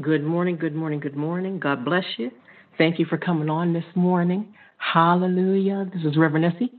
Good 0.00 0.24
morning, 0.24 0.56
good 0.56 0.74
morning, 0.74 0.98
good 0.98 1.14
morning. 1.14 1.60
God 1.60 1.84
bless 1.84 2.04
you. 2.16 2.32
Thank 2.76 2.98
you 2.98 3.04
for 3.04 3.16
coming 3.16 3.48
on 3.48 3.72
this 3.72 3.84
morning. 3.94 4.52
Hallelujah. 4.78 5.88
This 5.94 6.02
is 6.02 6.16
Reverend 6.16 6.46
Essie 6.46 6.72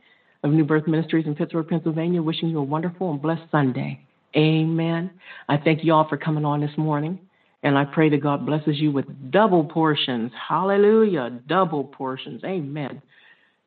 of 0.44 0.52
New 0.52 0.66
Birth 0.66 0.86
Ministries 0.86 1.26
in 1.26 1.34
Pittsburgh, 1.34 1.66
Pennsylvania, 1.66 2.22
wishing 2.22 2.50
you 2.50 2.60
a 2.60 2.64
wonderful 2.64 3.12
and 3.12 3.22
blessed 3.22 3.44
Sunday. 3.50 4.02
Amen. 4.36 5.10
I 5.48 5.56
thank 5.56 5.86
you 5.86 5.94
all 5.94 6.06
for 6.10 6.18
coming 6.18 6.44
on 6.44 6.60
this 6.60 6.78
morning, 6.78 7.18
and 7.64 7.78
I 7.78 7.86
pray 7.86 8.10
that 8.10 8.22
God 8.22 8.46
blesses 8.46 8.82
you 8.82 8.92
with 8.92 9.06
double 9.32 9.64
portions. 9.64 10.34
Hallelujah. 10.50 11.40
Double 11.48 11.86
portions. 11.86 12.44
Amen. 12.44 13.02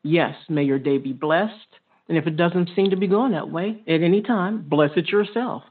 Yes, 0.03 0.35
may 0.51 0.65
your 0.65 0.79
day 0.79 0.99
be 0.99 1.15
blessed. 1.15 1.55
And 2.11 2.19
if 2.19 2.27
it 2.27 2.37
doesn't 2.37 2.69
seem 2.77 2.91
to 2.91 2.97
be 2.97 3.07
going 3.07 3.33
that 3.33 3.49
way 3.49 3.83
at 3.89 4.03
any 4.03 4.21
time, 4.21 4.67
bless 4.69 4.91
it 4.97 5.09
yourself. 5.09 5.63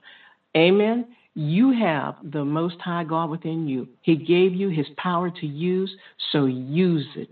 Amen. 0.55 1.05
You 1.37 1.71
have 1.71 2.15
the 2.23 2.43
Most 2.43 2.81
High 2.81 3.03
God 3.03 3.29
within 3.29 3.67
you. 3.67 3.87
He 4.01 4.15
gave 4.15 4.55
you 4.55 4.69
His 4.69 4.87
power 4.97 5.29
to 5.29 5.45
use, 5.45 5.95
so 6.31 6.45
use 6.45 7.05
it. 7.15 7.29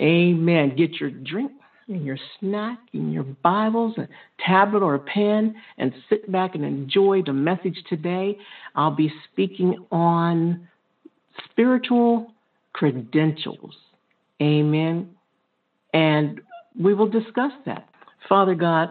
Amen. 0.00 0.76
Get 0.76 1.00
your 1.00 1.10
drink 1.10 1.50
and 1.88 2.06
your 2.06 2.16
snack 2.38 2.78
and 2.92 3.12
your 3.12 3.24
Bibles, 3.24 3.98
a 3.98 4.06
tablet 4.46 4.84
or 4.84 4.94
a 4.94 5.00
pen, 5.00 5.56
and 5.78 5.92
sit 6.08 6.30
back 6.30 6.54
and 6.54 6.64
enjoy 6.64 7.22
the 7.26 7.32
message 7.32 7.76
today. 7.88 8.38
I'll 8.76 8.94
be 8.94 9.12
speaking 9.32 9.84
on 9.90 10.68
spiritual 11.50 12.32
credentials. 12.72 13.74
Amen. 14.40 15.10
And 15.92 16.40
we 16.80 16.94
will 16.94 17.08
discuss 17.08 17.50
that. 17.66 17.88
Father 18.28 18.54
God, 18.54 18.90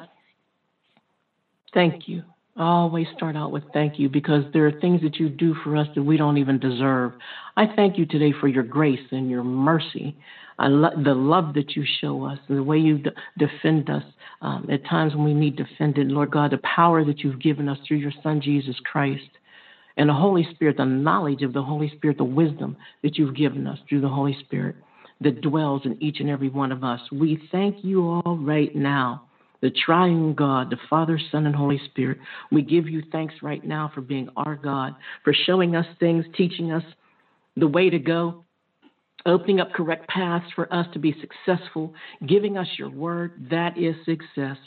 thank 1.73 2.09
you. 2.09 2.23
Always 2.57 3.07
start 3.15 3.35
out 3.35 3.51
with 3.51 3.63
thank 3.71 3.99
you 3.99 4.09
because 4.09 4.43
there 4.51 4.65
are 4.65 4.71
things 4.71 5.01
that 5.01 5.19
you 5.19 5.29
do 5.29 5.53
for 5.63 5.77
us 5.77 5.87
that 5.93 6.01
we 6.01 6.17
don't 6.17 6.39
even 6.39 6.57
deserve. 6.57 7.13
I 7.55 7.67
thank 7.75 7.99
you 7.99 8.05
today 8.07 8.33
for 8.39 8.47
your 8.47 8.63
grace 8.63 8.99
and 9.11 9.29
your 9.29 9.43
mercy. 9.43 10.15
I 10.57 10.67
lo- 10.67 10.89
the 10.95 11.13
love 11.13 11.53
that 11.53 11.75
you 11.75 11.83
show 12.01 12.23
us, 12.23 12.39
the 12.49 12.63
way 12.63 12.79
you 12.79 12.99
defend 13.37 13.91
us 13.91 14.03
um, 14.41 14.65
at 14.71 14.83
times 14.85 15.13
when 15.13 15.23
we 15.25 15.35
need 15.35 15.55
defended. 15.55 16.07
Lord 16.07 16.31
God, 16.31 16.51
the 16.51 16.57
power 16.59 17.03
that 17.05 17.23
you've 17.23 17.39
given 17.39 17.69
us 17.69 17.77
through 17.87 17.97
your 17.97 18.13
Son, 18.23 18.41
Jesus 18.41 18.75
Christ, 18.91 19.29
and 19.97 20.09
the 20.09 20.13
Holy 20.13 20.47
Spirit, 20.49 20.77
the 20.77 20.85
knowledge 20.85 21.43
of 21.43 21.53
the 21.53 21.61
Holy 21.61 21.89
Spirit, 21.89 22.17
the 22.17 22.23
wisdom 22.23 22.75
that 23.03 23.19
you've 23.19 23.35
given 23.35 23.67
us 23.67 23.77
through 23.87 24.01
the 24.01 24.09
Holy 24.09 24.35
Spirit 24.39 24.75
that 25.21 25.41
dwells 25.41 25.83
in 25.85 25.95
each 25.99 26.19
and 26.21 26.29
every 26.29 26.49
one 26.49 26.71
of 26.71 26.83
us. 26.83 27.01
We 27.11 27.39
thank 27.51 27.83
you 27.83 28.03
all 28.25 28.37
right 28.37 28.73
now 28.75 29.21
the 29.61 29.71
triune 29.71 30.33
God, 30.33 30.69
the 30.69 30.77
Father, 30.89 31.19
Son, 31.31 31.45
and 31.45 31.55
Holy 31.55 31.81
Spirit. 31.85 32.19
We 32.51 32.61
give 32.61 32.87
you 32.87 33.03
thanks 33.11 33.35
right 33.41 33.63
now 33.63 33.91
for 33.93 34.01
being 34.01 34.29
our 34.35 34.55
God, 34.55 34.95
for 35.23 35.33
showing 35.33 35.75
us 35.75 35.85
things, 35.99 36.25
teaching 36.35 36.71
us 36.71 36.83
the 37.55 37.67
way 37.67 37.89
to 37.89 37.99
go, 37.99 38.43
opening 39.25 39.59
up 39.59 39.71
correct 39.73 40.07
paths 40.07 40.45
for 40.55 40.71
us 40.73 40.85
to 40.93 40.99
be 40.99 41.15
successful, 41.19 41.93
giving 42.27 42.57
us 42.57 42.67
your 42.77 42.89
word. 42.89 43.31
That 43.49 43.77
is 43.77 43.95
success. 44.05 44.57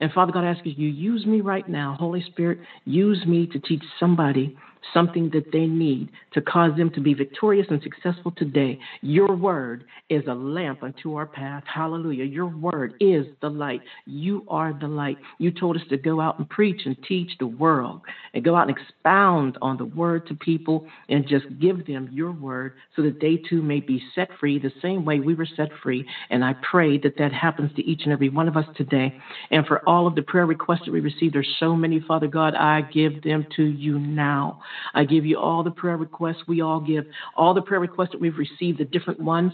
And 0.00 0.12
Father 0.12 0.32
God, 0.32 0.44
I 0.44 0.50
ask 0.50 0.64
you, 0.64 0.72
you 0.76 0.88
use 0.88 1.24
me 1.24 1.40
right 1.40 1.66
now. 1.68 1.96
Holy 1.98 2.22
Spirit, 2.22 2.58
use 2.84 3.24
me 3.26 3.46
to 3.46 3.58
teach 3.58 3.82
somebody 3.98 4.54
something 4.92 5.30
that 5.30 5.46
they 5.52 5.66
need 5.66 6.10
to 6.32 6.40
cause 6.42 6.74
them 6.76 6.90
to 6.90 7.00
be 7.00 7.14
victorious 7.14 7.66
and 7.70 7.80
successful 7.82 8.32
today. 8.36 8.78
Your 9.00 9.34
word 9.34 9.84
is 10.10 10.24
a 10.26 10.34
lamp 10.34 10.82
unto 10.82 11.14
our 11.14 11.26
path. 11.26 11.62
Hallelujah. 11.66 12.24
Your 12.24 12.46
word 12.46 12.94
is 13.00 13.26
the 13.40 13.48
light. 13.48 13.82
You 14.06 14.44
are 14.48 14.72
the 14.72 14.88
light. 14.88 15.18
You 15.38 15.50
told 15.50 15.76
us 15.76 15.82
to 15.88 15.96
go 15.96 16.20
out 16.20 16.38
and 16.38 16.48
preach 16.48 16.82
and 16.84 16.96
teach 17.06 17.30
the 17.38 17.46
world 17.46 18.00
and 18.32 18.44
go 18.44 18.56
out 18.56 18.68
and 18.68 18.76
expound 18.76 19.56
on 19.62 19.76
the 19.76 19.86
word 19.86 20.26
to 20.26 20.34
people 20.34 20.84
and 21.08 21.26
just 21.26 21.44
give 21.58 21.84
them 21.86 22.08
your 22.10 22.32
word 22.32 22.72
so 22.96 23.02
that 23.02 23.18
they 23.20 23.40
too 23.48 23.62
may 23.62 23.80
be 23.80 24.02
set 24.14 24.28
free 24.38 24.58
the 24.58 24.72
same 24.82 25.04
way 25.04 25.20
we 25.20 25.34
were 25.34 25.48
set 25.56 25.68
free. 25.82 26.04
And 26.30 26.44
I 26.44 26.54
pray 26.62 26.98
that 26.98 27.16
that 27.18 27.32
happens 27.32 27.72
to 27.74 27.84
each 27.84 28.02
and 28.04 28.12
every 28.12 28.28
one 28.28 28.48
of 28.48 28.56
us 28.56 28.66
today. 28.74 29.12
And 29.50 29.66
for 29.66 29.80
all 29.86 30.06
of 30.06 30.14
the 30.14 30.22
prayer 30.22 30.46
requests 30.46 30.82
that 30.86 30.92
we 30.92 31.00
received, 31.00 31.34
there's 31.34 31.48
so 31.58 31.74
many, 31.76 32.00
Father 32.00 32.28
God, 32.28 32.54
I 32.54 32.82
give 32.82 33.20
them 33.22 33.46
to 33.56 33.64
you 33.64 33.98
now. 33.98 34.58
I 34.94 35.04
give 35.04 35.24
you 35.24 35.38
all 35.38 35.62
the 35.62 35.70
prayer 35.70 35.96
requests 35.96 36.42
we 36.46 36.60
all 36.60 36.80
give, 36.80 37.04
all 37.36 37.54
the 37.54 37.62
prayer 37.62 37.80
requests 37.80 38.10
that 38.12 38.20
we've 38.20 38.38
received, 38.38 38.78
the 38.78 38.84
different 38.84 39.20
ones. 39.20 39.52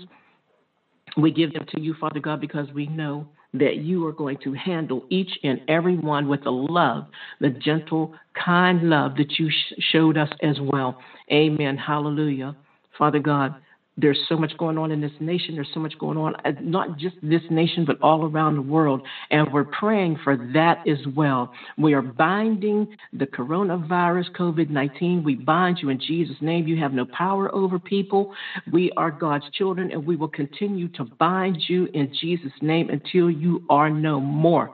We 1.17 1.33
give 1.33 1.53
them 1.53 1.67
to 1.75 1.81
you, 1.81 1.95
Father 2.01 2.21
God, 2.21 2.41
because 2.41 2.69
we 2.73 2.87
know 2.87 3.27
that 3.55 3.77
you 3.77 4.07
are 4.07 4.13
going 4.13 4.39
to 4.45 4.53
handle 4.53 5.05
each 5.11 5.31
and 5.43 5.61
every 5.69 5.97
one 5.97 6.29
with 6.29 6.45
the 6.45 6.53
love, 6.53 7.07
the 7.41 7.51
gentle, 7.51 8.15
kind 8.35 8.89
love 8.89 9.17
that 9.17 9.39
you 9.39 9.51
sh- 9.51 9.75
showed 9.91 10.17
us 10.17 10.29
as 10.43 10.57
well. 10.61 11.01
Amen. 11.33 11.77
Hallelujah. 11.77 12.55
Father 12.97 13.19
God, 13.19 13.55
there's 14.01 14.19
so 14.29 14.37
much 14.37 14.57
going 14.57 14.79
on 14.79 14.91
in 14.91 15.01
this 15.01 15.13
nation. 15.21 15.55
There's 15.55 15.71
so 15.73 15.81
much 15.81 15.97
going 15.99 16.17
on, 16.17 16.35
uh, 16.45 16.53
not 16.61 16.97
just 16.97 17.17
this 17.23 17.43
nation, 17.51 17.85
but 17.85 17.97
all 18.03 18.25
around 18.25 18.57
the 18.57 18.63
world. 18.63 19.03
And 19.31 19.53
we're 19.53 19.65
praying 19.65 20.19
for 20.23 20.37
that 20.55 20.79
as 20.87 20.99
well. 21.15 21.51
We 21.77 21.95
are 21.95 22.03
binding 22.03 22.89
the 23.13 23.27
coronavirus, 23.27 24.31
COVID 24.37 24.71
19. 24.71 25.23
We 25.23 25.35
bind 25.35 25.79
you 25.83 25.89
in 25.89 25.99
Jesus' 25.99 26.37
name. 26.41 26.67
You 26.67 26.77
have 26.79 26.93
no 26.93 27.07
power 27.07 27.55
over 27.55 27.79
people. 27.79 28.29
We 28.71 28.91
are 28.97 29.11
God's 29.11 29.49
children, 29.53 29.91
and 29.91 30.05
we 30.05 30.17
will 30.17 30.29
continue 30.29 30.89
to 30.89 31.05
bind 31.05 31.59
you 31.69 31.89
in 31.95 32.11
Jesus' 32.21 32.53
name 32.61 32.91
until 32.91 33.31
you 33.31 33.63
are 33.69 33.91
no 33.91 34.21
more. 34.21 34.71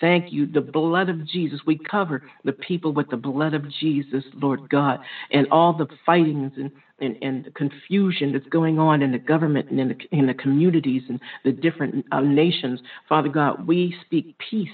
Thank 0.00 0.32
you. 0.32 0.46
The 0.46 0.60
blood 0.60 1.08
of 1.08 1.26
Jesus. 1.26 1.60
We 1.66 1.78
cover 1.78 2.22
the 2.44 2.52
people 2.52 2.92
with 2.92 3.10
the 3.10 3.16
blood 3.16 3.54
of 3.54 3.68
Jesus, 3.80 4.24
Lord 4.34 4.68
God, 4.68 5.00
and 5.32 5.46
all 5.50 5.72
the 5.72 5.88
fightings 6.06 6.52
and 6.56 6.70
and, 7.00 7.16
and 7.22 7.44
the 7.44 7.50
confusion 7.52 8.32
that's 8.32 8.46
going 8.48 8.80
on 8.80 9.02
in 9.02 9.12
the 9.12 9.18
government 9.18 9.70
and 9.70 9.78
in 9.78 9.88
the, 9.88 9.96
in 10.10 10.26
the 10.26 10.34
communities 10.34 11.02
and 11.08 11.20
the 11.44 11.52
different 11.52 12.04
uh, 12.10 12.20
nations. 12.20 12.80
Father 13.08 13.28
God, 13.28 13.68
we 13.68 13.94
speak 14.04 14.36
peace 14.50 14.68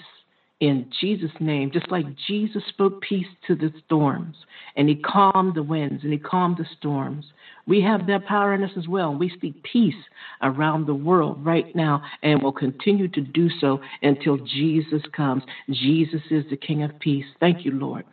in 0.60 0.86
Jesus' 1.00 1.32
name, 1.40 1.70
just 1.72 1.90
like 1.90 2.06
Jesus 2.26 2.62
spoke 2.68 3.00
peace 3.00 3.26
to 3.46 3.54
the 3.54 3.72
storms 3.84 4.36
and 4.76 4.88
he 4.88 4.94
calmed 4.94 5.54
the 5.54 5.62
winds 5.62 6.02
and 6.04 6.12
he 6.12 6.18
calmed 6.18 6.56
the 6.56 6.66
storms. 6.78 7.26
We 7.66 7.80
have 7.82 8.06
that 8.06 8.24
power 8.24 8.54
in 8.54 8.62
us 8.62 8.70
as 8.76 8.88
well. 8.88 9.14
We 9.14 9.28
speak 9.30 9.62
peace 9.62 9.94
around 10.42 10.86
the 10.86 10.94
world 10.94 11.44
right 11.44 11.66
now 11.74 12.02
and 12.22 12.42
will 12.42 12.52
continue 12.52 13.08
to 13.08 13.20
do 13.20 13.48
so 13.60 13.80
until 14.02 14.38
Jesus 14.38 15.02
comes. 15.12 15.42
Jesus 15.70 16.22
is 16.30 16.44
the 16.50 16.56
King 16.56 16.82
of 16.82 16.98
peace. 16.98 17.26
Thank 17.40 17.64
you, 17.64 17.72
Lord. 17.72 18.04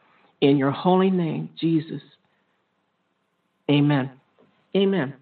In 0.41 0.57
your 0.57 0.71
holy 0.71 1.11
name, 1.11 1.49
Jesus. 1.59 2.01
Amen. 3.69 4.11
Amen. 4.75 5.13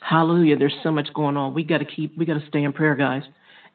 Hallelujah. 0.00 0.56
There's 0.56 0.76
so 0.82 0.92
much 0.92 1.12
going 1.14 1.36
on. 1.36 1.52
We 1.52 1.64
got 1.64 1.78
to 1.78 1.84
keep, 1.84 2.16
we 2.16 2.24
got 2.24 2.40
to 2.40 2.46
stay 2.48 2.62
in 2.62 2.72
prayer, 2.72 2.94
guys. 2.94 3.22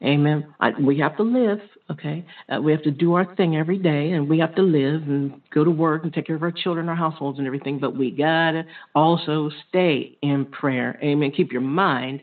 Amen. 0.02 0.44
I, 0.58 0.70
we 0.80 0.98
have 0.98 1.16
to 1.16 1.22
live, 1.22 1.60
okay? 1.90 2.24
Uh, 2.48 2.60
we 2.60 2.72
have 2.72 2.82
to 2.82 2.90
do 2.90 3.14
our 3.14 3.24
thing 3.36 3.56
every 3.56 3.78
day, 3.78 4.10
and 4.12 4.28
we 4.28 4.38
have 4.40 4.54
to 4.56 4.62
live 4.62 5.02
and 5.02 5.40
go 5.54 5.62
to 5.62 5.70
work 5.70 6.02
and 6.02 6.12
take 6.12 6.26
care 6.26 6.34
of 6.34 6.42
our 6.42 6.50
children, 6.50 6.88
our 6.88 6.96
households, 6.96 7.38
and 7.38 7.46
everything. 7.46 7.78
But 7.78 7.96
we 7.96 8.10
got 8.10 8.52
to 8.52 8.64
also 8.96 9.50
stay 9.68 10.18
in 10.22 10.46
prayer. 10.46 10.98
Amen. 11.02 11.30
Keep 11.30 11.52
your 11.52 11.60
mind 11.60 12.20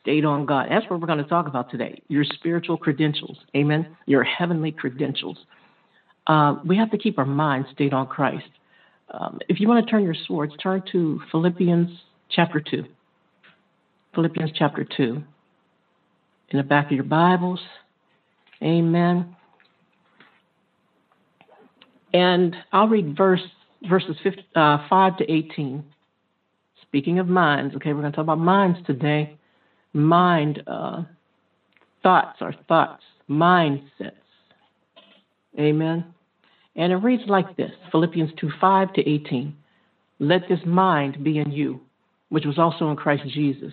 stayed 0.00 0.24
on 0.24 0.46
God. 0.46 0.66
That's 0.68 0.88
what 0.90 1.00
we're 1.00 1.06
going 1.06 1.18
to 1.18 1.24
talk 1.24 1.46
about 1.46 1.70
today 1.70 2.02
your 2.08 2.24
spiritual 2.24 2.76
credentials. 2.76 3.38
Amen. 3.56 3.86
Your 4.06 4.24
heavenly 4.24 4.72
credentials. 4.72 5.38
Uh, 6.26 6.56
we 6.64 6.76
have 6.76 6.90
to 6.90 6.98
keep 6.98 7.18
our 7.18 7.24
mind 7.24 7.66
stayed 7.72 7.92
on 7.92 8.06
Christ. 8.06 8.48
Um, 9.12 9.38
if 9.48 9.60
you 9.60 9.68
want 9.68 9.84
to 9.84 9.90
turn 9.90 10.02
your 10.02 10.16
swords, 10.26 10.54
turn 10.62 10.82
to 10.92 11.20
Philippians 11.30 11.88
chapter 12.30 12.60
2. 12.60 12.84
Philippians 14.14 14.50
chapter 14.54 14.86
2. 14.96 15.22
In 16.52 16.58
the 16.58 16.64
back 16.64 16.86
of 16.86 16.92
your 16.92 17.04
Bibles. 17.04 17.60
Amen. 18.62 19.34
And 22.12 22.54
I'll 22.70 22.88
read 22.88 23.16
verse, 23.16 23.40
verses 23.88 24.16
50, 24.22 24.42
uh, 24.54 24.86
5 24.90 25.16
to 25.16 25.32
18. 25.32 25.82
Speaking 26.82 27.18
of 27.18 27.26
minds, 27.26 27.74
okay, 27.76 27.94
we're 27.94 28.02
going 28.02 28.12
to 28.12 28.16
talk 28.16 28.24
about 28.24 28.38
minds 28.38 28.78
today. 28.86 29.38
Mind, 29.94 30.62
uh, 30.66 31.04
thoughts, 32.02 32.36
our 32.42 32.54
thoughts, 32.68 33.02
mindsets. 33.30 34.12
Amen. 35.58 36.04
And 36.76 36.92
it 36.92 36.96
reads 36.96 37.22
like 37.28 37.56
this 37.56 37.70
Philippians 37.90 38.30
2 38.38 38.50
5 38.60 38.92
to 38.92 39.08
18. 39.08 39.56
Let 40.18 40.42
this 40.50 40.60
mind 40.66 41.24
be 41.24 41.38
in 41.38 41.50
you, 41.50 41.80
which 42.28 42.44
was 42.44 42.58
also 42.58 42.90
in 42.90 42.96
Christ 42.96 43.22
Jesus, 43.32 43.72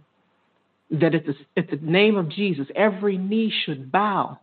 That 0.91 1.15
at 1.15 1.25
the, 1.25 1.35
at 1.55 1.69
the 1.69 1.77
name 1.77 2.17
of 2.17 2.29
Jesus, 2.29 2.67
every 2.75 3.17
knee 3.17 3.51
should 3.65 3.91
bow 3.91 4.39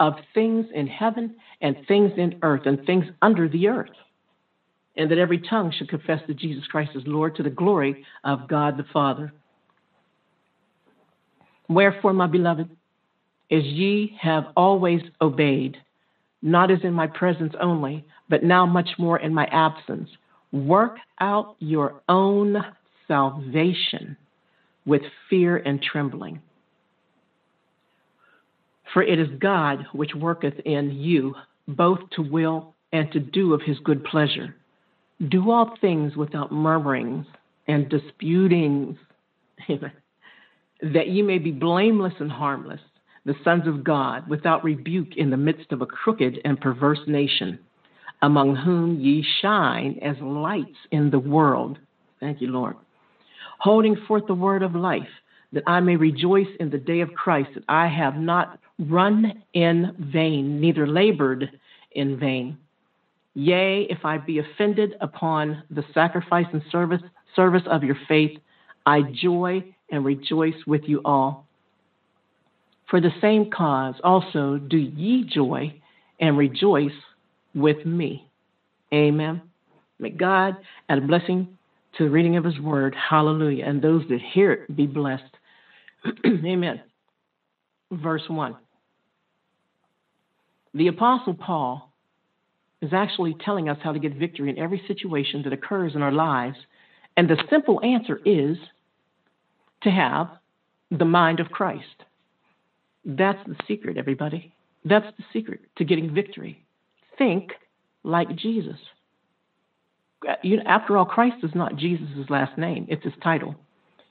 of 0.00 0.14
things 0.34 0.66
in 0.74 0.86
heaven 0.86 1.36
and 1.60 1.76
things 1.86 2.12
in 2.16 2.38
earth 2.42 2.62
and 2.64 2.84
things 2.84 3.04
under 3.20 3.48
the 3.48 3.68
earth. 3.68 3.90
And 4.96 5.10
that 5.10 5.18
every 5.18 5.38
tongue 5.38 5.72
should 5.76 5.88
confess 5.88 6.20
that 6.26 6.38
Jesus 6.38 6.66
Christ 6.66 6.92
is 6.94 7.02
Lord 7.06 7.36
to 7.36 7.42
the 7.42 7.50
glory 7.50 8.04
of 8.24 8.48
God 8.48 8.76
the 8.76 8.84
Father. 8.92 9.32
Wherefore, 11.68 12.12
my 12.12 12.26
beloved, 12.26 12.68
as 13.50 13.64
ye 13.64 14.16
have 14.20 14.44
always 14.56 15.02
obeyed, 15.20 15.76
not 16.42 16.70
as 16.70 16.78
in 16.82 16.92
my 16.92 17.06
presence 17.06 17.54
only, 17.60 18.04
but 18.28 18.42
now 18.42 18.66
much 18.66 18.90
more 18.98 19.18
in 19.18 19.32
my 19.32 19.44
absence, 19.46 20.08
work 20.52 20.96
out 21.20 21.56
your 21.60 22.02
own 22.08 22.56
salvation 23.06 24.16
with 24.84 25.02
fear 25.28 25.56
and 25.56 25.82
trembling. 25.82 26.40
For 28.92 29.02
it 29.02 29.18
is 29.18 29.28
God 29.40 29.86
which 29.92 30.14
worketh 30.14 30.58
in 30.64 30.90
you 30.90 31.34
both 31.68 32.00
to 32.12 32.22
will 32.22 32.74
and 32.92 33.10
to 33.12 33.20
do 33.20 33.54
of 33.54 33.62
his 33.62 33.78
good 33.80 34.04
pleasure. 34.04 34.54
Do 35.28 35.50
all 35.50 35.76
things 35.80 36.16
without 36.16 36.52
murmurings 36.52 37.26
and 37.68 37.88
disputings, 37.88 38.96
that 39.68 41.08
ye 41.08 41.22
may 41.22 41.38
be 41.38 41.52
blameless 41.52 42.14
and 42.18 42.30
harmless, 42.30 42.80
the 43.24 43.34
sons 43.44 43.66
of 43.68 43.84
God, 43.84 44.28
without 44.28 44.64
rebuke 44.64 45.16
in 45.16 45.30
the 45.30 45.36
midst 45.36 45.70
of 45.70 45.80
a 45.80 45.86
crooked 45.86 46.38
and 46.44 46.60
perverse 46.60 47.00
nation, 47.06 47.58
among 48.20 48.56
whom 48.56 49.00
ye 49.00 49.24
shine 49.40 49.98
as 50.02 50.16
lights 50.20 50.76
in 50.90 51.10
the 51.10 51.18
world. 51.18 51.78
Thank 52.20 52.40
you, 52.40 52.48
Lord. 52.48 52.76
Holding 53.58 53.96
forth 54.08 54.26
the 54.26 54.34
word 54.34 54.62
of 54.62 54.74
life, 54.74 55.08
that 55.52 55.62
I 55.66 55.80
may 55.80 55.96
rejoice 55.96 56.48
in 56.60 56.70
the 56.70 56.78
day 56.78 57.00
of 57.00 57.14
Christ, 57.14 57.50
that 57.54 57.64
I 57.68 57.86
have 57.86 58.16
not 58.16 58.58
run 58.78 59.42
in 59.52 59.94
vain, 60.12 60.60
neither 60.60 60.86
labored 60.86 61.50
in 61.92 62.18
vain. 62.18 62.58
Yea, 63.34 63.86
if 63.88 64.04
I 64.04 64.18
be 64.18 64.38
offended 64.38 64.94
upon 65.00 65.62
the 65.70 65.84
sacrifice 65.94 66.46
and 66.52 66.62
service, 66.70 67.00
service 67.34 67.62
of 67.66 67.82
your 67.82 67.96
faith, 68.08 68.38
I 68.84 69.02
joy 69.02 69.64
and 69.90 70.04
rejoice 70.04 70.66
with 70.66 70.82
you 70.86 71.00
all. 71.04 71.46
For 72.90 73.00
the 73.00 73.12
same 73.20 73.50
cause 73.50 73.94
also 74.04 74.58
do 74.58 74.76
ye 74.76 75.24
joy 75.24 75.80
and 76.20 76.36
rejoice 76.36 76.90
with 77.54 77.86
me. 77.86 78.28
Amen. 78.92 79.40
May 79.98 80.10
God 80.10 80.56
add 80.88 80.98
a 80.98 81.00
blessing 81.00 81.56
to 81.98 82.04
the 82.04 82.10
reading 82.10 82.36
of 82.36 82.44
his 82.44 82.58
word. 82.58 82.94
Hallelujah. 82.94 83.64
And 83.64 83.82
those 83.82 84.02
that 84.08 84.20
hear 84.32 84.52
it 84.52 84.76
be 84.76 84.86
blessed. 84.86 85.22
Amen. 86.26 86.80
Verse 87.90 88.22
1. 88.28 88.56
The 90.74 90.88
Apostle 90.88 91.34
Paul 91.34 91.92
is 92.80 92.92
actually 92.92 93.36
telling 93.44 93.68
us 93.68 93.78
how 93.82 93.92
to 93.92 93.98
get 93.98 94.14
victory 94.14 94.50
in 94.50 94.58
every 94.58 94.82
situation 94.88 95.42
that 95.42 95.52
occurs 95.52 95.94
in 95.94 96.02
our 96.02 96.12
lives. 96.12 96.56
And 97.16 97.28
the 97.28 97.36
simple 97.50 97.80
answer 97.84 98.20
is 98.24 98.56
to 99.82 99.90
have 99.90 100.28
the 100.90 101.04
mind 101.04 101.40
of 101.40 101.50
Christ. 101.50 102.04
That's 103.04 103.38
the 103.46 103.56
secret, 103.68 103.96
everybody. 103.96 104.54
That's 104.84 105.06
the 105.16 105.24
secret 105.32 105.60
to 105.76 105.84
getting 105.84 106.14
victory. 106.14 106.64
Think 107.18 107.52
like 108.02 108.34
Jesus. 108.36 108.78
After 110.66 110.96
all, 110.96 111.04
Christ 111.04 111.36
is 111.42 111.54
not 111.54 111.76
Jesus' 111.76 112.30
last 112.30 112.56
name, 112.58 112.86
it's 112.88 113.04
his 113.04 113.12
title. 113.22 113.54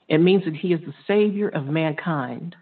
It 0.08 0.18
means 0.18 0.44
that 0.44 0.56
he 0.56 0.72
is 0.72 0.80
the 0.80 0.94
Savior 1.06 1.48
of 1.48 1.66
mankind. 1.66 2.56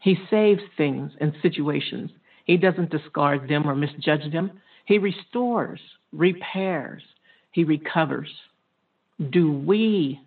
He 0.00 0.16
saves 0.30 0.62
things 0.76 1.12
and 1.20 1.32
situations, 1.42 2.10
he 2.44 2.56
doesn't 2.56 2.90
discard 2.90 3.48
them 3.48 3.68
or 3.68 3.74
misjudge 3.74 4.32
them. 4.32 4.60
He 4.84 4.98
restores, 4.98 5.80
repairs, 6.12 7.02
he 7.52 7.64
recovers. 7.64 8.28
Do 9.30 9.52
we 9.52 10.20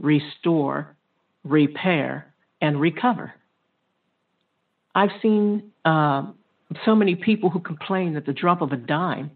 restore, 0.00 0.96
repair, 1.44 2.34
and 2.60 2.80
recover? 2.80 3.34
I've 4.94 5.10
seen 5.22 5.70
uh, 5.84 6.32
so 6.84 6.94
many 6.94 7.14
people 7.14 7.50
who 7.50 7.60
complain 7.60 8.16
at 8.16 8.26
the 8.26 8.32
drop 8.32 8.62
of 8.62 8.72
a 8.72 8.76
dime. 8.76 9.30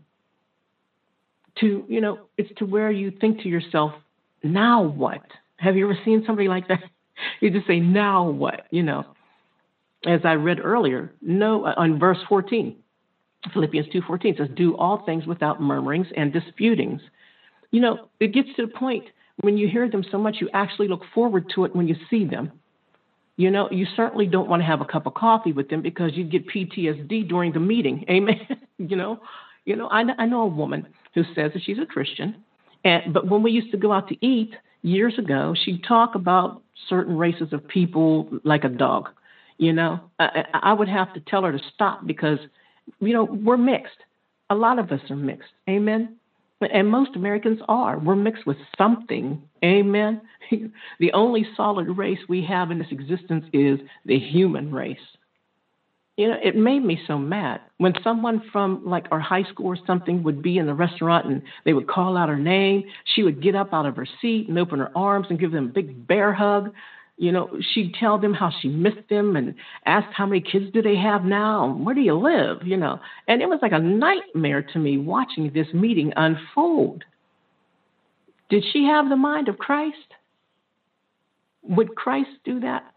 To 1.60 1.84
you 1.88 2.00
know, 2.00 2.20
it's 2.36 2.50
to 2.58 2.66
where 2.66 2.90
you 2.90 3.10
think 3.10 3.42
to 3.42 3.48
yourself, 3.48 3.92
now 4.42 4.82
what? 4.82 5.22
Have 5.56 5.76
you 5.76 5.84
ever 5.84 5.98
seen 6.04 6.22
somebody 6.26 6.48
like 6.48 6.68
that? 6.68 6.82
You 7.40 7.50
just 7.50 7.66
say, 7.66 7.80
now 7.80 8.30
what? 8.30 8.66
You 8.70 8.84
know, 8.84 9.04
as 10.06 10.20
I 10.22 10.34
read 10.34 10.60
earlier, 10.60 11.12
no, 11.20 11.64
uh, 11.64 11.74
on 11.76 11.98
verse 11.98 12.18
14, 12.28 12.76
Philippians 13.52 13.88
2:14 13.88 14.36
says, 14.36 14.48
"Do 14.54 14.76
all 14.76 14.98
things 14.98 15.26
without 15.26 15.60
murmurings 15.60 16.06
and 16.16 16.32
disputings." 16.32 17.00
You 17.72 17.80
know, 17.80 18.08
it 18.20 18.28
gets 18.28 18.54
to 18.54 18.66
the 18.66 18.72
point 18.72 19.04
when 19.40 19.56
you 19.56 19.68
hear 19.68 19.88
them 19.88 20.04
so 20.10 20.18
much, 20.18 20.36
you 20.40 20.48
actually 20.52 20.88
look 20.88 21.02
forward 21.14 21.50
to 21.54 21.64
it 21.64 21.74
when 21.74 21.86
you 21.86 21.96
see 22.10 22.24
them. 22.24 22.52
You 23.36 23.50
know, 23.50 23.68
you 23.70 23.86
certainly 23.94 24.26
don't 24.26 24.48
want 24.48 24.60
to 24.60 24.66
have 24.66 24.80
a 24.80 24.84
cup 24.84 25.06
of 25.06 25.14
coffee 25.14 25.52
with 25.52 25.68
them 25.68 25.80
because 25.80 26.12
you 26.14 26.24
get 26.24 26.48
PTSD 26.48 27.28
during 27.28 27.52
the 27.52 27.60
meeting. 27.60 28.04
Amen. 28.10 28.40
you 28.78 28.96
know, 28.96 29.20
you 29.64 29.76
know, 29.76 29.86
I, 29.88 30.02
I 30.18 30.26
know 30.26 30.42
a 30.42 30.46
woman 30.46 30.88
who 31.24 31.34
says 31.34 31.52
that 31.54 31.62
she's 31.64 31.78
a 31.78 31.86
Christian, 31.86 32.36
and 32.84 33.12
but 33.12 33.28
when 33.28 33.42
we 33.42 33.50
used 33.50 33.70
to 33.72 33.76
go 33.76 33.92
out 33.92 34.08
to 34.08 34.26
eat 34.26 34.54
years 34.82 35.18
ago, 35.18 35.54
she'd 35.64 35.84
talk 35.84 36.14
about 36.14 36.62
certain 36.88 37.16
races 37.16 37.52
of 37.52 37.66
people 37.66 38.28
like 38.44 38.64
a 38.64 38.68
dog. 38.68 39.08
You 39.58 39.72
know, 39.72 40.00
I, 40.18 40.44
I 40.54 40.72
would 40.72 40.88
have 40.88 41.12
to 41.14 41.20
tell 41.20 41.42
her 41.42 41.52
to 41.52 41.60
stop 41.74 42.06
because, 42.06 42.38
you 43.00 43.12
know, 43.12 43.24
we're 43.24 43.56
mixed. 43.56 43.96
A 44.50 44.54
lot 44.54 44.78
of 44.78 44.92
us 44.92 45.00
are 45.10 45.16
mixed. 45.16 45.50
Amen. 45.68 46.16
And 46.60 46.88
most 46.88 47.16
Americans 47.16 47.60
are. 47.68 47.98
We're 47.98 48.16
mixed 48.16 48.46
with 48.46 48.56
something. 48.76 49.42
Amen. 49.64 50.20
the 51.00 51.12
only 51.12 51.46
solid 51.56 51.88
race 51.88 52.18
we 52.28 52.44
have 52.44 52.70
in 52.70 52.78
this 52.78 52.88
existence 52.90 53.44
is 53.52 53.80
the 54.06 54.18
human 54.18 54.72
race. 54.72 54.98
You 56.18 56.26
know, 56.26 56.36
it 56.42 56.56
made 56.56 56.84
me 56.84 57.00
so 57.06 57.16
mad 57.16 57.60
when 57.76 57.94
someone 58.02 58.42
from 58.50 58.84
like 58.84 59.06
our 59.12 59.20
high 59.20 59.44
school 59.44 59.66
or 59.66 59.78
something 59.86 60.24
would 60.24 60.42
be 60.42 60.58
in 60.58 60.66
the 60.66 60.74
restaurant 60.74 61.26
and 61.26 61.40
they 61.64 61.72
would 61.72 61.86
call 61.86 62.16
out 62.16 62.28
her 62.28 62.36
name. 62.36 62.82
She 63.14 63.22
would 63.22 63.40
get 63.40 63.54
up 63.54 63.72
out 63.72 63.86
of 63.86 63.94
her 63.94 64.06
seat 64.20 64.48
and 64.48 64.58
open 64.58 64.80
her 64.80 64.90
arms 64.98 65.28
and 65.30 65.38
give 65.38 65.52
them 65.52 65.66
a 65.66 65.72
big 65.72 66.08
bear 66.08 66.34
hug. 66.34 66.74
You 67.18 67.30
know, 67.30 67.48
she'd 67.72 67.94
tell 67.94 68.18
them 68.18 68.34
how 68.34 68.50
she 68.60 68.66
missed 68.66 69.08
them 69.08 69.36
and 69.36 69.54
asked 69.86 70.12
how 70.12 70.26
many 70.26 70.40
kids 70.40 70.72
do 70.72 70.82
they 70.82 70.96
have 70.96 71.22
now 71.22 71.70
and 71.70 71.86
where 71.86 71.94
do 71.94 72.00
you 72.00 72.14
live, 72.14 72.66
you 72.66 72.76
know. 72.76 72.98
And 73.28 73.40
it 73.40 73.48
was 73.48 73.60
like 73.62 73.70
a 73.70 73.78
nightmare 73.78 74.62
to 74.72 74.78
me 74.80 74.98
watching 74.98 75.52
this 75.52 75.68
meeting 75.72 76.12
unfold. 76.16 77.04
Did 78.50 78.64
she 78.72 78.86
have 78.86 79.08
the 79.08 79.14
mind 79.14 79.48
of 79.48 79.58
Christ? 79.58 80.14
Would 81.62 81.94
Christ 81.94 82.30
do 82.44 82.58
that? 82.58 82.92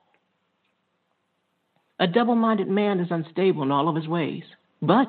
A 2.02 2.08
double 2.08 2.36
minded 2.36 2.68
man 2.68 3.00
is 3.00 3.12
unstable 3.12 3.62
in 3.62 3.72
all 3.72 3.88
of 3.88 3.96
his 3.96 4.08
ways. 4.08 4.44
But 4.82 5.08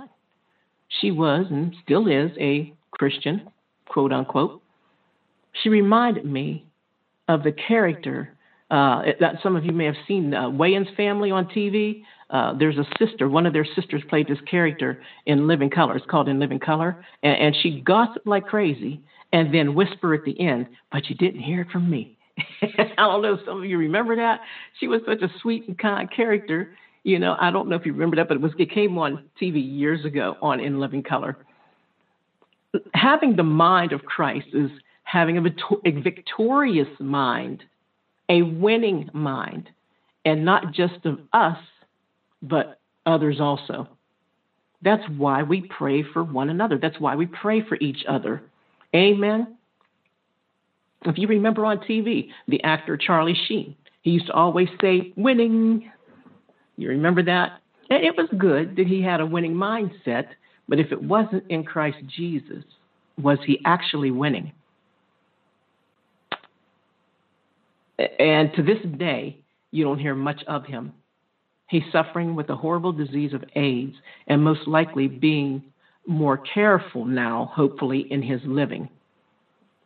she 1.00 1.10
was 1.10 1.46
and 1.50 1.74
still 1.82 2.06
is 2.06 2.30
a 2.38 2.72
Christian, 2.90 3.48
quote 3.88 4.12
unquote. 4.12 4.60
She 5.62 5.70
reminded 5.70 6.26
me 6.26 6.66
of 7.28 7.44
the 7.44 7.52
character 7.52 8.34
uh, 8.70 9.02
that 9.20 9.36
some 9.42 9.56
of 9.56 9.64
you 9.64 9.72
may 9.72 9.86
have 9.86 9.96
seen 10.06 10.34
uh, 10.34 10.50
Wayans 10.50 10.94
family 10.94 11.30
on 11.30 11.46
TV. 11.46 12.02
Uh, 12.28 12.54
there's 12.58 12.76
a 12.76 12.86
sister, 12.98 13.28
one 13.28 13.46
of 13.46 13.54
their 13.54 13.66
sisters 13.74 14.02
played 14.10 14.28
this 14.28 14.40
character 14.50 15.02
in 15.24 15.46
Living 15.46 15.70
Color. 15.70 15.96
It's 15.96 16.06
called 16.06 16.28
In 16.28 16.38
Living 16.38 16.58
Color. 16.58 17.02
And, 17.22 17.38
and 17.38 17.56
she 17.62 17.80
gossiped 17.80 18.26
like 18.26 18.46
crazy 18.46 19.00
and 19.32 19.54
then 19.54 19.74
whisper 19.74 20.12
at 20.12 20.24
the 20.24 20.38
end, 20.38 20.66
but 20.90 21.08
you 21.08 21.16
didn't 21.16 21.40
hear 21.40 21.62
it 21.62 21.70
from 21.70 21.88
me. 21.90 22.18
I 22.62 22.86
don't 22.96 23.22
know 23.22 23.34
if 23.34 23.40
some 23.44 23.58
of 23.58 23.64
you 23.64 23.78
remember 23.78 24.16
that. 24.16 24.40
She 24.78 24.88
was 24.88 25.00
such 25.06 25.22
a 25.22 25.28
sweet 25.40 25.68
and 25.68 25.78
kind 25.78 26.10
character. 26.10 26.68
You 27.04 27.18
know, 27.18 27.36
I 27.40 27.50
don't 27.50 27.68
know 27.68 27.76
if 27.76 27.84
you 27.84 27.92
remember 27.92 28.16
that, 28.16 28.28
but 28.28 28.36
it 28.36 28.40
was 28.40 28.52
it 28.58 28.70
came 28.70 28.96
on 28.98 29.24
TV 29.40 29.54
years 29.56 30.04
ago 30.04 30.36
on 30.40 30.60
In 30.60 30.78
Living 30.80 31.02
Color. 31.02 31.36
Having 32.94 33.36
the 33.36 33.42
mind 33.42 33.92
of 33.92 34.04
Christ 34.04 34.46
is 34.52 34.70
having 35.04 35.36
a, 35.36 35.42
a 35.84 35.90
victorious 35.90 36.88
mind 36.98 37.64
a 38.32 38.42
winning 38.42 39.10
mind, 39.12 39.68
and 40.24 40.44
not 40.44 40.72
just 40.72 41.04
of 41.04 41.18
us, 41.32 41.58
but 42.40 42.78
others 43.04 43.40
also. 43.40 43.88
That's 44.80 45.02
why 45.16 45.42
we 45.42 45.62
pray 45.62 46.02
for 46.02 46.24
one 46.24 46.48
another. 46.48 46.78
That's 46.80 46.98
why 46.98 47.14
we 47.14 47.26
pray 47.26 47.62
for 47.62 47.76
each 47.80 48.04
other. 48.08 48.42
Amen. 48.94 49.56
If 51.04 51.18
you 51.18 51.26
remember 51.26 51.64
on 51.64 51.78
TV, 51.78 52.28
the 52.48 52.62
actor 52.62 52.96
Charlie 52.96 53.36
Sheen, 53.48 53.74
he 54.02 54.10
used 54.10 54.26
to 54.26 54.32
always 54.32 54.68
say, 54.80 55.12
winning. 55.16 55.90
You 56.76 56.88
remember 56.88 57.22
that? 57.24 57.60
And 57.90 58.04
it 58.04 58.16
was 58.16 58.28
good 58.38 58.76
that 58.76 58.86
he 58.86 59.02
had 59.02 59.20
a 59.20 59.26
winning 59.26 59.54
mindset, 59.54 60.26
but 60.68 60.78
if 60.78 60.92
it 60.92 61.02
wasn't 61.02 61.44
in 61.48 61.64
Christ 61.64 61.98
Jesus, 62.16 62.64
was 63.20 63.38
he 63.44 63.60
actually 63.64 64.10
winning? 64.10 64.52
And 68.18 68.52
to 68.54 68.62
this 68.62 68.78
day, 68.98 69.38
you 69.70 69.84
don't 69.84 69.98
hear 69.98 70.14
much 70.14 70.42
of 70.48 70.64
him. 70.64 70.92
He's 71.68 71.82
suffering 71.90 72.34
with 72.34 72.50
a 72.50 72.56
horrible 72.56 72.92
disease 72.92 73.32
of 73.32 73.44
AIDS 73.54 73.94
and 74.26 74.42
most 74.42 74.66
likely 74.66 75.08
being 75.08 75.62
more 76.06 76.36
careful 76.36 77.04
now, 77.04 77.50
hopefully, 77.54 78.06
in 78.10 78.22
his 78.22 78.40
living. 78.44 78.88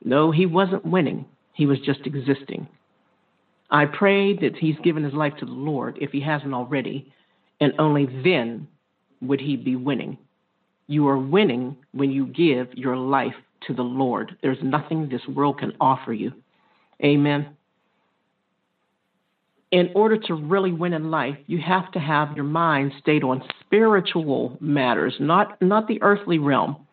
No, 0.07 0.31
he 0.31 0.47
wasn't 0.47 0.87
winning, 0.87 1.27
he 1.53 1.67
was 1.67 1.81
just 1.81 2.07
existing. 2.07 2.69
I 3.71 3.87
pray 3.87 4.35
that 4.37 4.57
he's 4.57 4.79
given 4.85 5.03
his 5.03 5.13
life 5.13 5.33
to 5.41 5.45
the 5.45 5.51
Lord 5.51 5.99
if 6.01 6.13
he 6.13 6.21
hasn't 6.21 6.55
already, 6.55 7.13
and 7.61 7.73
only 7.81 8.07
then 8.23 8.69
would 9.21 9.41
he 9.41 9.57
be 9.57 9.75
winning. 9.75 10.17
You 10.87 11.09
are 11.09 11.19
winning 11.19 11.77
when 11.91 12.13
you 12.13 12.27
give 12.27 12.69
your 12.75 12.97
life 12.97 13.35
to 13.67 13.75
the 13.75 13.83
Lord. 13.83 14.37
There's 14.43 14.63
nothing 14.63 15.09
this 15.09 15.27
world 15.27 15.59
can 15.59 15.73
offer 15.81 16.13
you. 16.13 16.33
Amen. 17.05 17.57
In 19.73 19.91
order 19.97 20.17
to 20.29 20.35
really 20.35 20.71
win 20.71 20.93
in 20.93 21.11
life, 21.11 21.37
you 21.49 21.59
have 21.59 21.91
to 21.93 21.99
have 21.99 22.37
your 22.37 22.45
mind 22.45 22.93
stayed 23.01 23.25
on 23.25 23.43
spiritual 23.59 24.57
matters, 24.61 25.17
not, 25.19 25.61
not 25.61 25.89
the 25.89 26.01
earthly 26.01 26.39
realm. 26.39 26.86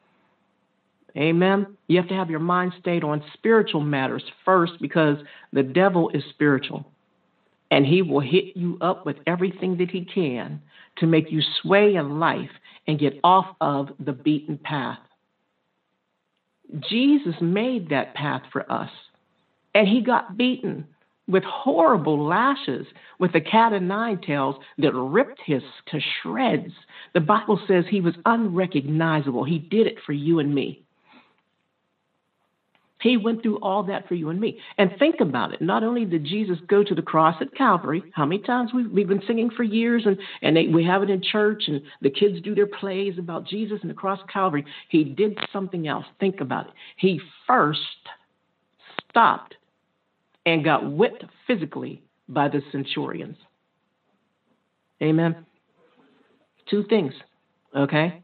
Amen. 1.15 1.77
You 1.87 1.97
have 1.97 2.09
to 2.09 2.15
have 2.15 2.29
your 2.29 2.39
mind 2.39 2.73
stayed 2.79 3.03
on 3.03 3.23
spiritual 3.33 3.81
matters 3.81 4.23
first 4.43 4.73
because 4.81 5.17
the 5.51 5.63
devil 5.63 6.09
is 6.09 6.23
spiritual. 6.31 6.85
And 7.69 7.85
he 7.85 8.01
will 8.01 8.19
hit 8.19 8.55
you 8.55 8.77
up 8.81 9.05
with 9.05 9.17
everything 9.27 9.77
that 9.77 9.91
he 9.91 10.05
can 10.05 10.61
to 10.97 11.07
make 11.07 11.31
you 11.31 11.41
sway 11.61 11.95
in 11.95 12.19
life 12.19 12.49
and 12.87 12.99
get 12.99 13.19
off 13.23 13.55
of 13.61 13.89
the 13.99 14.13
beaten 14.13 14.57
path. 14.57 14.99
Jesus 16.89 17.35
made 17.41 17.89
that 17.89 18.15
path 18.15 18.41
for 18.51 18.69
us, 18.71 18.89
and 19.75 19.87
he 19.87 20.01
got 20.01 20.37
beaten 20.37 20.87
with 21.27 21.43
horrible 21.43 22.27
lashes 22.27 22.85
with 23.19 23.33
a 23.35 23.41
cat 23.41 23.73
o' 23.73 23.79
nine 23.79 24.19
tails 24.19 24.55
that 24.77 24.93
ripped 24.93 25.39
his 25.45 25.61
to 25.87 25.99
shreds. 26.21 26.73
The 27.13 27.21
Bible 27.21 27.59
says 27.67 27.85
he 27.89 28.01
was 28.01 28.15
unrecognizable. 28.25 29.43
He 29.43 29.59
did 29.59 29.87
it 29.87 29.97
for 30.05 30.13
you 30.13 30.39
and 30.39 30.53
me. 30.53 30.82
He 33.03 33.17
went 33.17 33.43
through 33.43 33.57
all 33.57 33.83
that 33.83 34.07
for 34.07 34.15
you 34.15 34.29
and 34.29 34.39
me. 34.39 34.57
And 34.77 34.91
think 34.97 35.19
about 35.19 35.53
it. 35.53 35.61
Not 35.61 35.83
only 35.83 36.05
did 36.05 36.23
Jesus 36.23 36.57
go 36.67 36.85
to 36.85 36.95
the 36.95 37.01
cross 37.01 37.35
at 37.41 37.53
Calvary, 37.53 38.01
how 38.13 38.25
many 38.25 38.41
times 38.41 38.71
we've, 38.73 38.89
we've 38.89 39.09
been 39.09 39.21
singing 39.27 39.49
for 39.49 39.63
years 39.63 40.03
and, 40.05 40.17
and 40.41 40.55
they, 40.55 40.67
we 40.67 40.85
have 40.85 41.03
it 41.03 41.09
in 41.09 41.21
church 41.21 41.63
and 41.67 41.81
the 42.01 42.09
kids 42.09 42.41
do 42.41 42.55
their 42.55 42.65
plays 42.65 43.15
about 43.19 43.45
Jesus 43.45 43.79
and 43.81 43.89
the 43.89 43.93
cross 43.93 44.21
of 44.21 44.29
Calvary. 44.29 44.65
He 44.87 45.03
did 45.03 45.37
something 45.51 45.85
else. 45.85 46.05
Think 46.21 46.39
about 46.39 46.67
it. 46.67 46.73
He 46.95 47.19
first 47.45 47.81
stopped 49.09 49.55
and 50.45 50.63
got 50.63 50.89
whipped 50.89 51.25
physically 51.45 52.01
by 52.29 52.47
the 52.47 52.61
centurions. 52.71 53.35
Amen. 55.01 55.45
Two 56.69 56.85
things. 56.85 57.13
Okay? 57.75 58.23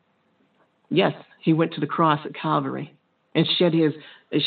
Yes, 0.89 1.13
he 1.41 1.51
went 1.51 1.73
to 1.73 1.81
the 1.81 1.85
cross 1.85 2.21
at 2.25 2.33
Calvary 2.33 2.95
and 3.35 3.47
shed 3.57 3.73
his 3.73 3.93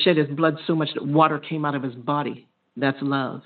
shed 0.04 0.16
his 0.16 0.28
blood 0.28 0.58
so 0.66 0.74
much 0.74 0.90
that 0.94 1.06
water 1.06 1.38
came 1.38 1.64
out 1.64 1.74
of 1.74 1.82
his 1.82 1.94
body. 1.94 2.46
That's 2.76 2.98
love. 3.00 3.42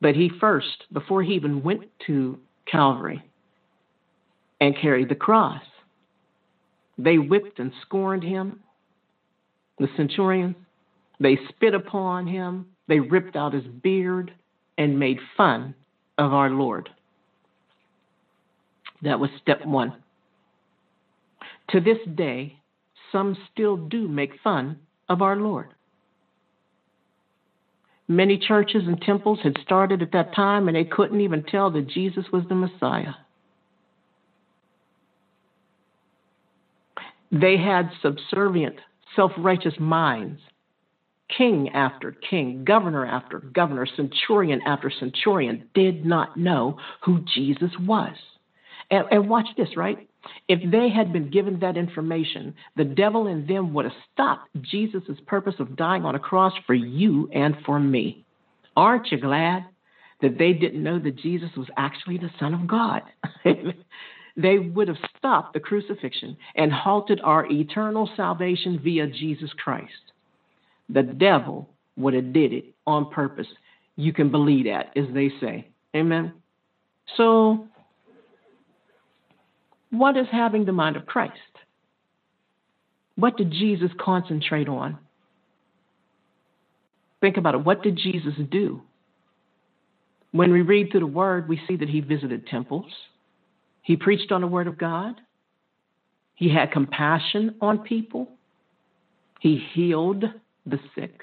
But 0.00 0.14
he 0.14 0.30
first, 0.40 0.84
before 0.92 1.22
he 1.22 1.34
even 1.34 1.62
went 1.62 1.82
to 2.06 2.38
Calvary 2.70 3.22
and 4.60 4.76
carried 4.80 5.08
the 5.08 5.14
cross, 5.14 5.62
they 6.96 7.18
whipped 7.18 7.58
and 7.58 7.72
scorned 7.82 8.22
him, 8.22 8.60
the 9.78 9.88
centurions. 9.96 10.56
They 11.20 11.38
spit 11.48 11.74
upon 11.74 12.26
him. 12.26 12.66
They 12.86 13.00
ripped 13.00 13.36
out 13.36 13.54
his 13.54 13.64
beard 13.64 14.32
and 14.76 14.98
made 14.98 15.18
fun 15.36 15.74
of 16.16 16.32
our 16.32 16.50
Lord. 16.50 16.88
That 19.02 19.20
was 19.20 19.30
step 19.40 19.64
one. 19.64 19.94
To 21.70 21.80
this 21.80 21.98
day, 22.14 22.58
some 23.12 23.36
still 23.52 23.76
do 23.76 24.08
make 24.08 24.40
fun 24.42 24.78
of 25.08 25.22
our 25.22 25.36
Lord. 25.36 25.68
Many 28.08 28.38
churches 28.38 28.84
and 28.86 29.00
temples 29.00 29.40
had 29.42 29.56
started 29.62 30.00
at 30.00 30.12
that 30.12 30.34
time 30.34 30.68
and 30.68 30.76
they 30.76 30.84
couldn't 30.84 31.20
even 31.20 31.42
tell 31.42 31.70
that 31.72 31.88
Jesus 31.88 32.24
was 32.32 32.44
the 32.48 32.54
Messiah. 32.54 33.12
They 37.30 37.58
had 37.58 37.90
subservient, 38.00 38.76
self 39.14 39.32
righteous 39.36 39.74
minds. 39.78 40.40
King 41.36 41.68
after 41.74 42.12
king, 42.12 42.64
governor 42.64 43.04
after 43.04 43.40
governor, 43.40 43.86
centurion 43.96 44.62
after 44.66 44.90
centurion 44.90 45.68
did 45.74 46.06
not 46.06 46.38
know 46.38 46.78
who 47.04 47.22
Jesus 47.34 47.70
was. 47.78 48.16
And, 48.90 49.04
and 49.10 49.28
watch 49.28 49.46
this, 49.58 49.76
right? 49.76 50.07
If 50.48 50.70
they 50.70 50.88
had 50.88 51.12
been 51.12 51.30
given 51.30 51.60
that 51.60 51.76
information, 51.76 52.54
the 52.76 52.84
devil 52.84 53.26
in 53.26 53.46
them 53.46 53.72
would 53.74 53.84
have 53.84 53.94
stopped 54.12 54.48
Jesus' 54.60 55.18
purpose 55.26 55.54
of 55.58 55.76
dying 55.76 56.04
on 56.04 56.14
a 56.14 56.18
cross 56.20 56.52
for 56.66 56.74
you 56.74 57.28
and 57.32 57.56
for 57.64 57.78
me. 57.78 58.24
Aren't 58.76 59.10
you 59.10 59.20
glad 59.20 59.64
that 60.20 60.38
they 60.38 60.52
didn't 60.52 60.82
know 60.82 60.98
that 60.98 61.16
Jesus 61.16 61.50
was 61.56 61.68
actually 61.76 62.18
the 62.18 62.30
Son 62.38 62.54
of 62.54 62.66
God? 62.66 63.02
they 64.36 64.58
would 64.58 64.88
have 64.88 64.96
stopped 65.16 65.52
the 65.52 65.60
crucifixion 65.60 66.36
and 66.54 66.72
halted 66.72 67.20
our 67.22 67.46
eternal 67.50 68.08
salvation 68.16 68.80
via 68.82 69.06
Jesus 69.06 69.50
Christ. 69.62 69.92
The 70.88 71.02
devil 71.02 71.68
would 71.96 72.14
have 72.14 72.32
did 72.32 72.52
it 72.52 72.66
on 72.86 73.10
purpose. 73.10 73.48
You 73.96 74.12
can 74.12 74.30
believe 74.30 74.66
that, 74.66 74.96
as 74.96 75.06
they 75.12 75.30
say. 75.40 75.68
Amen. 75.94 76.32
So 77.16 77.66
what 79.90 80.16
is 80.16 80.26
having 80.30 80.64
the 80.64 80.72
mind 80.72 80.96
of 80.96 81.06
Christ? 81.06 81.34
What 83.16 83.36
did 83.36 83.50
Jesus 83.50 83.90
concentrate 83.98 84.68
on? 84.68 84.98
Think 87.20 87.36
about 87.36 87.54
it. 87.54 87.64
What 87.64 87.82
did 87.82 87.96
Jesus 87.96 88.34
do? 88.50 88.82
When 90.30 90.52
we 90.52 90.62
read 90.62 90.90
through 90.90 91.00
the 91.00 91.06
Word, 91.06 91.48
we 91.48 91.60
see 91.66 91.76
that 91.76 91.88
he 91.88 92.00
visited 92.00 92.46
temples, 92.46 92.92
he 93.82 93.96
preached 93.96 94.30
on 94.30 94.42
the 94.42 94.46
Word 94.46 94.66
of 94.66 94.78
God, 94.78 95.20
he 96.34 96.54
had 96.54 96.70
compassion 96.70 97.56
on 97.60 97.78
people, 97.78 98.28
he 99.40 99.60
healed 99.72 100.24
the 100.66 100.78
sick, 100.94 101.22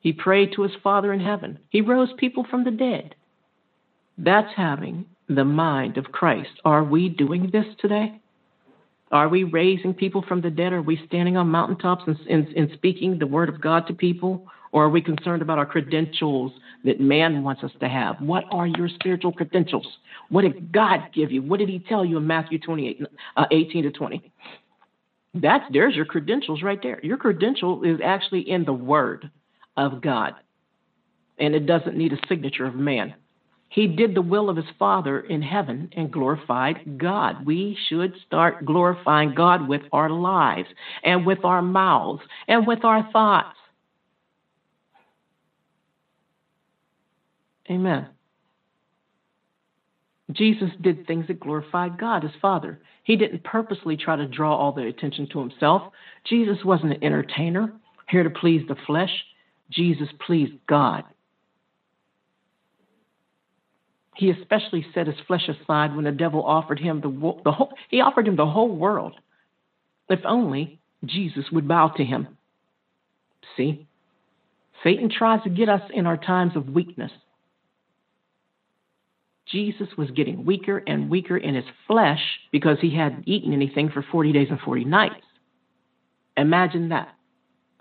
he 0.00 0.12
prayed 0.12 0.52
to 0.54 0.62
his 0.62 0.72
Father 0.82 1.12
in 1.12 1.20
heaven, 1.20 1.58
he 1.70 1.80
rose 1.80 2.10
people 2.18 2.46
from 2.48 2.64
the 2.64 2.70
dead. 2.70 3.14
That's 4.18 4.54
having 4.54 5.06
the 5.34 5.44
mind 5.44 5.96
of 5.96 6.06
Christ. 6.06 6.50
Are 6.64 6.82
we 6.82 7.08
doing 7.08 7.50
this 7.52 7.66
today? 7.80 8.20
Are 9.12 9.28
we 9.28 9.44
raising 9.44 9.94
people 9.94 10.24
from 10.26 10.40
the 10.40 10.50
dead? 10.50 10.72
Are 10.72 10.82
we 10.82 11.00
standing 11.06 11.36
on 11.36 11.48
mountaintops 11.48 12.04
and, 12.06 12.16
and, 12.28 12.48
and, 12.56 12.70
speaking 12.74 13.18
the 13.18 13.26
word 13.26 13.48
of 13.48 13.60
God 13.60 13.86
to 13.88 13.94
people? 13.94 14.46
Or 14.72 14.84
are 14.84 14.88
we 14.88 15.02
concerned 15.02 15.42
about 15.42 15.58
our 15.58 15.66
credentials 15.66 16.52
that 16.84 17.00
man 17.00 17.42
wants 17.42 17.64
us 17.64 17.72
to 17.80 17.88
have? 17.88 18.16
What 18.20 18.44
are 18.52 18.68
your 18.68 18.88
spiritual 18.88 19.32
credentials? 19.32 19.86
What 20.28 20.42
did 20.42 20.72
God 20.72 21.00
give 21.12 21.32
you? 21.32 21.42
What 21.42 21.58
did 21.58 21.68
he 21.68 21.80
tell 21.80 22.04
you 22.04 22.18
in 22.18 22.26
Matthew 22.26 22.60
28, 22.60 23.02
uh, 23.36 23.44
18 23.50 23.82
to 23.82 23.90
20? 23.90 24.32
That's, 25.34 25.64
there's 25.72 25.96
your 25.96 26.04
credentials 26.04 26.62
right 26.62 26.78
there. 26.80 27.00
Your 27.04 27.16
credential 27.16 27.82
is 27.82 27.98
actually 28.04 28.48
in 28.48 28.64
the 28.64 28.72
word 28.72 29.30
of 29.76 30.00
God. 30.00 30.34
And 31.38 31.54
it 31.54 31.66
doesn't 31.66 31.96
need 31.96 32.12
a 32.12 32.18
signature 32.28 32.66
of 32.66 32.74
man. 32.76 33.14
He 33.70 33.86
did 33.86 34.16
the 34.16 34.22
will 34.22 34.50
of 34.50 34.56
his 34.56 34.66
Father 34.80 35.20
in 35.20 35.42
heaven 35.42 35.90
and 35.96 36.12
glorified 36.12 36.98
God. 36.98 37.46
We 37.46 37.78
should 37.88 38.14
start 38.26 38.66
glorifying 38.66 39.32
God 39.32 39.68
with 39.68 39.82
our 39.92 40.10
lives 40.10 40.68
and 41.04 41.24
with 41.24 41.44
our 41.44 41.62
mouths 41.62 42.20
and 42.48 42.66
with 42.66 42.84
our 42.84 43.08
thoughts. 43.12 43.56
Amen. 47.70 48.08
Jesus 50.32 50.70
did 50.80 51.06
things 51.06 51.28
that 51.28 51.38
glorified 51.38 51.96
God, 51.96 52.24
his 52.24 52.32
Father. 52.42 52.80
He 53.04 53.14
didn't 53.14 53.44
purposely 53.44 53.96
try 53.96 54.16
to 54.16 54.26
draw 54.26 54.56
all 54.56 54.72
the 54.72 54.86
attention 54.86 55.28
to 55.32 55.38
himself. 55.38 55.92
Jesus 56.24 56.58
wasn't 56.64 56.94
an 56.94 57.04
entertainer, 57.04 57.72
here 58.08 58.24
to 58.24 58.30
please 58.30 58.66
the 58.66 58.76
flesh. 58.86 59.12
Jesus 59.70 60.08
pleased 60.26 60.54
God. 60.68 61.04
He 64.20 64.28
especially 64.28 64.84
set 64.92 65.06
his 65.06 65.16
flesh 65.26 65.48
aside 65.48 65.96
when 65.96 66.04
the 66.04 66.12
devil 66.12 66.44
offered 66.44 66.78
him 66.78 67.00
the, 67.00 67.08
the 67.42 67.52
whole, 67.52 67.72
he 67.88 68.02
offered 68.02 68.28
him 68.28 68.36
the 68.36 68.44
whole 68.44 68.68
world. 68.68 69.14
If 70.10 70.20
only 70.26 70.78
Jesus 71.06 71.46
would 71.50 71.66
bow 71.66 71.88
to 71.96 72.04
him. 72.04 72.36
See? 73.56 73.86
Satan 74.84 75.08
tries 75.08 75.42
to 75.44 75.48
get 75.48 75.70
us 75.70 75.80
in 75.94 76.04
our 76.04 76.18
times 76.18 76.54
of 76.54 76.68
weakness. 76.68 77.10
Jesus 79.46 79.88
was 79.96 80.10
getting 80.10 80.44
weaker 80.44 80.82
and 80.86 81.08
weaker 81.08 81.38
in 81.38 81.54
his 81.54 81.64
flesh 81.86 82.20
because 82.52 82.76
he 82.78 82.94
hadn't 82.94 83.26
eaten 83.26 83.54
anything 83.54 83.88
for 83.88 84.04
40 84.12 84.34
days 84.34 84.48
and 84.50 84.60
40 84.60 84.84
nights. 84.84 85.24
Imagine 86.36 86.90
that. 86.90 87.08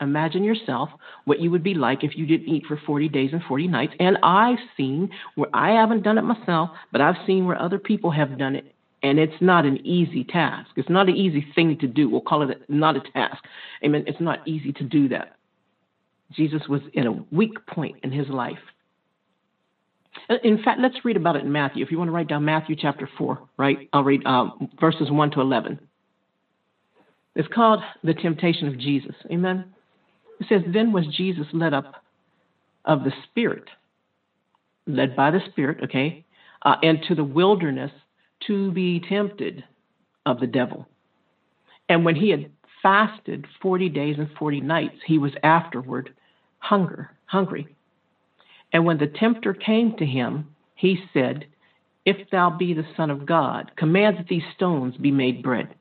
Imagine 0.02 0.44
yourself 0.44 0.90
what 1.26 1.40
you 1.40 1.52
would 1.52 1.64
be 1.64 1.74
like 1.74 2.04
if 2.04 2.16
you 2.16 2.26
didn't 2.26 2.48
eat 2.48 2.66
for 2.66 2.80
40 2.86 3.10
days 3.10 3.32
and 3.34 3.42
40 3.44 3.68
nights. 3.68 3.94
And 4.00 4.18
I've 4.24 4.60
seen 4.78 5.10
where 5.36 5.50
I 5.54 5.72
haven't 5.72 6.04
done 6.04 6.18
it 6.18 6.24
myself, 6.24 6.70
but 6.92 7.02
I've 7.02 7.16
seen 7.28 7.46
where 7.46 7.60
other 7.60 7.80
people 7.80 8.12
have 8.12 8.38
done 8.38 8.56
it. 8.56 8.74
And 9.02 9.18
it's 9.18 9.42
not 9.42 9.66
an 9.66 9.86
easy 9.86 10.26
task. 10.26 10.72
It's 10.76 10.90
not 10.90 11.08
an 11.08 11.16
easy 11.16 11.46
thing 11.56 11.78
to 11.80 11.88
do. 11.88 12.10
We'll 12.10 12.22
call 12.22 12.50
it 12.50 12.62
not 12.68 12.98
a 12.98 13.02
task. 13.12 13.44
Amen. 13.84 14.04
It's 14.08 14.20
not 14.20 14.46
easy 14.48 14.74
to 14.74 14.84
do 14.84 15.08
that. 15.10 15.36
Jesus 16.32 16.62
was 16.68 16.82
in 16.94 17.08
a 17.08 17.26
weak 17.32 17.66
point 17.66 17.98
in 18.04 18.12
his 18.12 18.28
life. 18.28 18.60
In 20.44 20.62
fact, 20.62 20.80
let's 20.82 21.04
read 21.06 21.18
about 21.18 21.38
it 21.38 21.44
in 21.44 21.52
Matthew. 21.52 21.84
If 21.84 21.92
you 21.92 21.98
want 21.98 22.10
to 22.10 22.12
write 22.12 22.28
down 22.28 22.46
Matthew 22.46 22.76
chapter 22.78 23.10
4, 23.18 23.40
right? 23.58 23.90
I'll 23.94 24.04
read 24.04 24.26
um, 24.26 24.70
verses 24.80 25.10
1 25.10 25.32
to 25.32 25.42
11. 25.42 25.80
It's 27.36 27.48
called 27.48 27.82
the 28.04 28.14
temptation 28.14 28.68
of 28.68 28.78
Jesus. 28.78 29.16
Amen. 29.32 29.74
It 30.40 30.48
says, 30.48 30.62
Then 30.68 30.92
was 30.92 31.06
Jesus 31.08 31.48
led 31.54 31.74
up 31.74 32.04
of 32.86 33.04
the 33.04 33.14
Spirit, 33.26 33.70
led 34.88 35.16
by 35.16 35.32
the 35.32 35.42
Spirit, 35.50 35.84
okay, 35.84 36.26
uh, 36.64 36.76
into 36.82 37.16
the 37.16 37.24
wilderness 37.24 37.92
to 38.48 38.72
be 38.72 39.00
tempted 39.00 39.64
of 40.26 40.40
the 40.40 40.48
devil. 40.48 40.88
And 41.88 42.06
when 42.06 42.16
he 42.16 42.30
had 42.30 42.52
fasted 42.82 43.48
40 43.62 43.90
days 43.90 44.16
and 44.18 44.30
40 44.38 44.62
nights, 44.62 44.96
he 45.06 45.18
was 45.18 45.32
afterward 45.44 46.14
hunger, 46.60 47.12
hungry. 47.26 47.68
And 48.72 48.86
when 48.86 48.98
the 48.98 49.08
tempter 49.08 49.54
came 49.54 49.96
to 49.98 50.06
him, 50.06 50.56
he 50.76 51.00
said, 51.14 51.46
If 52.06 52.30
thou 52.30 52.50
be 52.50 52.74
the 52.74 52.88
Son 52.96 53.10
of 53.10 53.26
God, 53.26 53.72
command 53.76 54.18
that 54.18 54.28
these 54.28 54.44
stones 54.56 54.96
be 54.98 55.12
made 55.12 55.44
bread. 55.44 55.74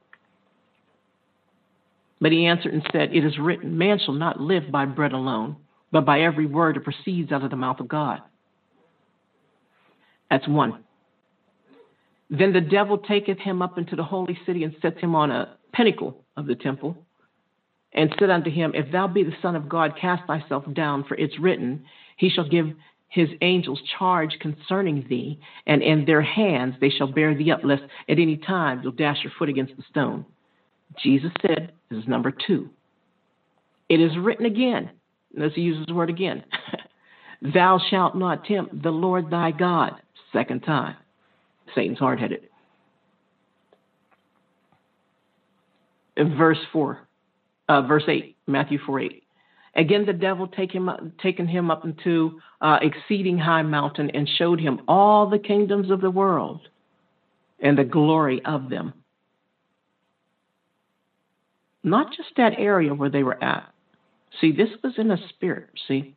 But 2.21 2.33
he 2.33 2.47
answered 2.47 2.75
and 2.75 2.87
said, 2.93 3.15
It 3.15 3.25
is 3.25 3.39
written, 3.39 3.79
Man 3.79 3.99
shall 4.05 4.15
not 4.15 4.41
live 4.41 4.71
by 4.71 4.85
bread 4.87 5.13
alone, 5.13 5.57
but 5.93 6.05
by 6.05 6.21
every 6.21 6.47
word 6.47 6.77
that 6.77 6.85
proceeds 6.85 7.33
out 7.33 7.45
of 7.45 7.51
the 7.51 7.57
mouth 7.57 7.81
of 7.81 7.89
God. 7.89 8.21
That's 10.31 10.47
one. 10.49 10.85
Then 12.31 12.53
the 12.53 12.61
devil 12.61 12.99
taketh 12.99 13.39
him 13.39 13.63
up 13.63 13.79
into 13.79 13.97
the 13.97 14.05
holy 14.05 14.39
city 14.45 14.65
and 14.65 14.75
sets 14.83 15.01
him 15.01 15.15
on 15.15 15.31
a 15.31 15.57
pinnacle 15.73 16.25
of 16.37 16.47
the 16.47 16.55
temple, 16.55 16.97
and 17.93 18.15
said 18.19 18.31
unto 18.31 18.51
him, 18.51 18.73
If 18.75 18.93
thou 18.93 19.09
be 19.09 19.23
the 19.23 19.37
Son 19.41 19.57
of 19.57 19.69
God, 19.69 19.95
cast 19.99 20.27
thyself 20.27 20.65
down, 20.75 21.05
for 21.05 21.15
it's 21.15 21.39
written, 21.39 21.85
He 22.17 22.29
shall 22.29 22.49
give 22.49 22.67
his 23.09 23.29
angels 23.41 23.81
charge 23.99 24.37
concerning 24.41 25.07
thee, 25.09 25.41
and 25.67 25.83
in 25.83 26.05
their 26.05 26.21
hands 26.21 26.75
they 26.81 26.91
shall 26.91 27.11
bear 27.11 27.35
thee 27.35 27.51
up, 27.51 27.61
lest 27.65 27.83
at 28.09 28.19
any 28.19 28.37
time 28.37 28.81
you'll 28.83 28.93
dash 28.93 29.19
your 29.23 29.33
foot 29.39 29.49
against 29.49 29.77
the 29.77 29.83
stone. 29.89 30.27
Jesus 31.03 31.33
said, 31.41 31.73
This 31.91 32.01
is 32.01 32.09
number 32.09 32.33
two. 32.47 32.71
It 33.89 34.01
is 34.01 34.17
written 34.19 34.47
again. 34.47 34.91
Let's 35.35 35.57
use 35.57 35.85
the 35.87 35.95
word 35.95 36.11
again. 36.11 36.45
Thou 37.55 37.81
shalt 37.91 38.17
not 38.17 38.45
tempt 38.45 38.83
the 38.83 38.91
Lord 38.91 39.31
thy 39.31 39.53
God. 39.53 39.93
Second 40.33 40.61
time. 40.61 40.97
Satan's 41.75 41.99
hard 41.99 42.21
headed. 42.21 42.49
Verse 46.19 46.59
4, 46.73 46.99
uh, 47.69 47.83
verse 47.83 48.03
8, 48.09 48.37
Matthew 48.49 48.79
4 48.85 49.01
8. 49.01 49.23
Again, 49.77 50.05
the 50.05 50.13
devil 50.13 50.49
take 50.49 50.73
him 50.73 50.89
up, 50.89 51.01
taken 51.23 51.47
him 51.47 51.71
up 51.71 51.85
into 51.85 52.41
uh, 52.61 52.79
exceeding 52.83 53.39
high 53.39 53.63
mountain 53.63 54.11
and 54.11 54.29
showed 54.37 54.61
him 54.61 54.81
all 54.89 55.31
the 55.31 55.39
kingdoms 55.39 55.93
of 55.93 56.01
the 56.01 56.11
world 56.11 56.63
and 57.61 57.79
the 57.79 57.85
glory 57.85 58.45
of 58.45 58.69
them 58.69 58.95
not 61.83 62.13
just 62.17 62.31
that 62.37 62.55
area 62.59 62.95
where 62.95 63.11
they 63.11 63.23
were 63.23 63.43
at. 63.43 63.73
See, 64.41 64.53
this 64.53 64.71
was 64.83 64.95
in 64.99 65.11
a 65.11 65.29
spirit, 65.29 65.71
see? 65.87 66.15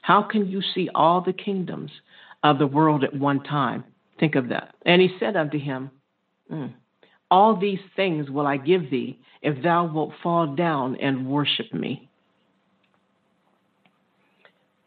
How 0.00 0.22
can 0.22 0.46
you 0.46 0.62
see 0.74 0.88
all 0.94 1.20
the 1.20 1.32
kingdoms 1.32 1.90
of 2.42 2.58
the 2.58 2.66
world 2.66 3.04
at 3.04 3.14
one 3.14 3.42
time? 3.42 3.84
Think 4.18 4.34
of 4.34 4.48
that. 4.48 4.74
And 4.84 5.00
he 5.00 5.16
said 5.18 5.36
unto 5.36 5.58
him, 5.58 5.90
mm, 6.50 6.72
All 7.30 7.56
these 7.56 7.80
things 7.96 8.30
will 8.30 8.46
I 8.46 8.56
give 8.56 8.90
thee 8.90 9.18
if 9.42 9.62
thou 9.62 9.86
wilt 9.86 10.12
fall 10.22 10.54
down 10.54 10.96
and 10.96 11.28
worship 11.28 11.72
me. 11.72 12.08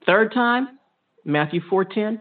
Third 0.06 0.34
time, 0.34 0.80
Matthew 1.24 1.62
4:10, 1.62 2.20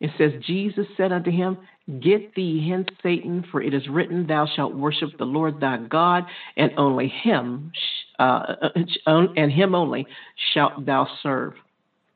it 0.00 0.10
says 0.18 0.32
Jesus 0.44 0.86
said 0.96 1.12
unto 1.12 1.30
him, 1.30 1.58
Get 2.00 2.34
thee 2.34 2.66
hence, 2.68 2.88
Satan, 3.02 3.44
for 3.50 3.62
it 3.62 3.74
is 3.74 3.88
written, 3.88 4.26
Thou 4.26 4.46
shalt 4.46 4.74
worship 4.74 5.10
the 5.18 5.24
Lord 5.24 5.60
thy 5.60 5.78
God, 5.78 6.24
and 6.56 6.70
only 6.76 7.08
him, 7.08 7.72
uh, 8.18 8.54
uh 8.62 9.26
and 9.36 9.52
him 9.52 9.74
only 9.74 10.06
shalt 10.54 10.86
thou 10.86 11.06
serve. 11.22 11.54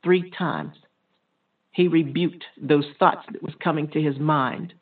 Three 0.03 0.31
times 0.31 0.73
he 1.71 1.87
rebuked 1.87 2.43
those 2.59 2.85
thoughts 2.97 3.25
that 3.31 3.43
was 3.43 3.53
coming 3.63 3.87
to 3.89 4.01
his 4.01 4.17
mind. 4.17 4.73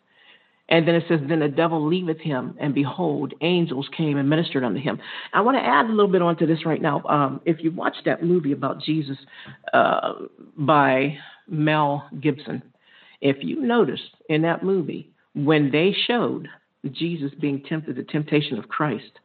And 0.69 0.87
then 0.87 0.95
it 0.95 1.03
says, 1.07 1.19
Then 1.27 1.41
the 1.41 1.47
devil 1.47 1.85
leaveth 1.85 2.19
him, 2.21 2.55
and 2.59 2.73
behold, 2.73 3.33
angels 3.41 3.87
came 3.95 4.17
and 4.17 4.29
ministered 4.29 4.63
unto 4.63 4.79
him. 4.79 4.99
I 5.33 5.41
want 5.41 5.57
to 5.57 5.61
add 5.61 5.85
a 5.85 5.89
little 5.89 6.11
bit 6.11 6.21
onto 6.21 6.47
this 6.47 6.65
right 6.65 6.81
now. 6.81 7.03
Um, 7.03 7.41
if 7.45 7.57
you 7.63 7.71
watch 7.71 7.97
that 8.05 8.23
movie 8.23 8.51
about 8.51 8.81
Jesus 8.81 9.17
uh, 9.73 10.13
by 10.57 11.17
Mel 11.47 12.09
Gibson, 12.19 12.63
if 13.21 13.37
you 13.41 13.61
notice 13.61 14.01
in 14.29 14.41
that 14.43 14.63
movie, 14.63 15.09
when 15.33 15.71
they 15.71 15.95
showed 16.07 16.47
Jesus 16.91 17.31
being 17.39 17.63
tempted, 17.63 17.95
the 17.95 18.03
temptation 18.03 18.57
of 18.57 18.69
Christ, 18.69 19.19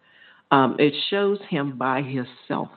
um, 0.50 0.76
it 0.78 0.94
shows 1.08 1.38
him 1.48 1.78
by 1.78 2.02
himself. 2.02 2.68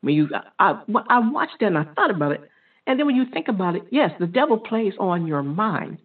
When 0.00 0.14
you, 0.14 0.28
I, 0.58 0.82
I 1.08 1.18
watched 1.30 1.60
that 1.60 1.66
and 1.66 1.78
I 1.78 1.84
thought 1.94 2.10
about 2.10 2.32
it, 2.32 2.50
and 2.86 2.98
then 2.98 3.06
when 3.06 3.16
you 3.16 3.24
think 3.32 3.48
about 3.48 3.76
it, 3.76 3.82
yes, 3.90 4.10
the 4.18 4.26
devil 4.26 4.58
plays 4.58 4.92
on 4.98 5.26
your 5.26 5.42
mind. 5.42 5.98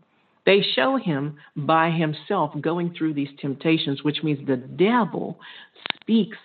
They 0.45 0.61
show 0.75 0.97
him 0.97 1.37
by 1.55 1.91
himself 1.91 2.51
going 2.59 2.93
through 2.97 3.13
these 3.13 3.29
temptations, 3.39 4.03
which 4.03 4.23
means 4.23 4.45
the 4.47 4.55
devil 4.55 5.39
speaks 6.01 6.37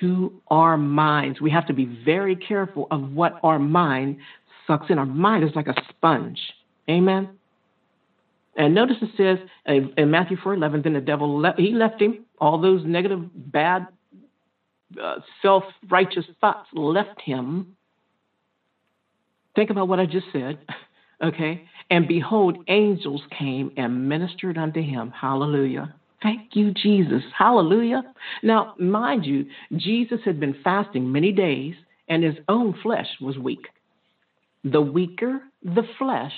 to 0.00 0.32
our 0.48 0.76
minds. 0.76 1.40
We 1.40 1.50
have 1.50 1.66
to 1.66 1.72
be 1.72 1.86
very 2.04 2.36
careful 2.36 2.86
of 2.90 3.12
what 3.12 3.40
our 3.42 3.58
mind 3.58 4.18
sucks 4.66 4.90
in. 4.90 4.98
Our 4.98 5.06
mind 5.06 5.44
is 5.44 5.50
like 5.54 5.66
a 5.66 5.74
sponge. 5.88 6.38
Amen. 6.88 7.30
And 8.56 8.74
notice 8.74 8.96
it 9.00 9.10
says 9.16 9.38
in 9.66 10.10
Matthew 10.10 10.36
4:11, 10.36 10.82
then 10.82 10.92
the 10.92 11.00
devil 11.00 11.38
left, 11.38 11.58
he 11.58 11.72
left 11.72 12.00
him. 12.00 12.26
All 12.38 12.60
those 12.60 12.84
negative, 12.84 13.30
bad, 13.34 13.86
uh, 15.00 15.16
self-righteous 15.40 16.26
thoughts 16.40 16.68
left 16.72 17.20
him. 17.20 17.76
Think 19.54 19.70
about 19.70 19.88
what 19.88 20.00
I 20.00 20.06
just 20.06 20.26
said, 20.32 20.58
okay? 21.22 21.66
And 21.88 22.08
behold, 22.08 22.58
angels 22.68 23.22
came 23.38 23.72
and 23.76 24.08
ministered 24.08 24.58
unto 24.58 24.82
him. 24.82 25.10
Hallelujah. 25.10 25.94
Thank 26.22 26.54
you, 26.54 26.72
Jesus. 26.72 27.22
Hallelujah. 27.36 28.02
Now, 28.42 28.74
mind 28.78 29.24
you, 29.24 29.46
Jesus 29.76 30.20
had 30.24 30.38
been 30.38 30.54
fasting 30.62 31.10
many 31.10 31.32
days, 31.32 31.74
and 32.08 32.22
his 32.22 32.36
own 32.48 32.74
flesh 32.82 33.08
was 33.20 33.38
weak. 33.38 33.66
The 34.64 34.80
weaker 34.80 35.42
the 35.64 35.82
flesh, 35.98 36.32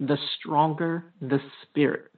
the 0.00 0.18
stronger 0.38 1.04
the 1.20 1.40
spirit. 1.62 2.10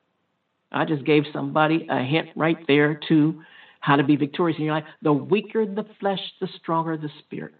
I 0.72 0.84
just 0.84 1.04
gave 1.04 1.24
somebody 1.32 1.86
a 1.88 2.02
hint 2.02 2.28
right 2.36 2.58
there 2.66 3.00
to 3.08 3.42
how 3.80 3.96
to 3.96 4.04
be 4.04 4.16
victorious 4.16 4.58
in 4.58 4.64
your 4.64 4.74
life. 4.74 4.84
The 5.02 5.12
weaker 5.12 5.64
the 5.64 5.86
flesh, 6.00 6.20
the 6.40 6.48
stronger 6.60 6.96
the 6.96 7.10
spirit. 7.20 7.54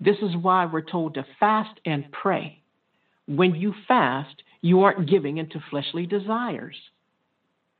This 0.00 0.16
is 0.20 0.36
why 0.36 0.66
we're 0.66 0.82
told 0.82 1.14
to 1.14 1.24
fast 1.38 1.78
and 1.86 2.10
pray. 2.12 2.60
When 3.26 3.54
you 3.54 3.72
fast, 3.86 4.42
you 4.60 4.82
aren't 4.82 5.08
giving 5.08 5.38
into 5.38 5.60
fleshly 5.70 6.06
desires. 6.06 6.76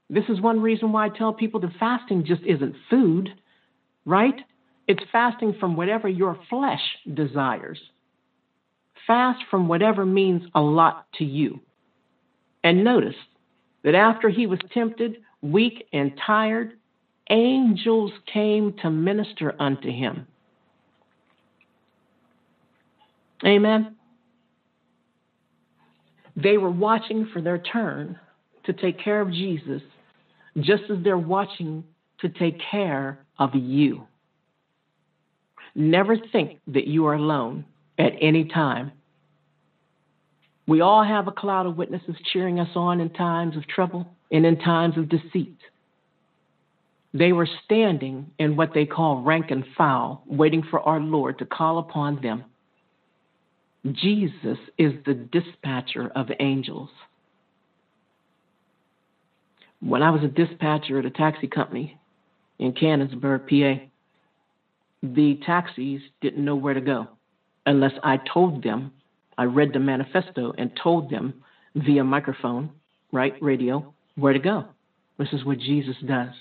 This 0.08 0.24
is 0.28 0.40
one 0.40 0.60
reason 0.60 0.92
why 0.92 1.06
I 1.06 1.08
tell 1.08 1.32
people 1.32 1.60
that 1.60 1.72
fasting 1.80 2.24
just 2.24 2.42
isn't 2.42 2.76
food, 2.88 3.30
right? 4.04 4.40
It's 4.86 5.02
fasting 5.10 5.56
from 5.58 5.76
whatever 5.76 6.08
your 6.08 6.38
flesh 6.48 6.82
desires. 7.12 7.78
Fast 9.06 9.40
from 9.50 9.68
whatever 9.68 10.06
means 10.06 10.42
a 10.54 10.60
lot 10.60 11.06
to 11.14 11.24
you. 11.24 11.60
And 12.64 12.84
notice 12.84 13.16
that 13.82 13.94
after 13.94 14.28
he 14.28 14.46
was 14.46 14.60
tempted, 14.72 15.18
weak 15.40 15.86
and 15.92 16.12
tired, 16.24 16.74
angels 17.30 18.12
came 18.32 18.74
to 18.82 18.90
minister 18.90 19.54
unto 19.58 19.90
him. 19.90 20.26
Amen. 23.44 23.96
They 26.36 26.56
were 26.56 26.70
watching 26.70 27.28
for 27.32 27.42
their 27.42 27.58
turn 27.58 28.18
to 28.64 28.72
take 28.72 29.00
care 29.00 29.20
of 29.20 29.32
Jesus, 29.32 29.82
just 30.60 30.84
as 30.88 30.98
they're 31.02 31.18
watching 31.18 31.84
to 32.20 32.28
take 32.28 32.60
care 32.70 33.18
of 33.38 33.50
you. 33.54 34.06
Never 35.74 36.16
think 36.16 36.60
that 36.68 36.86
you 36.86 37.06
are 37.06 37.14
alone 37.14 37.64
at 38.02 38.14
any 38.20 38.44
time. 38.44 38.90
We 40.66 40.80
all 40.80 41.04
have 41.04 41.28
a 41.28 41.32
cloud 41.32 41.66
of 41.66 41.76
witnesses 41.76 42.16
cheering 42.32 42.58
us 42.58 42.70
on 42.74 43.00
in 43.00 43.10
times 43.10 43.56
of 43.56 43.66
trouble 43.68 44.06
and 44.32 44.44
in 44.44 44.58
times 44.58 44.98
of 44.98 45.08
deceit. 45.08 45.56
They 47.14 47.32
were 47.32 47.48
standing 47.64 48.30
in 48.38 48.56
what 48.56 48.74
they 48.74 48.86
call 48.86 49.22
rank 49.22 49.50
and 49.50 49.64
file, 49.76 50.22
waiting 50.26 50.64
for 50.68 50.80
our 50.80 50.98
Lord 50.98 51.38
to 51.38 51.46
call 51.46 51.78
upon 51.78 52.20
them. 52.22 52.44
Jesus 53.92 54.58
is 54.78 54.94
the 55.04 55.14
dispatcher 55.14 56.10
of 56.16 56.28
angels. 56.40 56.90
When 59.80 60.02
I 60.02 60.10
was 60.10 60.22
a 60.24 60.28
dispatcher 60.28 60.98
at 60.98 61.04
a 61.04 61.10
taxi 61.10 61.48
company 61.48 61.98
in 62.58 62.72
Canonsburg, 62.72 63.48
PA, 63.48 63.84
the 65.02 65.38
taxis 65.44 66.00
didn't 66.20 66.44
know 66.44 66.56
where 66.56 66.74
to 66.74 66.80
go 66.80 67.08
unless 67.66 67.92
I 68.02 68.18
told 68.32 68.62
them, 68.62 68.92
I 69.38 69.44
read 69.44 69.72
the 69.72 69.78
manifesto 69.78 70.52
and 70.58 70.70
told 70.82 71.10
them 71.10 71.42
via 71.74 72.04
microphone, 72.04 72.70
right, 73.12 73.34
radio, 73.40 73.92
where 74.16 74.32
to 74.32 74.38
go. 74.38 74.66
This 75.18 75.28
is 75.32 75.44
what 75.44 75.58
Jesus 75.58 75.96
does. 76.06 76.34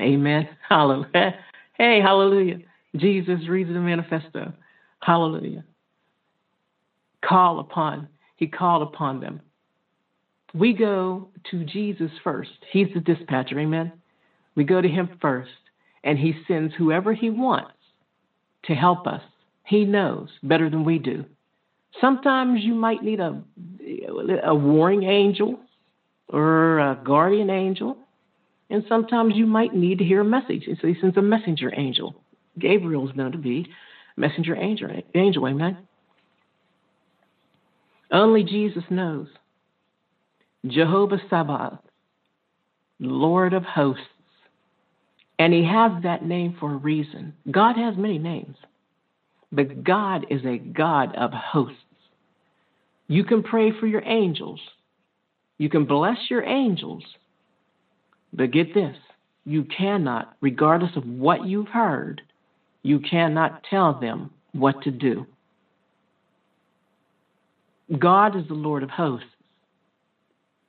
Amen. 0.00 0.48
Hallelujah. 0.68 1.34
Hey, 1.74 2.00
hallelujah. 2.00 2.58
Jesus 2.94 3.48
reads 3.48 3.70
the 3.70 3.80
manifesto. 3.80 4.52
Hallelujah. 5.00 5.64
Call 7.24 7.58
upon, 7.58 8.08
he 8.36 8.46
called 8.46 8.82
upon 8.82 9.20
them. 9.20 9.40
We 10.54 10.72
go 10.72 11.28
to 11.50 11.64
Jesus 11.64 12.12
first. 12.22 12.50
He's 12.70 12.86
the 12.94 13.00
dispatcher. 13.00 13.58
Amen. 13.58 13.92
We 14.54 14.62
go 14.62 14.80
to 14.80 14.88
him 14.88 15.18
first, 15.20 15.50
and 16.04 16.16
he 16.16 16.34
sends 16.46 16.74
whoever 16.74 17.12
he 17.12 17.28
wants 17.28 17.72
to 18.66 18.74
help 18.74 19.08
us. 19.08 19.22
He 19.64 19.84
knows 19.84 20.28
better 20.42 20.68
than 20.70 20.84
we 20.84 20.98
do. 20.98 21.24
Sometimes 22.00 22.60
you 22.62 22.74
might 22.74 23.02
need 23.02 23.20
a, 23.20 23.42
a 24.44 24.54
warring 24.54 25.04
angel 25.04 25.58
or 26.28 26.78
a 26.80 26.98
guardian 27.04 27.50
angel, 27.50 27.96
and 28.70 28.84
sometimes 28.88 29.34
you 29.36 29.46
might 29.46 29.74
need 29.74 29.98
to 29.98 30.04
hear 30.04 30.20
a 30.20 30.24
message. 30.24 30.64
And 30.66 30.78
so 30.80 30.88
he 30.88 30.96
sends 31.00 31.16
a 31.16 31.22
messenger 31.22 31.72
angel. 31.76 32.14
Gabriel 32.58 33.08
is 33.08 33.16
known 33.16 33.32
to 33.32 33.38
be 33.38 33.68
messenger 34.16 34.56
angel. 34.56 34.88
Angel, 35.14 35.46
amen. 35.46 35.78
Only 38.10 38.44
Jesus 38.44 38.84
knows. 38.90 39.28
Jehovah 40.66 41.20
Sabaoth, 41.28 41.80
Lord 42.98 43.52
of 43.52 43.64
hosts. 43.64 44.02
And 45.38 45.52
he 45.52 45.64
has 45.64 46.02
that 46.04 46.24
name 46.24 46.56
for 46.58 46.72
a 46.72 46.76
reason. 46.76 47.34
God 47.50 47.76
has 47.76 47.96
many 47.96 48.18
names, 48.18 48.56
but 49.54 49.84
God 49.84 50.26
is 50.30 50.44
a 50.44 50.58
God 50.58 51.14
of 51.14 51.30
hosts. 51.32 51.78
You 53.06 53.24
can 53.24 53.42
pray 53.42 53.70
for 53.78 53.86
your 53.86 54.02
angels, 54.04 54.60
you 55.58 55.68
can 55.68 55.84
bless 55.84 56.18
your 56.30 56.44
angels, 56.44 57.04
but 58.32 58.50
get 58.50 58.74
this 58.74 58.96
you 59.44 59.64
cannot, 59.64 60.36
regardless 60.40 60.96
of 60.96 61.06
what 61.06 61.46
you've 61.46 61.68
heard, 61.68 62.22
you 62.82 62.98
cannot 62.98 63.62
tell 63.68 63.98
them 63.98 64.30
what 64.52 64.82
to 64.82 64.90
do. 64.90 65.26
God 67.98 68.36
is 68.36 68.48
the 68.48 68.54
Lord 68.54 68.82
of 68.82 68.90
hosts. 68.90 69.26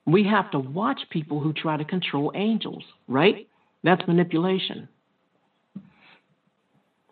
We 0.04 0.24
have 0.24 0.50
to 0.50 0.58
watch 0.58 1.00
people 1.10 1.40
who 1.40 1.52
try 1.52 1.76
to 1.76 1.84
control 1.84 2.32
angels, 2.34 2.84
right? 3.08 3.48
That's 3.82 4.06
manipulation. 4.06 4.88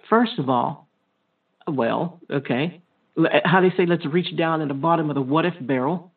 First 0.08 0.38
of 0.38 0.48
all, 0.48 0.83
well, 1.66 2.20
okay, 2.31 2.83
how 3.44 3.61
they 3.61 3.70
say, 3.77 3.87
let's 3.87 4.05
reach 4.07 4.37
down 4.37 4.61
in 4.61 4.68
the 4.68 4.74
bottom 4.74 5.09
of 5.11 5.14
the 5.14 5.22
what 5.22 5.46
if 5.46 5.55
barrel, 5.61 6.12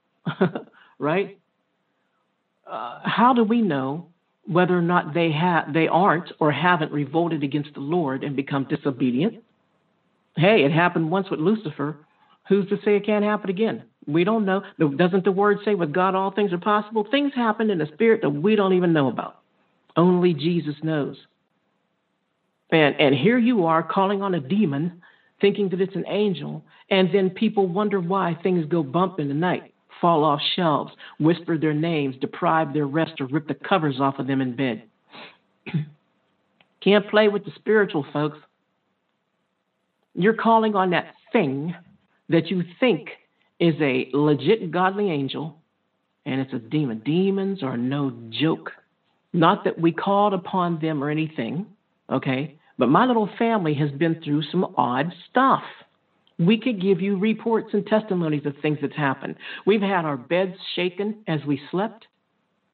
right? 1.00 1.38
Uh, 2.70 3.00
how 3.04 3.34
do 3.34 3.44
we 3.44 3.62
know 3.62 4.08
whether 4.46 4.78
or 4.78 4.82
not 4.82 5.14
they 5.14 5.32
have 5.32 5.74
they 5.74 5.88
aren't 5.88 6.32
or 6.40 6.52
haven't 6.52 6.92
revolted 6.92 7.44
against 7.44 7.74
the 7.74 7.80
Lord 7.80 8.24
and 8.24 8.36
become 8.36 8.66
disobedient? 8.70 9.44
Hey, 10.36 10.64
it 10.64 10.72
happened 10.72 11.12
once 11.12 11.30
with 11.30 11.40
Lucifer. 11.40 11.98
Who's 12.48 12.68
to 12.70 12.78
say 12.84 12.96
it 12.96 13.06
can't 13.06 13.26
happen 13.26 13.50
again? 13.50 13.84
We 14.06 14.24
don't 14.24 14.46
know. 14.46 14.64
Doesn't 14.80 15.26
the 15.26 15.32
word 15.32 15.60
say 15.66 15.76
with 15.76 15.92
God 15.94 16.16
all 16.16 16.32
things 16.32 16.54
are 16.54 16.58
possible? 16.58 17.06
Things 17.10 17.34
happen 17.36 17.70
in 17.70 17.78
the 17.78 17.90
spirit 17.94 18.22
that 18.22 18.30
we 18.30 18.56
don't 18.56 18.74
even 18.74 18.94
know 18.94 19.10
about. 19.10 19.40
Only 19.98 20.34
Jesus 20.34 20.76
knows. 20.82 21.18
And 22.70 23.00
and 23.00 23.16
here 23.16 23.38
you 23.38 23.66
are 23.66 23.84
calling 23.84 24.22
on 24.22 24.34
a 24.34 24.40
demon, 24.40 25.02
thinking 25.42 25.70
that 25.70 25.82
it's 25.82 25.96
an 25.96 26.06
angel, 26.08 26.64
and 26.90 27.10
then 27.14 27.30
people 27.30 27.68
wonder 27.68 28.00
why 28.00 28.38
things 28.42 28.66
go 28.66 28.84
bump 28.84 29.20
in 29.20 29.28
the 29.28 29.34
night, 29.34 29.74
fall 30.02 30.24
off 30.24 30.40
shelves, 30.56 30.92
whisper 31.20 31.58
their 31.58 31.74
names, 31.74 32.16
deprive 32.20 32.74
their 32.74 32.88
rest, 32.88 33.20
or 33.20 33.28
rip 33.28 33.48
the 33.48 33.54
covers 33.54 34.00
off 34.00 34.20
of 34.20 34.28
them 34.28 34.42
in 34.42 34.56
bed. 34.56 34.84
Can't 36.84 37.10
play 37.10 37.28
with 37.28 37.46
the 37.46 37.52
spiritual, 37.56 38.06
folks. 38.14 38.38
You're 40.14 40.34
calling 40.34 40.76
on 40.76 40.92
that 40.92 41.14
thing 41.32 41.76
that 42.30 42.48
you 42.48 42.64
think 42.80 43.10
is 43.60 43.76
a 43.82 44.10
legit 44.14 44.72
godly 44.72 45.12
angel, 45.12 45.58
and 46.26 46.42
it's 46.42 46.54
a 46.54 46.60
demon. 46.60 47.02
Demons 47.06 47.64
are 47.64 47.78
no 47.78 48.12
joke. 48.30 48.72
Not 49.34 49.64
that 49.66 49.80
we 49.80 49.92
called 49.92 50.34
upon 50.34 50.80
them 50.80 51.04
or 51.04 51.10
anything, 51.10 51.68
okay? 52.10 52.58
But 52.78 52.90
my 52.90 53.06
little 53.06 53.30
family 53.40 53.74
has 53.76 53.90
been 53.92 54.22
through 54.24 54.44
some 54.52 54.74
odd 54.78 55.12
stuff. 55.30 55.64
We 56.40 56.60
could 56.60 56.80
give 56.82 57.02
you 57.02 57.18
reports 57.18 57.70
and 57.74 57.86
testimonies 57.86 58.46
of 58.46 58.54
things 58.62 58.78
that's 58.82 58.96
happened. 58.96 59.36
We've 59.66 59.82
had 59.82 60.06
our 60.06 60.18
beds 60.18 60.54
shaken 60.76 61.24
as 61.28 61.40
we 61.48 61.60
slept. 61.72 62.06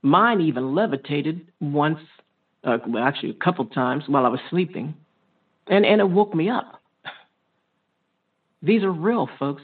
Mine 0.02 0.42
even 0.42 0.76
levitated 0.76 1.48
once, 1.62 2.00
uh, 2.66 2.80
well, 2.88 3.04
actually 3.04 3.30
a 3.30 3.44
couple 3.44 3.66
times 3.66 4.04
while 4.08 4.26
I 4.26 4.30
was 4.30 4.42
sleeping, 4.50 4.96
and, 5.68 5.86
and 5.86 6.02
it 6.02 6.10
woke 6.10 6.36
me 6.36 6.50
up. 6.50 6.82
These 8.62 8.84
are 8.84 8.92
real, 8.92 9.30
folks. 9.40 9.62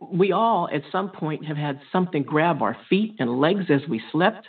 We 0.00 0.30
all, 0.30 0.68
at 0.72 0.82
some 0.92 1.10
point, 1.10 1.44
have 1.46 1.56
had 1.56 1.80
something 1.90 2.22
grab 2.22 2.62
our 2.62 2.76
feet 2.88 3.16
and 3.18 3.40
legs 3.40 3.64
as 3.68 3.80
we 3.88 4.00
slept. 4.12 4.46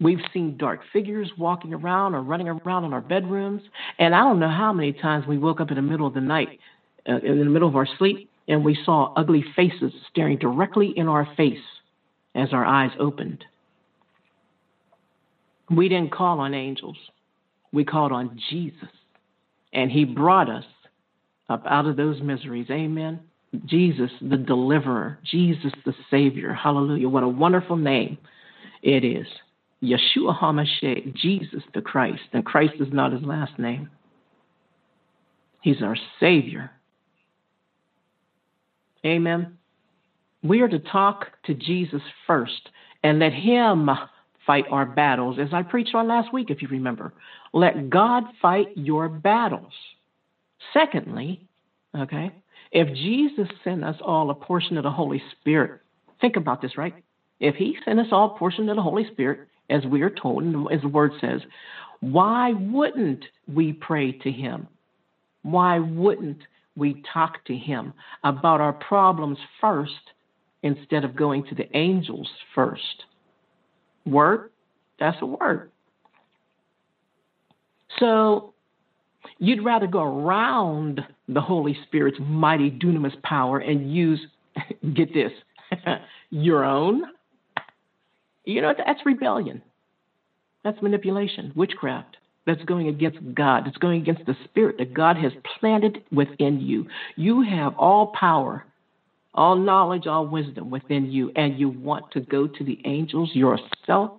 We've 0.00 0.20
seen 0.32 0.56
dark 0.56 0.80
figures 0.92 1.30
walking 1.36 1.74
around 1.74 2.14
or 2.14 2.22
running 2.22 2.48
around 2.48 2.84
in 2.84 2.92
our 2.92 3.02
bedrooms. 3.02 3.62
And 3.98 4.14
I 4.14 4.20
don't 4.20 4.40
know 4.40 4.48
how 4.48 4.72
many 4.72 4.92
times 4.92 5.26
we 5.26 5.36
woke 5.36 5.60
up 5.60 5.70
in 5.70 5.76
the 5.76 5.82
middle 5.82 6.06
of 6.06 6.14
the 6.14 6.20
night, 6.20 6.58
uh, 7.08 7.18
in 7.18 7.38
the 7.38 7.44
middle 7.44 7.68
of 7.68 7.76
our 7.76 7.86
sleep, 7.98 8.30
and 8.48 8.64
we 8.64 8.78
saw 8.84 9.12
ugly 9.14 9.44
faces 9.54 9.92
staring 10.10 10.38
directly 10.38 10.92
in 10.96 11.06
our 11.06 11.28
face 11.36 11.58
as 12.34 12.52
our 12.52 12.64
eyes 12.64 12.90
opened. 12.98 13.44
We 15.70 15.88
didn't 15.88 16.12
call 16.12 16.40
on 16.40 16.54
angels, 16.54 16.96
we 17.72 17.84
called 17.84 18.10
on 18.10 18.40
Jesus. 18.50 18.88
And 19.72 19.90
he 19.90 20.04
brought 20.04 20.50
us 20.50 20.64
up 21.48 21.62
out 21.66 21.86
of 21.86 21.96
those 21.96 22.20
miseries. 22.20 22.68
Amen. 22.70 23.20
Jesus, 23.66 24.10
the 24.20 24.36
deliverer, 24.36 25.18
Jesus, 25.24 25.72
the 25.84 25.94
Savior. 26.10 26.52
Hallelujah. 26.52 27.08
What 27.08 27.22
a 27.22 27.28
wonderful 27.28 27.76
name 27.76 28.18
it 28.82 29.04
is. 29.04 29.26
Yeshua 29.82 30.38
HaMashiach, 30.38 31.14
Jesus 31.14 31.62
the 31.74 31.80
Christ. 31.80 32.22
And 32.32 32.44
Christ 32.44 32.74
is 32.80 32.92
not 32.92 33.12
his 33.12 33.22
last 33.22 33.58
name, 33.58 33.90
he's 35.60 35.82
our 35.82 35.96
Savior. 36.18 36.70
Amen. 39.04 39.56
We 40.42 40.60
are 40.60 40.68
to 40.68 40.78
talk 40.78 41.26
to 41.44 41.54
Jesus 41.54 42.02
first 42.26 42.68
and 43.02 43.18
let 43.18 43.32
him 43.32 43.88
fight 44.46 44.64
our 44.70 44.86
battles, 44.86 45.38
as 45.38 45.48
I 45.52 45.62
preached 45.62 45.94
on 45.94 46.08
last 46.08 46.32
week, 46.32 46.50
if 46.50 46.62
you 46.62 46.68
remember. 46.68 47.12
Let 47.52 47.90
God 47.90 48.24
fight 48.40 48.68
your 48.74 49.08
battles. 49.08 49.72
Secondly, 50.72 51.46
okay, 51.96 52.30
if 52.72 52.88
Jesus 52.94 53.48
sent 53.64 53.84
us 53.84 53.96
all 54.02 54.30
a 54.30 54.34
portion 54.34 54.76
of 54.76 54.84
the 54.84 54.90
Holy 54.90 55.22
Spirit, 55.40 55.80
think 56.20 56.36
about 56.36 56.62
this, 56.62 56.76
right? 56.76 56.94
If 57.38 57.54
he 57.56 57.76
sent 57.84 58.00
us 58.00 58.08
all 58.12 58.34
a 58.34 58.38
portion 58.38 58.68
of 58.68 58.76
the 58.76 58.82
Holy 58.82 59.06
Spirit, 59.12 59.48
as 59.70 59.84
we 59.86 60.02
are 60.02 60.10
told, 60.10 60.44
as 60.72 60.80
the 60.82 60.88
word 60.88 61.12
says, 61.20 61.40
why 62.00 62.52
wouldn't 62.52 63.24
we 63.46 63.72
pray 63.72 64.12
to 64.12 64.30
him? 64.30 64.66
Why 65.42 65.78
wouldn't 65.78 66.38
we 66.76 67.02
talk 67.12 67.44
to 67.46 67.54
him 67.54 67.92
about 68.24 68.60
our 68.60 68.72
problems 68.72 69.38
first 69.60 69.92
instead 70.62 71.04
of 71.04 71.16
going 71.16 71.44
to 71.46 71.54
the 71.54 71.74
angels 71.76 72.28
first? 72.54 73.04
Word? 74.06 74.50
That's 74.98 75.16
a 75.20 75.26
word. 75.26 75.70
So 77.98 78.54
you'd 79.38 79.64
rather 79.64 79.86
go 79.86 80.02
around 80.02 81.00
the 81.28 81.40
Holy 81.40 81.76
Spirit's 81.86 82.18
mighty 82.20 82.70
dunamis 82.70 83.20
power 83.22 83.58
and 83.58 83.92
use, 83.92 84.20
get 84.94 85.12
this, 85.12 85.32
your 86.30 86.64
own 86.64 87.02
you 88.44 88.60
know, 88.60 88.74
that's 88.76 89.04
rebellion. 89.04 89.62
That's 90.64 90.80
manipulation, 90.82 91.52
witchcraft. 91.54 92.16
That's 92.46 92.62
going 92.64 92.88
against 92.88 93.18
God. 93.34 93.66
It's 93.66 93.76
going 93.76 94.00
against 94.00 94.26
the 94.26 94.34
spirit 94.44 94.78
that 94.78 94.94
God 94.94 95.16
has 95.16 95.32
planted 95.58 96.02
within 96.10 96.60
you. 96.60 96.86
You 97.16 97.42
have 97.42 97.74
all 97.76 98.08
power, 98.18 98.64
all 99.34 99.56
knowledge, 99.56 100.06
all 100.06 100.26
wisdom 100.26 100.70
within 100.70 101.10
you, 101.10 101.32
and 101.36 101.58
you 101.58 101.68
want 101.68 102.10
to 102.12 102.20
go 102.20 102.46
to 102.46 102.64
the 102.64 102.80
angels 102.84 103.30
yourself. 103.34 104.12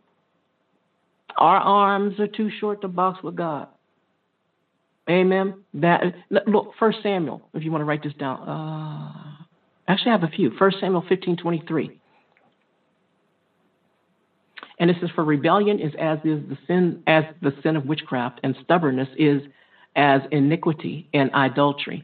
Our 1.38 1.58
arms 1.58 2.20
are 2.20 2.28
too 2.28 2.50
short 2.60 2.82
to 2.82 2.88
box 2.88 3.24
with 3.24 3.36
God. 3.36 3.68
Amen. 5.10 5.56
That 5.74 6.02
look, 6.30 6.74
First 6.80 7.00
Samuel, 7.02 7.42
if 7.54 7.64
you 7.64 7.72
want 7.72 7.82
to 7.82 7.86
write 7.86 8.04
this 8.04 8.14
down. 8.14 8.48
Uh, 8.48 9.44
actually, 9.88 10.12
I 10.12 10.14
have 10.14 10.24
a 10.24 10.28
few. 10.28 10.52
First 10.58 10.78
Samuel 10.80 11.04
fifteen 11.10 11.38
twenty 11.38 11.64
three. 11.68 12.01
And 14.82 14.90
it 14.90 14.98
says, 15.00 15.12
"For 15.12 15.24
rebellion 15.24 15.80
is 15.80 15.94
as 15.96 16.18
is 16.26 16.42
the 16.50 16.58
sin 16.66 17.04
as 17.06 17.24
the 17.42 17.54
sin 17.62 17.78
of 17.78 17.86
witchcraft, 17.86 18.40
and 18.44 18.56
stubbornness 18.64 19.10
is 19.16 19.44
as 19.96 20.22
iniquity 20.32 21.08
and 21.14 21.32
idolatry." 21.34 22.04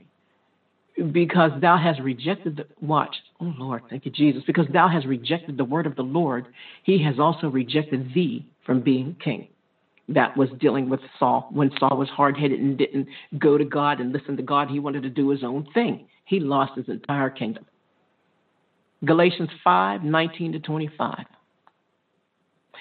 Because 1.12 1.52
thou 1.60 1.76
hast 1.76 2.00
rejected 2.00 2.58
the 2.58 2.68
watch, 2.80 3.16
oh 3.40 3.54
Lord, 3.58 3.84
thank 3.90 4.06
you, 4.06 4.12
Jesus. 4.12 4.44
Because 4.46 4.68
thou 4.70 4.88
hast 4.88 5.06
rejected 5.06 5.58
the 5.58 5.66
word 5.66 5.86
of 5.86 5.96
the 5.96 6.04
Lord, 6.04 6.48
he 6.84 7.04
has 7.04 7.20
also 7.20 7.50
rejected 7.50 8.13
thee 8.13 8.46
from 8.63 8.82
being 8.82 9.16
king 9.24 9.48
that 10.10 10.38
was 10.38 10.50
dealing 10.60 10.88
with 10.88 11.00
Saul 11.20 11.50
when 11.52 11.72
Saul 11.80 11.98
was 11.98 12.10
hard 12.10 12.38
headed 12.38 12.60
and 12.60 12.78
didn't 12.78 13.08
go 13.38 13.58
to 13.58 13.66
God 13.66 14.00
and 14.00 14.13
listen 14.13 14.38
to 14.38 14.44
God. 14.44 14.70
He 14.70 14.80
wanted 14.80 15.04
to 15.04 15.10
do 15.10 15.30
his 15.30 15.44
own 15.44 15.68
thing. 15.74 16.08
He 16.26 16.40
lost 16.40 16.76
his 16.76 16.88
entire 16.90 17.30
kingdom. 17.30 17.66
Galatians 19.04 19.50
5 19.63 20.04
19 20.04 20.54
to 20.54 20.60
25. 20.60 21.26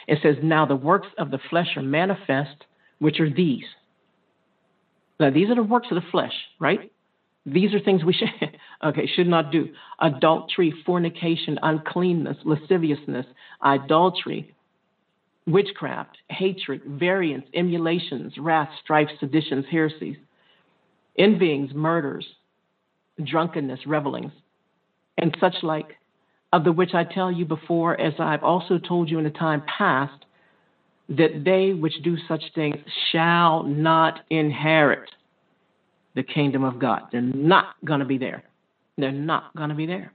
It 0.06 0.18
says, 0.22 0.36
Now 0.42 0.66
the 0.66 0.76
works 0.76 1.08
of 1.18 1.30
the 1.30 1.40
flesh 1.50 1.76
are 1.76 1.82
manifest, 1.82 2.64
which 2.98 3.20
are 3.20 3.32
these. 3.32 3.64
Now, 5.18 5.30
these 5.30 5.48
are 5.48 5.54
the 5.54 5.62
works 5.62 5.88
of 5.90 5.96
the 5.96 6.10
flesh, 6.10 6.34
right? 6.60 6.92
These 7.46 7.72
are 7.74 7.80
things 7.80 8.04
we 8.04 8.12
should, 8.12 8.28
okay, 8.84 9.06
should 9.06 9.28
not 9.28 9.50
do 9.52 9.68
adultery, 10.00 10.74
fornication, 10.84 11.58
uncleanness, 11.62 12.36
lasciviousness, 12.44 13.26
idolatry, 13.62 14.54
witchcraft, 15.46 16.18
hatred, 16.28 16.82
variance, 16.84 17.46
emulations, 17.54 18.34
wrath, 18.36 18.68
strife, 18.82 19.08
seditions, 19.20 19.64
heresies, 19.70 20.16
envyings, 21.18 21.72
murders, 21.72 22.26
drunkenness, 23.24 23.80
revelings, 23.86 24.32
and 25.16 25.34
such 25.40 25.54
like, 25.62 25.96
of 26.52 26.64
the 26.64 26.72
which 26.72 26.94
I 26.94 27.04
tell 27.04 27.30
you 27.30 27.44
before, 27.44 28.00
as 28.00 28.14
I've 28.18 28.42
also 28.42 28.78
told 28.78 29.11
you 29.11 29.18
in 29.18 29.24
the 29.24 29.30
time 29.30 29.62
past, 29.78 30.24
that 31.09 31.44
they 31.44 31.72
which 31.72 31.94
do 32.02 32.16
such 32.28 32.42
things 32.54 32.76
shall 33.12 33.62
not 33.62 34.20
inherit 34.30 35.11
the 36.14 36.22
kingdom 36.22 36.64
of 36.64 36.78
God. 36.78 37.02
They're 37.12 37.20
not 37.20 37.74
going 37.85 38.00
to 38.00 38.06
be 38.06 38.18
there. 38.18 38.42
They're 38.96 39.12
not 39.12 39.54
going 39.54 39.68
to 39.68 39.74
be 39.74 39.87
there. 39.87 40.12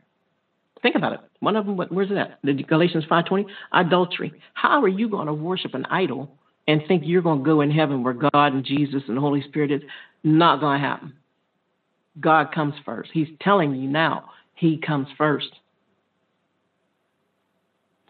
Think 0.82 0.96
about 0.96 1.13
it. 1.13 1.20
One 1.39 1.56
of 1.56 1.65
them, 1.65 1.78
where's 1.78 2.10
it 2.10 2.17
at? 2.17 2.39
The 2.44 2.54
Galatians 2.54 3.06
5.20, 3.10 3.46
adultery. 3.72 4.34
How 4.54 4.82
are 4.82 4.88
you 4.88 5.08
going 5.08 5.28
to 5.28 5.34
worship 5.34 5.76
an 5.76 5.86
idol 5.86 6.32
and 6.67 6.82
think 6.88 7.04
you're 7.06 7.22
going 7.22 7.39
to 7.39 7.46
go 7.46 7.62
in 7.62 7.70
heaven 7.70 8.04
where 8.04 8.13
God 8.13 8.54
and 8.54 8.65
Jesus 8.65 9.04
and 9.08 9.15
the 9.15 9.22
Holy 9.22 9.44
Spirit 9.44 9.72
is? 9.72 9.82
Not 10.24 10.60
going 10.60 10.82
to 10.82 10.88
happen. 10.88 11.13
God 12.20 12.54
comes 12.54 12.74
first. 12.84 13.12
He's 13.13 13.28
telling 13.41 13.76
you 13.76 13.88
now, 13.88 14.32
He 14.56 14.82
comes 14.86 15.08
first. 15.17 15.50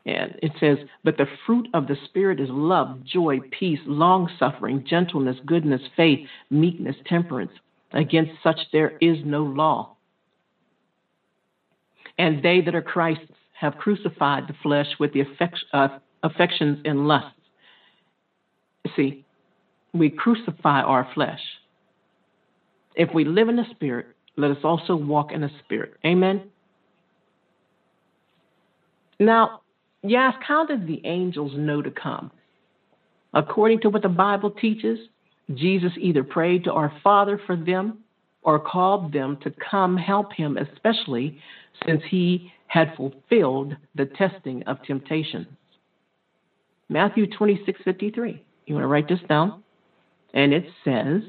And 0.05 0.35
it 0.41 0.51
says, 0.59 0.77
But 1.03 1.17
the 1.17 1.27
fruit 1.45 1.67
of 1.73 1.87
the 1.87 1.95
Spirit 2.05 2.39
is 2.39 2.49
love, 2.49 3.03
joy, 3.03 3.39
peace, 3.51 3.79
long 3.85 4.29
suffering, 4.39 4.83
gentleness, 4.87 5.37
goodness, 5.45 5.81
faith, 5.95 6.27
meekness, 6.49 6.95
temperance. 7.05 7.51
Against 7.93 8.31
such 8.41 8.59
there 8.71 8.97
is 9.01 9.17
no 9.25 9.43
law. 9.43 9.95
And 12.17 12.43
they 12.43 12.61
that 12.61 12.75
are 12.75 12.81
Christ's 12.81 13.25
have 13.53 13.75
crucified 13.77 14.47
the 14.47 14.55
flesh 14.63 14.87
with 14.99 15.13
the 15.13 15.23
uh, 15.71 15.87
affections 16.23 16.79
and 16.83 17.07
lusts. 17.07 17.29
See, 18.95 19.23
we 19.93 20.09
crucify 20.09 20.81
our 20.81 21.07
flesh. 21.13 21.41
If 22.95 23.13
we 23.13 23.23
live 23.23 23.49
in 23.49 23.55
the 23.55 23.65
Spirit, 23.71 24.07
let 24.35 24.51
us 24.51 24.57
also 24.63 24.95
walk 24.95 25.31
in 25.31 25.41
the 25.41 25.51
Spirit. 25.63 25.93
Amen. 26.05 26.43
Now, 29.19 29.61
ask, 30.15 30.39
how 30.41 30.65
did 30.65 30.87
the 30.87 31.01
angels 31.05 31.51
know 31.55 31.81
to 31.81 31.91
come? 31.91 32.31
According 33.33 33.81
to 33.81 33.89
what 33.89 34.01
the 34.01 34.09
Bible 34.09 34.51
teaches, 34.51 34.99
Jesus 35.53 35.91
either 35.97 36.23
prayed 36.23 36.63
to 36.65 36.73
our 36.73 36.93
Father 37.03 37.39
for 37.45 37.55
them 37.55 37.99
or 38.43 38.59
called 38.59 39.13
them 39.13 39.37
to 39.43 39.53
come 39.69 39.97
help 39.97 40.33
him, 40.33 40.57
especially 40.57 41.37
since 41.85 42.01
he 42.09 42.51
had 42.67 42.93
fulfilled 42.95 43.75
the 43.95 44.05
testing 44.05 44.63
of 44.63 44.81
temptation. 44.83 45.45
Matthew 46.89 47.27
26 47.27 47.81
53. 47.83 48.43
You 48.65 48.75
want 48.75 48.83
to 48.83 48.87
write 48.87 49.07
this 49.07 49.19
down? 49.27 49.63
And 50.33 50.53
it 50.53 50.65
says, 50.83 51.21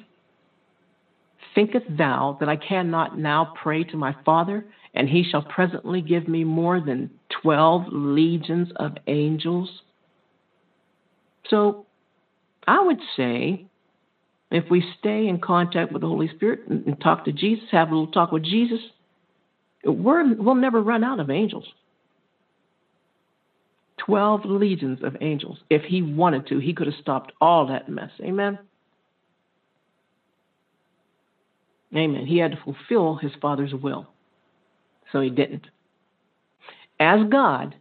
Thinkest 1.55 1.87
thou 1.97 2.37
that 2.41 2.49
I 2.49 2.57
cannot 2.57 3.19
now 3.19 3.53
pray 3.63 3.85
to 3.85 3.97
my 3.97 4.15
Father, 4.25 4.65
and 4.95 5.09
he 5.09 5.25
shall 5.25 5.43
presently 5.43 6.01
give 6.01 6.29
me 6.29 6.45
more 6.45 6.81
than 6.81 7.11
12 7.43 7.87
legions 7.91 8.69
of 8.77 8.93
angels? 9.07 9.83
So 11.49 11.87
I 12.67 12.83
would 12.83 13.01
say 13.17 13.67
if 14.51 14.65
we 14.71 14.85
stay 14.99 15.27
in 15.27 15.41
contact 15.41 15.93
with 15.93 16.03
the 16.03 16.09
Holy 16.09 16.29
Spirit 16.29 16.61
and, 16.69 17.01
talk 17.01 17.25
to 17.25 17.33
Jesus, 17.33 17.65
have 17.73 17.89
a 17.89 17.95
little 17.95 18.13
talk 18.13 18.33
with 18.33 18.45
Jesus, 18.45 18.81
we're, 19.85 20.35
we'll 20.35 20.55
never 20.55 20.81
run 20.81 21.03
out 21.03 21.21
of 21.21 21.31
angels. 21.31 21.65
12 24.05 24.45
legions 24.45 24.99
of 25.03 25.17
angels. 25.21 25.59
If 25.71 25.83
he 25.85 26.03
wanted 26.03 26.49
to, 26.49 26.59
he 26.59 26.75
could 26.75 26.87
have 26.87 27.01
stopped 27.01 27.33
all 27.41 27.69
that 27.69 27.89
mess. 27.89 28.11
Amen. 28.21 28.59
Amen. 31.95 32.27
He 32.27 32.39
had 32.39 32.53
to 32.53 32.59
fulfill 32.63 33.17
his 33.17 33.33
Father's 33.41 33.75
will. 33.75 34.09
So 35.13 35.21
he 35.21 35.31
didn't. 35.31 35.67
As 36.99 37.21
God, 37.31 37.75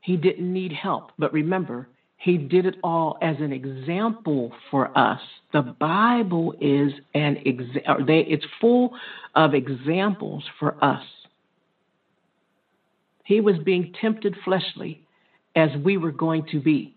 he 0.00 0.16
didn't 0.16 0.52
need 0.52 0.72
help. 0.72 1.12
But 1.18 1.32
remember, 1.32 1.88
he 2.16 2.36
did 2.36 2.66
it 2.66 2.76
all 2.82 3.18
as 3.22 3.36
an 3.40 3.52
example 3.52 4.52
for 4.70 4.96
us. 4.96 5.20
The 5.52 5.62
Bible 5.62 6.54
is 6.60 6.92
an 7.14 7.38
example, 7.44 8.06
it's 8.08 8.44
full 8.60 8.92
of 9.34 9.54
examples 9.54 10.44
for 10.58 10.82
us. 10.84 11.02
He 13.24 13.40
was 13.40 13.56
being 13.64 13.94
tempted 14.00 14.36
fleshly 14.44 15.02
as 15.56 15.70
we 15.84 15.96
were 15.96 16.12
going 16.12 16.46
to 16.52 16.60
be. 16.60 16.94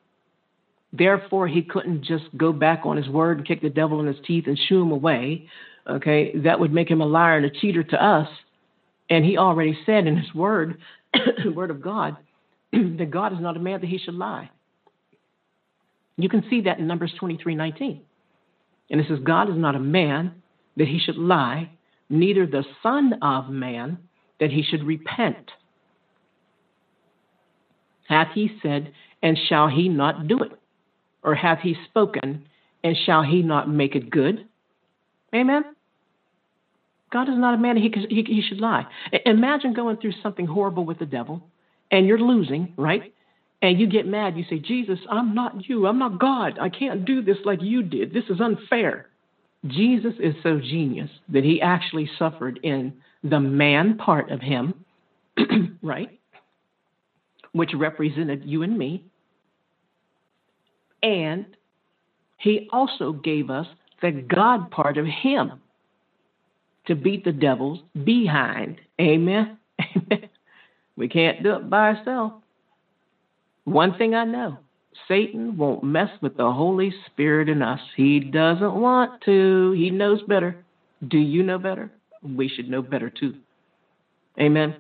Therefore, 0.92 1.48
he 1.48 1.64
couldn't 1.64 2.04
just 2.04 2.26
go 2.38 2.52
back 2.52 2.82
on 2.84 2.98
his 2.98 3.08
word 3.08 3.38
and 3.40 3.48
kick 3.48 3.62
the 3.62 3.70
devil 3.70 4.00
in 4.00 4.08
his 4.08 4.18
teeth 4.26 4.46
and 4.48 4.60
shoo 4.68 4.82
him 4.82 4.92
away. 4.92 5.48
Okay, 5.88 6.38
that 6.40 6.60
would 6.60 6.72
make 6.72 6.90
him 6.90 7.02
a 7.02 7.06
liar 7.06 7.38
and 7.38 7.46
a 7.46 7.50
cheater 7.50 7.84
to 7.84 8.04
us. 8.04 8.28
And 9.10 9.26
he 9.26 9.38
already 9.38 9.78
said 9.86 10.08
in 10.08 10.18
his 10.18 10.34
word, 10.34 10.78
the 11.14 11.52
word 11.52 11.72
of 11.72 11.82
God, 11.82 12.18
that 12.72 13.12
God 13.12 13.34
is 13.34 13.40
not 13.40 13.58
a 13.58 13.60
man 13.60 13.82
that 13.82 13.90
he 13.90 13.98
should 13.98 14.16
lie. 14.16 14.50
You 16.18 16.30
can 16.30 16.44
see 16.50 16.62
that 16.62 16.80
in 16.80 16.88
Numbers 16.88 17.14
23 17.20 17.56
19. 17.56 18.02
And 18.90 19.02
it 19.02 19.08
says, 19.08 19.20
God 19.24 19.50
is 19.50 19.58
not 19.58 19.76
a 19.76 19.80
man 19.80 20.42
that 20.78 20.88
he 20.88 21.00
should 21.00 21.18
lie, 21.18 21.72
neither 22.10 22.46
the 22.46 22.64
Son 22.84 23.14
of 23.22 23.50
Man 23.50 23.98
that 24.40 24.52
he 24.52 24.64
should 24.64 24.84
repent. 24.84 25.52
Hath 28.08 28.30
he 28.34 28.50
said, 28.62 28.92
and 29.22 29.38
shall 29.48 29.68
he 29.68 29.90
not 29.90 30.28
do 30.28 30.44
it? 30.44 30.52
Or 31.24 31.34
hath 31.34 31.60
he 31.60 31.76
spoken, 31.86 32.46
and 32.84 32.96
shall 33.06 33.24
he 33.24 33.42
not 33.42 33.70
make 33.70 33.96
it 33.96 34.10
good? 34.10 34.46
Amen? 35.34 35.64
God 37.14 37.30
is 37.30 37.38
not 37.38 37.54
a 37.54 37.58
man 37.58 37.78
he, 37.78 37.94
he, 38.10 38.24
he 38.24 38.44
should 38.48 38.60
lie. 38.60 38.86
Imagine 39.26 39.74
going 39.74 39.98
through 39.98 40.14
something 40.24 40.48
horrible 40.48 40.84
with 40.84 41.00
the 41.00 41.06
devil, 41.06 41.48
and 41.92 42.08
you're 42.08 42.20
losing, 42.20 42.74
right? 42.76 43.14
and 43.64 43.80
you 43.80 43.88
get 43.88 44.06
mad, 44.06 44.36
you 44.36 44.44
say, 44.50 44.60
Jesus, 44.60 45.00
I'm 45.10 45.34
not 45.34 45.70
you. 45.70 45.88
I'm 45.88 45.98
not 45.98 46.20
God. 46.20 46.60
I 46.60 46.68
can't 46.68 47.06
do 47.06 47.22
this 47.22 47.38
like 47.46 47.62
you 47.62 47.82
did. 47.82 48.14
This 48.14 48.26
is 48.30 48.42
unfair. 48.42 49.08
Jesus 49.66 50.16
is 50.20 50.36
so 50.44 50.60
genius 50.60 51.10
that 51.30 51.46
he 51.46 51.62
actually 51.62 52.10
suffered 52.20 52.60
in 52.62 52.94
the 53.24 53.40
man 53.40 53.98
part 53.98 54.32
of 54.32 54.42
him, 54.42 54.84
right? 55.82 56.20
Which 57.54 57.72
represented 57.74 58.44
you 58.44 58.64
and 58.64 58.78
me. 58.78 59.06
And 61.02 61.46
he 62.40 62.68
also 62.74 63.14
gave 63.14 63.50
us 63.50 63.68
the 64.02 64.12
God 64.12 64.72
part 64.72 64.98
of 64.98 65.06
him 65.06 65.62
to 66.88 66.96
beat 66.96 67.24
the 67.24 67.32
devil's 67.32 67.80
behind. 68.04 68.80
Amen. 69.00 69.58
Amen. 69.80 70.30
We 70.96 71.08
can't 71.08 71.42
do 71.42 71.56
it 71.56 71.70
by 71.70 71.96
ourselves. 71.96 72.36
One 73.66 73.98
thing 73.98 74.14
I 74.14 74.26
know 74.26 74.60
Satan 75.08 75.58
won't 75.58 75.84
mess 75.84 76.10
with 76.22 76.38
the 76.38 76.52
Holy 76.52 76.94
Spirit 77.08 77.50
in 77.50 77.62
us. 77.62 77.80
He 77.96 78.20
doesn't 78.20 78.76
want 78.76 79.22
to. 79.26 79.72
He 79.72 79.90
knows 79.90 80.22
better. 80.28 80.64
Do 81.08 81.18
you 81.18 81.44
know 81.44 81.58
better? 81.58 81.92
We 82.22 82.48
should 82.48 82.70
know 82.70 82.82
better 82.82 83.10
too. 83.10 83.36
Amen. 84.40 84.76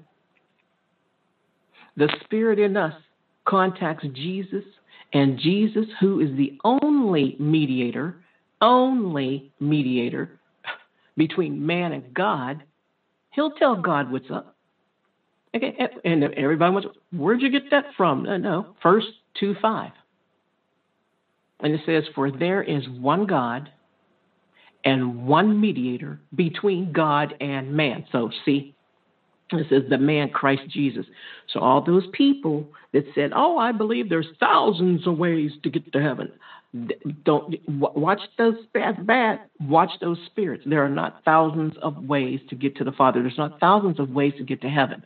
The 1.97 2.09
Spirit 2.23 2.59
in 2.59 2.77
us 2.77 2.93
contacts 3.45 4.05
Jesus 4.13 4.63
And 5.13 5.37
Jesus, 5.37 5.85
who 5.99 6.19
is 6.19 6.35
the 6.37 6.57
only 6.63 7.35
mediator, 7.39 8.15
only 8.61 9.51
mediator 9.59 10.39
between 11.17 11.65
man 11.65 11.91
and 11.91 12.13
God, 12.13 12.63
he'll 13.31 13.51
tell 13.51 13.75
God 13.75 14.11
what's 14.11 14.31
up. 14.31 14.55
Okay, 15.55 15.77
and 16.03 16.23
everybody 16.23 16.73
wants, 16.73 16.87
where'd 17.11 17.41
you 17.41 17.51
get 17.51 17.69
that 17.71 17.85
from? 17.95 18.23
No, 18.23 18.37
no, 18.37 18.75
first 18.81 19.07
two 19.39 19.55
five. 19.61 19.91
And 21.59 21.73
it 21.73 21.81
says, 21.85 22.03
For 22.13 22.31
there 22.31 22.61
is 22.61 22.83
one 22.89 23.25
God 23.25 23.71
and 24.83 25.25
one 25.25 25.59
mediator 25.59 26.19
between 26.35 26.91
God 26.91 27.35
and 27.39 27.73
man. 27.73 28.05
So, 28.11 28.31
see, 28.43 28.75
it 29.51 29.67
says 29.69 29.83
the 29.89 29.97
man 29.97 30.29
Christ 30.29 30.63
Jesus. 30.69 31.05
So, 31.53 31.59
all 31.59 31.81
those 31.81 32.03
people 32.11 32.67
that 32.91 33.05
said, 33.15 33.31
Oh, 33.35 33.57
I 33.57 33.71
believe 33.71 34.09
there's 34.09 34.27
thousands 34.39 35.07
of 35.07 35.17
ways 35.17 35.51
to 35.63 35.69
get 35.69 35.91
to 35.93 36.01
heaven. 36.01 36.31
Don't 37.23 37.55
watch 37.67 38.21
those 38.37 38.55
bad, 38.73 39.05
bad. 39.05 39.41
Watch 39.61 39.91
those 40.01 40.17
spirits. 40.25 40.63
There 40.65 40.83
are 40.83 40.89
not 40.89 41.21
thousands 41.23 41.75
of 41.83 42.05
ways 42.05 42.39
to 42.49 42.55
get 42.55 42.75
to 42.77 42.83
the 42.83 42.91
Father. 42.91 43.21
There's 43.21 43.37
not 43.37 43.59
thousands 43.59 43.99
of 43.99 44.09
ways 44.09 44.33
to 44.37 44.43
get 44.43 44.61
to 44.61 44.69
heaven. 44.69 45.03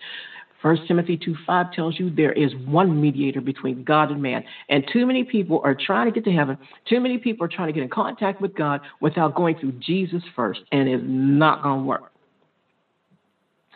First 0.61 0.83
Timothy 0.87 1.17
2 1.17 1.35
5 1.45 1.73
tells 1.73 1.99
you 1.99 2.09
there 2.09 2.31
is 2.31 2.55
one 2.65 2.99
mediator 2.99 3.41
between 3.41 3.83
God 3.83 4.11
and 4.11 4.21
man. 4.21 4.43
And 4.69 4.83
too 4.91 5.05
many 5.05 5.23
people 5.23 5.61
are 5.63 5.75
trying 5.75 6.07
to 6.07 6.11
get 6.11 6.23
to 6.23 6.35
heaven. 6.35 6.57
Too 6.89 6.99
many 6.99 7.17
people 7.17 7.45
are 7.45 7.49
trying 7.49 7.67
to 7.67 7.73
get 7.73 7.83
in 7.83 7.89
contact 7.89 8.41
with 8.41 8.55
God 8.55 8.81
without 9.01 9.35
going 9.35 9.59
through 9.59 9.73
Jesus 9.73 10.23
first. 10.35 10.61
And 10.71 10.89
it's 10.89 11.03
not 11.05 11.63
going 11.63 11.81
to 11.81 11.85
work. 11.85 12.11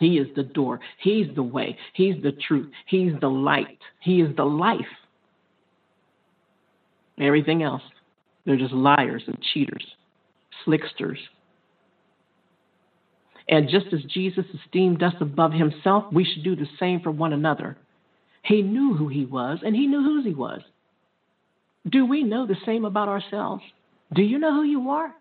He 0.00 0.18
is 0.18 0.26
the 0.34 0.42
door. 0.42 0.80
He's 0.98 1.32
the 1.34 1.44
way. 1.44 1.78
He's 1.92 2.20
the 2.22 2.32
truth. 2.32 2.72
He's 2.86 3.12
the 3.20 3.28
light. 3.28 3.78
He 4.00 4.20
is 4.20 4.34
the 4.34 4.44
life. 4.44 4.80
Everything 7.22 7.62
else, 7.62 7.82
they're 8.44 8.56
just 8.56 8.72
liars 8.72 9.22
and 9.26 9.38
cheaters, 9.52 9.84
slicksters, 10.64 11.18
and 13.48 13.68
just 13.68 13.86
as 13.92 14.02
Jesus 14.04 14.44
esteemed 14.54 15.02
us 15.02 15.14
above 15.20 15.52
himself, 15.52 16.04
we 16.12 16.24
should 16.24 16.44
do 16.44 16.56
the 16.56 16.68
same 16.78 17.00
for 17.00 17.10
one 17.10 17.32
another. 17.32 17.76
He 18.42 18.62
knew 18.62 18.94
who 18.94 19.08
he 19.08 19.24
was, 19.24 19.58
and 19.64 19.74
he 19.74 19.86
knew 19.86 20.02
whose 20.02 20.24
he 20.24 20.34
was. 20.34 20.60
Do 21.88 22.06
we 22.06 22.22
know 22.22 22.46
the 22.46 22.56
same 22.64 22.84
about 22.84 23.08
ourselves? 23.08 23.62
Do 24.14 24.22
you 24.22 24.38
know 24.38 24.54
who 24.54 24.62
you 24.62 24.90
are? 24.90 25.14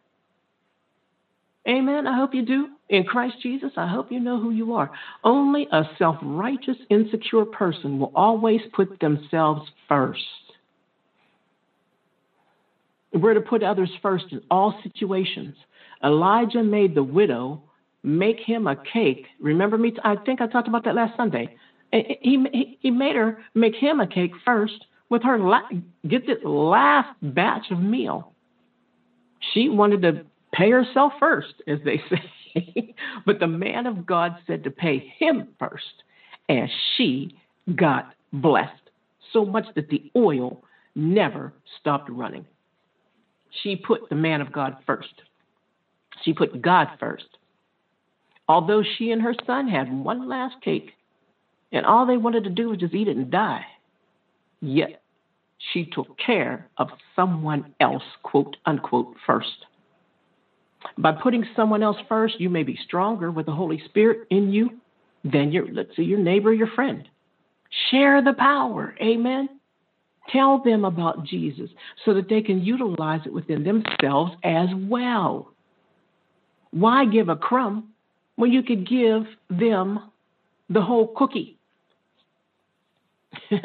Amen. 1.68 2.08
I 2.08 2.16
hope 2.16 2.34
you 2.34 2.44
do. 2.44 2.70
In 2.90 3.04
Christ 3.04 3.36
Jesus, 3.42 3.72
I 3.78 3.88
hope 3.88 4.12
you 4.12 4.20
know 4.20 4.40
who 4.40 4.52
you 4.52 4.74
are. 4.74 4.92
Only 5.24 5.68
a 5.72 5.84
self 5.98 6.18
righteous, 6.22 6.78
insecure 6.90 7.46
person 7.46 8.00
will 8.00 8.12
always 8.16 8.62
put 8.74 9.00
themselves 9.00 9.70
first. 9.88 10.20
We're 13.14 13.34
to 13.34 13.42
put 13.42 13.64
others 13.64 13.90
first 14.02 14.26
in 14.32 14.42
all 14.50 14.80
situations. 14.84 15.56
Elijah 16.04 16.64
made 16.64 16.96
the 16.96 17.04
widow 17.04 17.64
make 18.04 18.40
him 18.40 18.68
a 18.68 18.76
cake. 18.76 19.26
Remember 19.40 19.78
me? 19.78 19.94
I 20.04 20.16
think 20.16 20.42
I 20.42 20.48
talked 20.48 20.68
about 20.68 20.86
that 20.86 20.96
last 20.96 21.16
Sunday. 21.18 21.56
He, 21.92 22.78
he, 22.80 22.90
made 22.90 23.16
her 23.18 23.40
make 23.54 23.76
him 23.76 24.00
a 24.00 24.08
cake 24.08 24.32
first 24.46 24.86
with 25.10 25.24
her 25.24 25.38
la- 25.38 25.68
get 26.08 26.26
this 26.26 26.38
last 26.44 27.10
batch 27.22 27.66
of 27.70 27.80
meal. 27.80 28.32
She 29.54 29.68
wanted 29.68 30.02
to 30.04 30.26
pay 30.54 30.72
herself 30.72 31.14
first, 31.20 31.54
as 31.68 31.80
they 31.84 32.02
say. 32.54 32.96
but 33.26 33.40
the 33.40 33.48
man 33.48 33.88
of 33.88 34.06
God 34.06 34.38
said 34.48 34.64
to 34.64 34.72
pay 34.72 35.14
him 35.20 35.50
first, 35.60 36.04
and 36.48 36.70
she 36.96 37.36
got 37.76 38.14
blessed 38.32 38.72
so 39.34 39.46
much 39.46 39.66
that 39.76 39.90
the 39.90 40.12
oil 40.16 40.64
never 40.96 41.54
stopped 41.80 42.10
running. 42.10 42.46
She 43.64 43.76
put 43.76 44.10
the 44.10 44.16
man 44.16 44.42
of 44.42 44.52
God 44.52 44.78
first. 44.86 45.14
She 46.24 46.34
put 46.34 46.62
God 46.62 46.88
first 47.00 47.26
although 48.52 48.84
she 48.98 49.12
and 49.12 49.22
her 49.22 49.34
son 49.46 49.70
had 49.70 49.92
one 50.04 50.28
last 50.28 50.56
cake, 50.62 50.92
and 51.72 51.86
all 51.86 52.06
they 52.06 52.18
wanted 52.18 52.44
to 52.44 52.50
do 52.50 52.68
was 52.68 52.80
just 52.80 52.94
eat 52.94 53.08
it 53.08 53.16
and 53.16 53.32
die. 53.32 53.66
Yet 54.60 55.02
she 55.72 55.86
took 55.86 56.18
care 56.18 56.68
of 56.78 56.90
someone 57.16 57.74
else, 57.80 58.04
quote 58.24 58.58
unquote, 58.66 59.16
first. 59.26 59.66
By 60.98 61.14
putting 61.14 61.46
someone 61.56 61.82
else 61.82 61.96
first, 62.10 62.42
you 62.42 62.50
may 62.50 62.64
be 62.64 62.78
stronger 62.84 63.32
with 63.32 63.46
the 63.46 63.54
Holy 63.54 63.82
Spirit 63.86 64.28
in 64.30 64.52
you 64.52 64.82
than 65.24 65.54
your, 65.54 65.72
let's 65.72 65.96
say, 65.96 66.04
your 66.04 66.20
neighbor, 66.20 66.52
your 66.52 66.68
friend. 66.76 67.08
Share 67.90 68.22
the 68.22 68.34
power. 68.34 68.96
Amen. 69.02 69.48
Tell 70.32 70.62
them 70.64 70.86
about 70.86 71.26
Jesus 71.26 71.70
so 72.06 72.14
that 72.14 72.30
they 72.30 72.42
can 72.42 72.64
utilize 72.64 73.22
it 73.26 73.34
within 73.34 73.64
themselves 73.64 74.34
as 74.44 74.70
well. 74.76 75.52
Why 76.72 77.06
give 77.06 77.30
a 77.30 77.36
crumb 77.36 77.90
when 78.36 78.52
you 78.52 78.64
could 78.64 78.88
give 78.88 79.26
them 79.50 80.12
the 80.72 80.82
whole 80.82 81.08
cookie. 81.16 81.58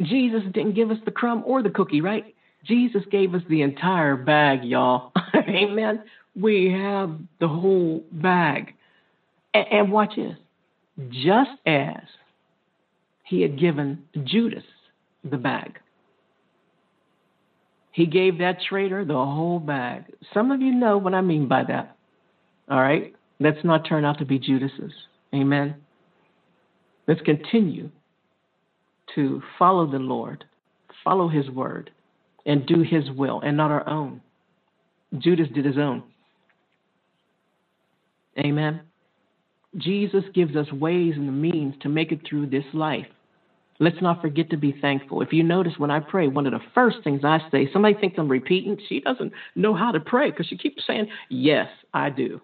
Jesus 0.00 0.42
didn't 0.52 0.74
give 0.74 0.90
us 0.90 0.98
the 1.04 1.10
crumb 1.10 1.42
or 1.44 1.62
the 1.62 1.70
cookie, 1.70 2.00
right? 2.00 2.34
Jesus 2.64 3.02
gave 3.10 3.34
us 3.34 3.42
the 3.48 3.62
entire 3.62 4.16
bag, 4.16 4.64
y'all. 4.64 5.12
Amen. 5.34 6.02
We 6.34 6.70
have 6.72 7.18
the 7.40 7.48
whole 7.48 8.04
bag. 8.12 8.74
And, 9.54 9.66
and 9.70 9.92
watch 9.92 10.16
this. 10.16 10.36
Just 11.10 11.50
as 11.66 12.02
he 13.24 13.42
had 13.42 13.58
given 13.58 14.04
Judas 14.24 14.64
the 15.28 15.36
bag, 15.36 15.78
he 17.96 18.04
gave 18.04 18.36
that 18.38 18.58
traitor 18.60 19.06
the 19.06 19.14
whole 19.14 19.58
bag. 19.58 20.04
Some 20.34 20.50
of 20.50 20.60
you 20.60 20.70
know 20.70 20.98
what 20.98 21.14
I 21.14 21.22
mean 21.22 21.48
by 21.48 21.64
that. 21.64 21.96
All 22.68 22.78
right? 22.78 23.14
Let's 23.40 23.64
not 23.64 23.88
turn 23.88 24.04
out 24.04 24.18
to 24.18 24.26
be 24.26 24.38
Judases. 24.38 24.92
Amen. 25.34 25.76
Let's 27.08 27.22
continue 27.22 27.90
to 29.14 29.42
follow 29.58 29.90
the 29.90 29.98
Lord, 29.98 30.44
follow 31.04 31.28
his 31.28 31.48
word, 31.48 31.90
and 32.44 32.66
do 32.66 32.82
his 32.82 33.10
will 33.16 33.40
and 33.40 33.56
not 33.56 33.70
our 33.70 33.88
own. 33.88 34.20
Judas 35.16 35.48
did 35.54 35.64
his 35.64 35.78
own. 35.78 36.02
Amen. 38.38 38.82
Jesus 39.74 40.24
gives 40.34 40.54
us 40.54 40.70
ways 40.70 41.14
and 41.16 41.26
the 41.26 41.32
means 41.32 41.74
to 41.80 41.88
make 41.88 42.12
it 42.12 42.20
through 42.28 42.48
this 42.48 42.66
life. 42.74 43.06
Let's 43.78 44.00
not 44.00 44.20
forget 44.20 44.50
to 44.50 44.56
be 44.56 44.72
thankful. 44.80 45.20
If 45.20 45.32
you 45.32 45.42
notice 45.42 45.74
when 45.76 45.90
I 45.90 46.00
pray, 46.00 46.28
one 46.28 46.46
of 46.46 46.52
the 46.52 46.60
first 46.74 46.98
things 47.04 47.22
I 47.24 47.40
say, 47.50 47.68
somebody 47.72 47.94
thinks 47.94 48.16
I'm 48.18 48.28
repeating. 48.28 48.78
She 48.88 49.00
doesn't 49.00 49.32
know 49.54 49.74
how 49.74 49.92
to 49.92 50.00
pray 50.00 50.30
because 50.30 50.46
she 50.46 50.56
keeps 50.56 50.86
saying, 50.86 51.08
Yes, 51.28 51.68
I 51.92 52.10
do. 52.10 52.40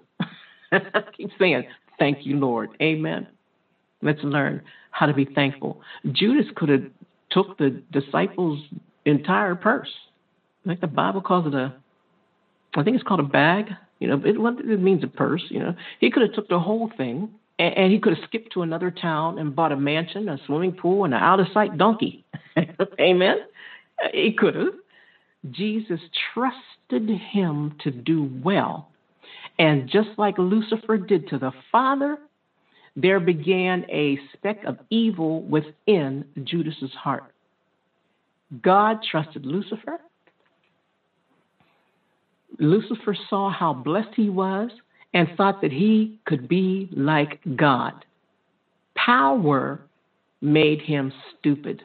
keep 1.16 1.30
saying, 1.38 1.64
Thank 1.98 2.26
you, 2.26 2.36
Lord. 2.36 2.70
Amen. 2.82 3.26
Let's 4.02 4.22
learn 4.22 4.62
how 4.90 5.06
to 5.06 5.14
be 5.14 5.24
thankful. 5.24 5.80
Judas 6.12 6.46
could 6.54 6.68
have 6.68 6.84
took 7.30 7.56
the 7.58 7.82
disciples' 7.90 8.60
entire 9.04 9.54
purse. 9.54 9.88
Like 10.64 10.80
the 10.80 10.86
Bible 10.86 11.20
calls 11.22 11.46
it 11.46 11.54
a, 11.54 11.74
I 12.74 12.82
think 12.82 12.96
it's 12.96 13.04
called 13.04 13.20
a 13.20 13.24
bag. 13.24 13.70
You 14.00 14.08
know, 14.08 14.22
it, 14.24 14.36
it 14.68 14.80
means 14.80 15.04
a 15.04 15.06
purse. 15.06 15.42
You 15.48 15.60
know, 15.60 15.74
he 16.00 16.10
could 16.10 16.22
have 16.22 16.32
took 16.32 16.48
the 16.48 16.58
whole 16.58 16.90
thing, 16.96 17.30
and, 17.58 17.76
and 17.76 17.92
he 17.92 17.98
could 17.98 18.16
have 18.16 18.24
skipped 18.28 18.52
to 18.54 18.62
another 18.62 18.90
town 18.90 19.38
and 19.38 19.54
bought 19.54 19.72
a 19.72 19.76
mansion, 19.76 20.28
a 20.28 20.38
swimming 20.46 20.72
pool, 20.72 21.04
and 21.04 21.14
an 21.14 21.22
out 21.22 21.40
of 21.40 21.46
sight 21.52 21.76
donkey. 21.78 22.24
Amen. 23.00 23.36
He 24.12 24.32
could 24.32 24.54
have. 24.54 24.74
Jesus 25.50 26.00
trusted 26.34 27.08
him 27.32 27.74
to 27.82 27.90
do 27.90 28.30
well 28.44 28.92
and 29.58 29.88
just 29.88 30.10
like 30.16 30.38
Lucifer 30.38 30.98
did 30.98 31.28
to 31.28 31.38
the 31.38 31.52
Father, 31.70 32.18
there 32.96 33.20
began 33.20 33.84
a 33.90 34.18
speck 34.32 34.64
of 34.64 34.78
evil 34.90 35.42
within 35.42 36.24
Judas's 36.42 36.92
heart. 36.92 37.32
God 38.62 38.98
trusted 39.08 39.46
Lucifer. 39.46 40.00
Lucifer 42.58 43.16
saw 43.30 43.50
how 43.50 43.72
blessed 43.72 44.14
he 44.14 44.28
was 44.28 44.70
and 45.14 45.28
thought 45.36 45.60
that 45.62 45.72
he 45.72 46.18
could 46.24 46.48
be 46.48 46.88
like 46.92 47.40
God. 47.56 48.04
Power 48.94 49.80
made 50.40 50.80
him 50.80 51.12
stupid. 51.38 51.82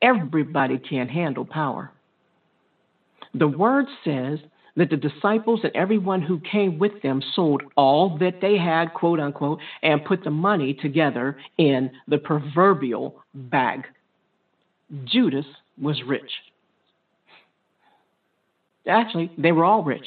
Everybody 0.00 0.78
can't 0.78 1.10
handle 1.10 1.44
power. 1.44 1.90
The 3.34 3.48
word 3.48 3.86
says 4.04 4.38
that 4.76 4.90
the 4.90 4.96
disciples 4.96 5.60
and 5.64 5.74
everyone 5.74 6.22
who 6.22 6.40
came 6.40 6.78
with 6.78 7.02
them 7.02 7.20
sold 7.34 7.62
all 7.76 8.16
that 8.18 8.40
they 8.40 8.56
had, 8.56 8.94
quote 8.94 9.18
unquote, 9.18 9.58
and 9.82 10.04
put 10.04 10.22
the 10.22 10.30
money 10.30 10.72
together 10.72 11.36
in 11.58 11.90
the 12.06 12.18
proverbial 12.18 13.22
bag. 13.34 13.86
Judas 15.04 15.46
was 15.80 16.00
rich. 16.06 16.30
Actually, 18.86 19.30
they 19.36 19.52
were 19.52 19.64
all 19.64 19.82
rich. 19.82 20.06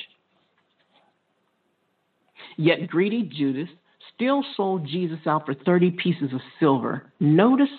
Yet 2.62 2.90
greedy 2.90 3.24
Judas 3.24 3.70
still 4.14 4.44
sold 4.56 4.86
Jesus 4.86 5.18
out 5.26 5.48
for 5.48 5.56
30 5.56 5.92
pieces 5.92 6.32
of 6.32 6.42
silver. 6.60 7.12
Notice, 7.20 7.74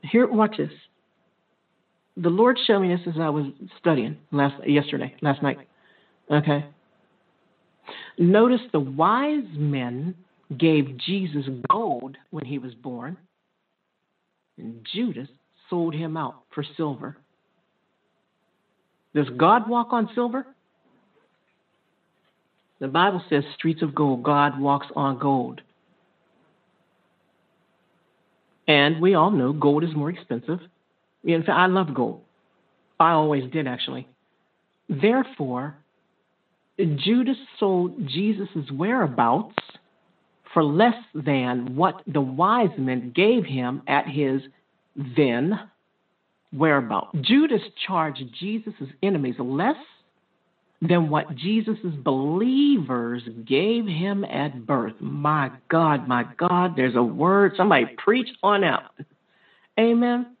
here, 0.00 0.28
watch 0.30 0.58
this. 0.58 0.70
the 2.16 2.28
Lord 2.28 2.56
showed 2.68 2.82
me 2.82 2.94
this 2.94 3.04
as 3.08 3.20
I 3.20 3.30
was 3.30 3.46
studying 3.80 4.16
last 4.30 4.64
yesterday, 4.64 5.12
last 5.22 5.42
night. 5.42 5.58
Okay. 6.30 6.66
Notice 8.16 8.60
the 8.70 8.78
wise 8.78 9.42
men 9.56 10.14
gave 10.56 10.96
Jesus 10.98 11.44
gold 11.68 12.16
when 12.30 12.44
he 12.44 12.58
was 12.58 12.74
born, 12.74 13.16
and 14.56 14.86
Judas 14.94 15.28
sold 15.68 15.94
him 15.96 16.16
out 16.16 16.42
for 16.54 16.64
silver. 16.76 17.16
Does 19.16 19.26
God 19.36 19.68
walk 19.68 19.88
on 19.90 20.08
silver? 20.14 20.46
The 22.78 22.88
Bible 22.88 23.22
says, 23.30 23.44
streets 23.54 23.82
of 23.82 23.94
gold, 23.94 24.22
God 24.22 24.60
walks 24.60 24.86
on 24.94 25.18
gold. 25.18 25.62
And 28.68 29.00
we 29.00 29.14
all 29.14 29.30
know 29.30 29.52
gold 29.52 29.84
is 29.84 29.94
more 29.94 30.10
expensive. 30.10 30.60
In 31.24 31.40
fact, 31.40 31.58
I 31.58 31.66
love 31.66 31.94
gold. 31.94 32.20
I 32.98 33.12
always 33.12 33.50
did, 33.50 33.66
actually. 33.66 34.08
Therefore, 34.88 35.76
Judas 36.78 37.36
sold 37.58 38.08
Jesus' 38.08 38.70
whereabouts 38.70 39.56
for 40.52 40.62
less 40.62 40.94
than 41.14 41.76
what 41.76 42.02
the 42.06 42.20
wise 42.20 42.70
men 42.78 43.12
gave 43.14 43.44
him 43.44 43.82
at 43.86 44.06
his 44.06 44.42
then 44.94 45.58
whereabouts. 46.52 47.16
Judas 47.20 47.62
charged 47.86 48.22
Jesus' 48.38 48.74
enemies 49.02 49.36
less 49.38 49.76
than 50.82 51.08
what 51.08 51.34
Jesus' 51.34 51.78
believers 52.04 53.22
gave 53.46 53.86
him 53.86 54.24
at 54.24 54.66
birth. 54.66 54.94
My 55.00 55.50
God, 55.68 56.06
my 56.06 56.24
God, 56.36 56.74
there's 56.76 56.96
a 56.96 57.02
word. 57.02 57.52
Somebody 57.56 57.86
preach 57.96 58.28
on 58.42 58.62
out. 58.62 58.92
Amen. 59.78 60.36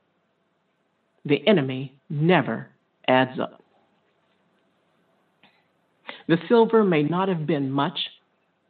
The 1.24 1.46
enemy 1.46 1.96
never 2.10 2.68
adds 3.08 3.40
up. 3.40 3.62
The 6.28 6.36
silver 6.48 6.84
may 6.84 7.02
not 7.02 7.28
have 7.28 7.46
been 7.46 7.70
much, 7.70 7.98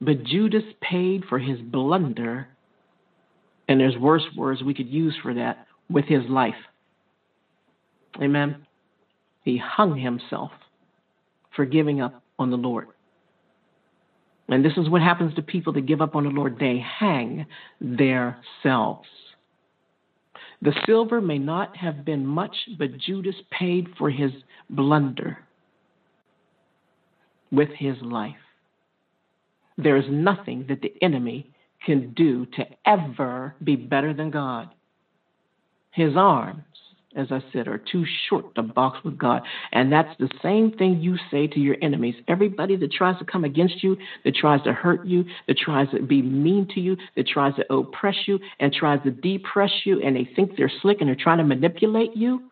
but 0.01 0.25
Judas 0.25 0.65
paid 0.81 1.25
for 1.29 1.39
his 1.39 1.59
blunder, 1.61 2.49
and 3.69 3.81
there's 3.81 3.97
worse 3.97 4.25
words 4.37 4.63
we 4.63 4.75
could 4.75 4.89
use 4.89 5.17
for 5.23 5.35
that, 5.35 5.67
with 5.89 6.05
his 6.05 6.23
life. 6.29 6.55
Amen. 8.21 8.67
He 9.43 9.59
hung 9.59 9.97
himself 9.99 10.51
for 11.57 11.65
giving 11.65 12.01
up 12.01 12.23
on 12.39 12.51
the 12.51 12.57
Lord. 12.57 12.89
And 14.49 14.65
this 14.65 14.77
is 14.77 14.89
what 14.89 15.03
happens 15.03 15.35
to 15.35 15.43
people 15.43 15.73
that 15.73 15.87
give 15.87 16.01
up 16.01 16.15
on 16.15 16.25
the 16.25 16.31
Lord. 16.31 16.59
They 16.61 16.79
hang 16.79 17.47
themselves. 17.81 19.09
The 20.63 20.73
silver 20.87 21.21
may 21.21 21.39
not 21.39 21.77
have 21.77 22.05
been 22.05 22.25
much, 22.25 22.57
but 22.79 22.97
Judas 22.99 23.35
paid 23.51 23.89
for 23.99 24.09
his 24.09 24.31
blunder 24.71 25.39
with 27.51 27.69
his 27.77 27.97
life. 28.01 28.35
There 29.77 29.97
is 29.97 30.07
nothing 30.09 30.67
that 30.69 30.81
the 30.81 30.95
enemy 31.03 31.53
can 31.85 32.13
do 32.15 32.47
to 32.47 32.65
ever 32.87 33.55
be 33.63 33.77
better 33.77 34.15
than 34.15 34.31
God. 34.31 34.71
His 35.91 36.17
arms 36.17 36.65
as 37.15 37.29
I 37.31 37.43
said, 37.53 37.69
are 37.69 37.79
too 37.79 38.05
short 38.29 38.55
to 38.57 38.63
box 38.63 38.99
with 39.05 39.17
God. 39.17 39.43
And 39.73 39.93
that's 39.93 40.11
the 40.19 40.29
same 40.43 40.71
thing 40.73 41.01
you 41.01 41.17
say 41.31 41.47
to 41.49 41.61
your 41.61 41.77
enemies. 41.81 42.15
Everybody 42.29 42.77
that 42.77 42.93
tries 42.93 43.17
to 43.19 43.25
come 43.25 43.45
against 43.45 43.83
you, 43.83 43.97
that 44.25 44.35
tries 44.35 44.63
to 44.63 44.73
hurt 44.73 45.05
you, 45.05 45.25
that 45.47 45.57
tries 45.57 45.89
to 45.91 46.03
be 46.03 46.21
mean 46.21 46.67
to 46.75 46.81
you, 46.81 46.97
that 47.17 47.27
tries 47.27 47.55
to 47.55 47.73
oppress 47.73 48.17
you 48.27 48.39
and 48.61 48.73
tries 48.73 49.03
to 49.03 49.11
depress 49.11 49.71
you, 49.85 50.03
and 50.03 50.17
they 50.17 50.29
think 50.37 50.57
they're 50.57 50.73
slick 50.83 50.99
and 51.01 51.09
they're 51.09 51.17
trying 51.19 51.39
to 51.39 51.45
manipulate 51.45 52.15
you, 52.15 52.43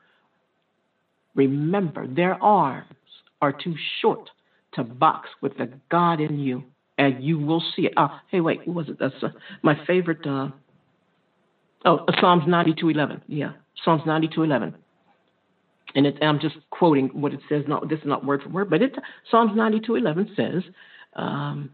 remember 1.34 2.06
their 2.06 2.42
arms 2.42 2.86
are 3.42 3.52
too 3.52 3.74
short 4.00 4.30
to 4.74 4.84
box 4.84 5.28
with 5.40 5.56
the 5.58 5.68
God 5.90 6.20
in 6.20 6.38
you. 6.38 6.64
And 6.96 7.20
you 7.22 7.38
will 7.40 7.62
see 7.74 7.86
it. 7.86 7.92
Oh, 7.96 8.08
hey, 8.30 8.40
wait, 8.40 8.60
what 8.64 8.76
was 8.76 8.88
it? 8.88 8.98
That's 9.00 9.14
uh, 9.20 9.30
my 9.62 9.76
favorite. 9.84 10.24
Uh, 10.24 10.48
oh, 11.84 12.04
Psalms 12.20 12.44
92:11. 12.44 13.22
Yeah, 13.26 13.52
Psalms 13.84 14.02
92:11. 14.02 14.74
And 15.96 16.06
it, 16.06 16.18
I'm 16.22 16.40
just 16.40 16.56
quoting 16.70 17.08
what 17.08 17.32
it 17.32 17.40
says. 17.48 17.64
Not 17.68 17.88
this 17.88 18.00
is 18.00 18.06
not 18.06 18.24
word 18.24 18.42
for 18.42 18.48
word, 18.48 18.70
but 18.70 18.82
it 18.82 18.94
Psalms 19.30 19.52
92:11 19.52 20.34
says, 20.36 20.62
um, 21.14 21.70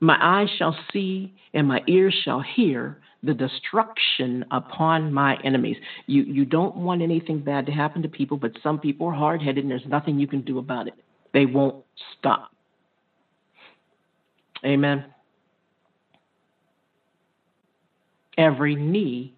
"My 0.00 0.16
eyes 0.20 0.48
shall 0.58 0.76
see 0.92 1.34
and 1.52 1.68
my 1.68 1.82
ears 1.86 2.14
shall 2.24 2.40
hear 2.40 2.98
the 3.22 3.34
destruction 3.34 4.44
upon 4.50 5.12
my 5.12 5.36
enemies." 5.44 5.76
You 6.06 6.22
you 6.22 6.44
don't 6.44 6.76
want 6.76 7.02
anything 7.02 7.40
bad 7.40 7.66
to 7.66 7.72
happen 7.72 8.02
to 8.02 8.08
people, 8.08 8.36
but 8.36 8.52
some 8.62 8.78
people 8.78 9.08
are 9.08 9.14
hard 9.14 9.42
headed, 9.42 9.64
and 9.64 9.70
there's 9.70 9.86
nothing 9.86 10.18
you 10.18 10.26
can 10.26 10.40
do 10.40 10.58
about 10.58 10.88
it. 10.88 10.94
They 11.32 11.46
won't 11.46 11.84
stop. 12.18 12.50
Amen. 14.64 15.04
Every 18.36 18.74
knee 18.74 19.34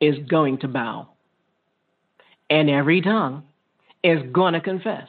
is 0.00 0.16
going 0.28 0.58
to 0.58 0.68
bow 0.68 1.08
and 2.50 2.70
every 2.70 3.00
tongue 3.00 3.44
is 4.02 4.20
going 4.32 4.54
to 4.54 4.60
confess 4.60 5.08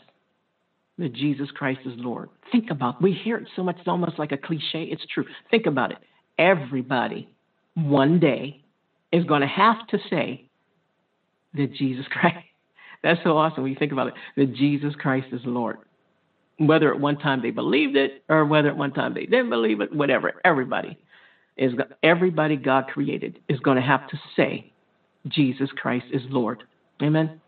that 0.97 1.13
Jesus 1.13 1.49
Christ 1.51 1.81
is 1.85 1.93
Lord. 1.95 2.29
Think 2.51 2.69
about. 2.69 3.01
We 3.01 3.13
hear 3.13 3.37
it 3.37 3.47
so 3.55 3.63
much, 3.63 3.77
it's 3.79 3.87
almost 3.87 4.19
like 4.19 4.31
a 4.31 4.37
cliche. 4.37 4.83
It's 4.83 5.05
true. 5.13 5.25
Think 5.49 5.65
about 5.65 5.91
it. 5.91 5.97
Everybody 6.37 7.29
one 7.75 8.19
day 8.19 8.61
is 9.11 9.23
going 9.23 9.41
to 9.41 9.47
have 9.47 9.87
to 9.87 9.99
say 10.09 10.49
that 11.53 11.73
Jesus 11.73 12.05
Christ, 12.11 12.37
that's 13.01 13.19
so 13.23 13.37
awesome 13.37 13.63
when 13.63 13.71
you 13.71 13.79
think 13.79 13.93
about 13.93 14.07
it, 14.07 14.13
that 14.35 14.53
Jesus 14.55 14.93
Christ 14.95 15.27
is 15.31 15.41
Lord. 15.45 15.77
Whether 16.57 16.93
at 16.93 16.99
one 16.99 17.17
time 17.17 17.41
they 17.41 17.51
believed 17.51 17.95
it 17.95 18.23
or 18.27 18.45
whether 18.45 18.67
at 18.67 18.75
one 18.75 18.91
time 18.91 19.13
they 19.13 19.25
didn't 19.25 19.49
believe 19.49 19.79
it, 19.79 19.95
whatever, 19.95 20.33
everybody 20.43 20.97
is 21.60 21.74
everybody 22.01 22.55
God 22.55 22.88
created 22.88 23.39
is 23.49 23.60
going 23.60 23.76
to 23.76 23.84
have 23.84 24.07
to 24.07 24.20
say 24.36 24.72
Jesus 25.28 25.70
Christ 25.76 26.05
is 26.12 26.22
Lord. 26.30 26.64
Amen. 27.03 27.41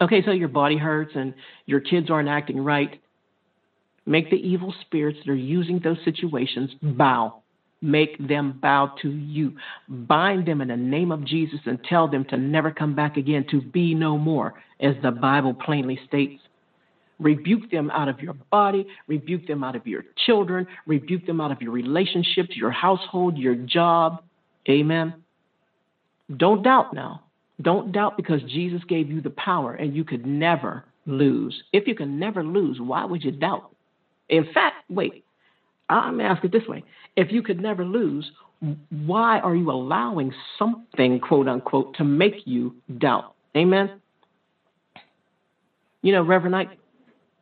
Okay, 0.00 0.22
so 0.24 0.32
your 0.32 0.48
body 0.48 0.76
hurts 0.76 1.12
and 1.14 1.34
your 1.66 1.80
kids 1.80 2.10
aren't 2.10 2.28
acting 2.28 2.58
right. 2.58 3.00
Make 4.04 4.30
the 4.30 4.36
evil 4.36 4.74
spirits 4.80 5.20
that 5.24 5.30
are 5.30 5.36
using 5.36 5.78
those 5.78 5.98
situations 6.04 6.72
bow. 6.82 7.42
Make 7.80 8.26
them 8.26 8.58
bow 8.60 8.94
to 9.02 9.10
you. 9.10 9.56
Bind 9.88 10.46
them 10.46 10.60
in 10.60 10.68
the 10.68 10.76
name 10.76 11.12
of 11.12 11.24
Jesus 11.24 11.60
and 11.66 11.78
tell 11.84 12.08
them 12.08 12.24
to 12.26 12.36
never 12.36 12.72
come 12.72 12.96
back 12.96 13.16
again, 13.16 13.46
to 13.50 13.60
be 13.60 13.94
no 13.94 14.18
more, 14.18 14.54
as 14.80 14.94
the 15.02 15.12
Bible 15.12 15.54
plainly 15.54 16.00
states. 16.08 16.42
Rebuke 17.22 17.70
them 17.70 17.90
out 17.90 18.08
of 18.08 18.20
your 18.20 18.34
body, 18.50 18.86
rebuke 19.06 19.46
them 19.46 19.62
out 19.62 19.76
of 19.76 19.86
your 19.86 20.04
children, 20.26 20.66
rebuke 20.86 21.26
them 21.26 21.40
out 21.40 21.52
of 21.52 21.62
your 21.62 21.72
relationships, 21.72 22.50
your 22.54 22.70
household, 22.70 23.38
your 23.38 23.54
job. 23.54 24.22
Amen. 24.68 25.14
Don't 26.36 26.62
doubt 26.62 26.94
now. 26.94 27.22
Don't 27.60 27.92
doubt 27.92 28.16
because 28.16 28.42
Jesus 28.42 28.80
gave 28.88 29.08
you 29.08 29.20
the 29.20 29.30
power 29.30 29.74
and 29.74 29.94
you 29.94 30.04
could 30.04 30.26
never 30.26 30.84
lose. 31.06 31.62
If 31.72 31.86
you 31.86 31.94
can 31.94 32.18
never 32.18 32.42
lose, 32.42 32.80
why 32.80 33.04
would 33.04 33.22
you 33.22 33.30
doubt? 33.30 33.74
In 34.28 34.44
fact, 34.52 34.76
wait, 34.88 35.24
I'm 35.88 36.20
ask 36.20 36.42
it 36.44 36.52
this 36.52 36.66
way. 36.66 36.84
If 37.16 37.30
you 37.30 37.42
could 37.42 37.60
never 37.60 37.84
lose, 37.84 38.30
why 38.90 39.40
are 39.40 39.54
you 39.54 39.70
allowing 39.70 40.32
something, 40.58 41.20
quote 41.20 41.48
unquote, 41.48 41.96
to 41.96 42.04
make 42.04 42.46
you 42.46 42.74
doubt? 42.98 43.34
Amen? 43.56 44.00
You 46.00 46.12
know, 46.12 46.22
Reverend 46.22 46.56
Ike, 46.56 46.78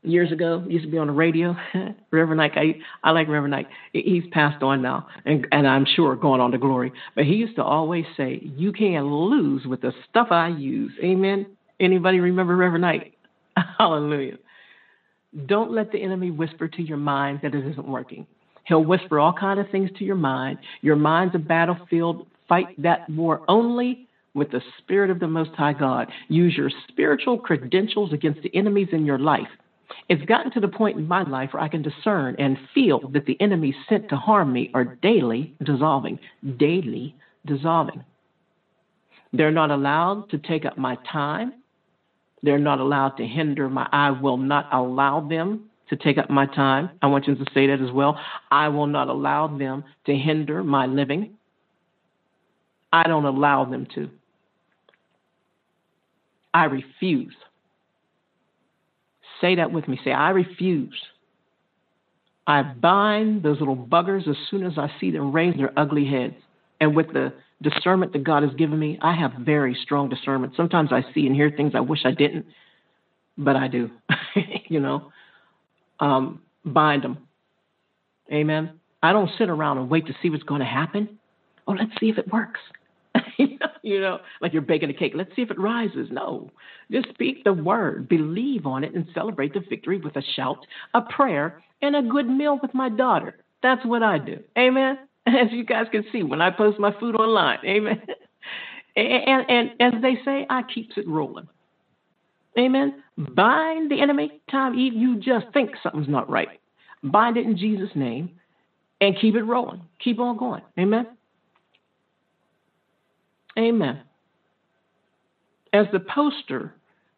years 0.03 0.33
ago. 0.33 0.65
Used 0.67 0.85
to 0.85 0.91
be 0.91 0.99
on 0.99 1.07
the 1.07 1.13
radio. 1.13 1.57
Reverend 2.11 2.41
Ike, 2.41 2.53
I, 2.57 2.75
I 3.03 3.11
like 3.11 3.29
Reverend 3.29 3.55
Ike. 3.55 3.69
He's 3.93 4.25
passed 4.33 4.63
on 4.63 4.83
now, 4.83 5.07
and, 5.25 5.47
and 5.53 5.67
I'm 5.67 5.85
sure 5.85 6.17
going 6.17 6.41
on 6.41 6.51
to 6.53 6.59
glory. 6.59 6.93
But 7.15 7.25
he 7.25 7.35
used 7.35 7.57
to 7.57 7.65
always 7.65 8.05
say, 8.17 8.41
"You 8.43 8.73
can't 8.73 9.07
lose 9.07 9.65
with 9.67 9.81
the 9.81 9.93
stuff 10.09 10.29
I 10.31 10.49
use." 10.49 10.93
Amen. 11.03 11.47
Anybody 11.79 12.21
remember 12.21 12.57
Reverend 12.57 12.87
Ike? 12.87 13.13
Hallelujah. 13.79 14.39
Don't 15.47 15.71
let 15.71 15.93
the 15.93 16.03
enemy 16.03 16.31
whisper 16.31 16.69
to 16.69 16.83
your 16.83 16.97
mind 16.97 17.41
that 17.43 17.55
it 17.55 17.65
isn't 17.65 17.87
working. 17.87 18.27
He'll 18.65 18.85
whisper 18.85 19.19
all 19.19 19.33
kind 19.33 19.61
of 19.61 19.69
things 19.71 19.91
to 19.99 20.05
your 20.05 20.17
mind. 20.17 20.59
Your 20.81 20.97
mind's 20.97 21.35
a 21.35 21.39
battlefield. 21.39 22.27
Fight 22.49 22.69
that 22.79 23.09
war 23.09 23.43
only 23.49 24.09
with 24.35 24.51
the 24.51 24.61
Spirit 24.79 25.11
of 25.11 25.21
the 25.21 25.29
Most 25.29 25.51
High 25.55 25.73
God. 25.73 26.09
Use 26.29 26.57
your 26.57 26.71
spiritual 26.89 27.39
credentials 27.39 28.13
against 28.13 28.43
the 28.43 28.55
enemies 28.55 28.89
in 28.93 29.07
your 29.07 29.19
life. 29.19 29.49
It's 30.09 30.25
gotten 30.25 30.51
to 30.53 30.61
the 30.61 30.69
point 30.69 30.99
in 30.99 31.07
my 31.07 31.23
life 31.23 31.53
where 31.53 31.63
I 31.63 31.69
can 31.69 31.83
discern 31.83 32.37
and 32.39 32.59
feel 32.75 33.09
that 33.11 33.27
the 33.27 33.41
enemies 33.41 33.75
sent 33.89 34.09
to 34.11 34.17
harm 34.17 34.53
me 34.53 34.71
are 34.75 34.85
daily 34.85 35.55
dissolving, 35.63 36.19
daily 36.59 37.15
dissolving. 37.47 38.05
They're 39.33 39.51
not 39.51 39.71
allowed 39.71 40.31
to 40.31 40.39
take 40.39 40.65
up 40.65 40.77
my 40.77 40.97
time. 41.11 41.55
They're 42.43 42.59
not 42.59 42.81
allowed 42.81 43.17
to 43.19 43.27
hinder 43.27 43.69
my, 43.69 43.89
I 43.93 44.11
will 44.11 44.37
not 44.37 44.69
allow 44.73 45.21
them 45.21 45.71
to 45.89 45.97
take 45.97 46.19
up 46.19 46.31
my 46.31 46.47
time. 46.47 46.91
I 47.03 47.07
want 47.07 47.27
you 47.27 47.35
to 47.35 47.45
say 47.53 47.67
that 47.67 47.81
as 47.81 47.93
well. 47.93 48.19
I 48.51 48.69
will 48.69 48.87
not 48.87 49.09
allow 49.09 49.47
them 49.47 49.85
to 50.07 50.15
hinder 50.15 50.65
my 50.65 50.87
living. 50.87 51.37
I 52.93 53.05
don't 53.05 53.25
allow 53.25 53.65
them 53.65 53.87
to. 53.95 54.11
I 56.55 56.65
refuse. 56.65 57.35
Say 59.41 59.57
that 59.57 59.73
with 59.73 59.89
me. 59.89 59.99
Say, 60.05 60.13
I 60.13 60.31
refuse. 60.31 61.01
I 62.47 62.63
bind 62.63 63.43
those 63.43 63.59
little 63.61 63.77
buggers 63.77 64.29
as 64.29 64.37
soon 64.51 64.65
as 64.65 64.73
I 64.77 64.91
see 65.01 65.11
them 65.11 65.33
raise 65.33 65.57
their 65.57 65.73
ugly 65.79 66.07
heads. 66.07 66.35
And 66.81 66.97
with 66.97 67.13
the 67.13 67.33
discernment 67.63 68.13
that 68.13 68.25
God 68.25 68.43
has 68.43 68.53
given 68.55 68.79
me, 68.79 68.99
I 69.01 69.15
have 69.15 69.33
very 69.39 69.77
strong 69.83 70.09
discernment. 70.09 70.55
Sometimes 70.57 70.93
I 70.93 71.05
see 71.15 71.27
and 71.27 71.35
hear 71.35 71.51
things 71.51 71.73
I 71.75 71.81
wish 71.81 72.01
I 72.05 72.11
didn't, 72.13 72.47
but 73.37 73.57
I 73.57 73.69
do. 73.69 73.91
you 74.69 74.81
know, 74.81 75.13
um, 76.01 76.41
bind 76.65 77.05
them. 77.05 77.19
Amen. 78.33 78.81
I 79.03 79.13
don't 79.13 79.31
sit 79.39 79.49
around 79.49 79.79
and 79.79 79.91
wait 79.91 80.07
to 80.07 80.15
see 80.23 80.31
what's 80.31 80.43
going 80.43 80.61
to 80.61 80.67
happen. 80.67 81.19
Oh, 81.67 81.73
let's 81.73 81.93
see 82.01 82.09
if 82.09 82.19
it 82.19 82.33
works. 82.33 82.61
you 83.39 83.59
know, 83.59 83.70
like 84.41 84.53
you're 84.53 84.63
baking 84.63 84.91
a 84.91 84.95
cake. 84.95 85.13
Let's 85.15 85.35
see 85.37 85.43
if 85.43 85.51
it 85.51 85.59
rises. 85.59 86.09
No, 86.11 86.51
just 86.91 87.09
speak 87.11 87.45
the 87.45 87.53
word, 87.53 88.09
believe 88.09 88.67
on 88.67 88.85
it, 88.85 88.95
and 88.95 89.07
celebrate 89.15 89.55
the 89.55 89.61
victory 89.69 89.99
with 89.99 90.17
a 90.17 90.23
shout, 90.35 90.67
a 90.95 91.03
prayer, 91.03 91.63
and 91.83 91.97
a 91.97 92.03
good 92.03 92.29
meal 92.29 92.59
with 92.61 92.75
my 92.75 92.89
daughter. 92.89 93.37
That's 93.63 93.85
what 93.85 94.03
I 94.03 94.19
do. 94.19 94.39
Amen. 94.59 94.99
As 95.27 95.51
you 95.51 95.65
guys 95.65 95.87
can 95.93 96.05
see 96.13 96.23
when 96.23 96.41
I 96.41 96.51
post 96.51 96.79
my 96.79 96.93
food 96.99 97.15
online. 97.15 97.59
Amen. 97.65 98.03
And, 98.97 99.29
and, 99.49 99.71
and 99.79 99.95
as 99.95 100.03
they 100.03 100.15
say, 100.25 100.47
I 100.51 100.63
keeps 100.63 100.97
it 100.97 101.07
rolling. 101.07 101.47
Amen. 102.59 103.03
Bind 103.17 103.91
the 103.91 104.01
enemy 104.01 104.41
time 104.51 104.75
you 104.75 105.21
just 105.21 105.47
think 105.53 105.71
something's 105.83 106.09
not 106.09 106.29
right. 106.29 106.49
Bind 107.03 107.37
it 107.37 107.47
in 107.47 107.57
Jesus' 107.57 107.91
name 107.95 108.31
and 109.01 109.19
keep 109.21 109.35
it 109.35 109.43
rolling. 109.43 109.83
Keep 110.03 110.19
on 110.19 110.37
going. 110.37 110.63
Amen. 110.79 111.07
Amen. 113.59 114.01
As 115.73 115.87
the 115.93 116.01
poster 116.01 116.75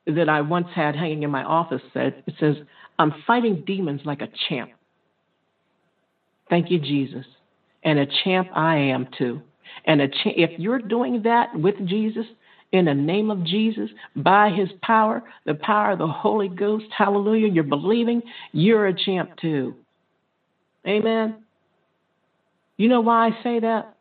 that 0.07 0.28
I 0.28 0.41
once 0.41 0.68
had 0.74 0.97
hanging 0.97 1.22
in 1.22 1.30
my 1.30 1.45
office 1.45 1.83
said, 1.93 2.22
it 2.26 2.35
says, 2.41 2.57
I'm 2.99 3.14
fighting 3.26 3.64
demons 3.66 4.03
like 4.05 4.20
a 4.20 4.28
champ. 4.49 4.70
Thank 6.51 6.70
you, 6.70 6.78
Jesus. 6.78 7.24
And 7.83 7.99
a 7.99 8.07
champ 8.24 8.49
I 8.55 8.76
am 8.76 9.09
too. 9.16 9.41
And 9.87 10.01
a 10.01 10.09
cha- 10.09 10.37
if 10.37 10.59
you're 10.59 10.78
doing 10.78 11.22
that 11.22 11.55
with 11.55 11.76
Jesus, 11.87 12.26
in 12.72 12.87
the 12.87 12.95
name 12.95 13.30
of 13.30 13.45
Jesus, 13.45 13.91
by 14.16 14.51
his 14.51 14.68
power, 14.83 15.22
the 15.45 15.55
power 15.55 15.93
of 15.93 15.99
the 15.99 16.07
Holy 16.07 16.49
Ghost, 16.49 16.87
hallelujah, 16.97 17.49
you're 17.49 17.64
believing, 17.64 18.22
you're 18.53 18.87
a 18.87 18.95
champ 18.95 19.37
too. 19.41 19.74
Amen. 20.87 21.37
You 22.78 22.89
know 22.89 23.03
why 23.03 23.28
I 23.28 23.43
say 23.43 23.61
that? 23.61 23.97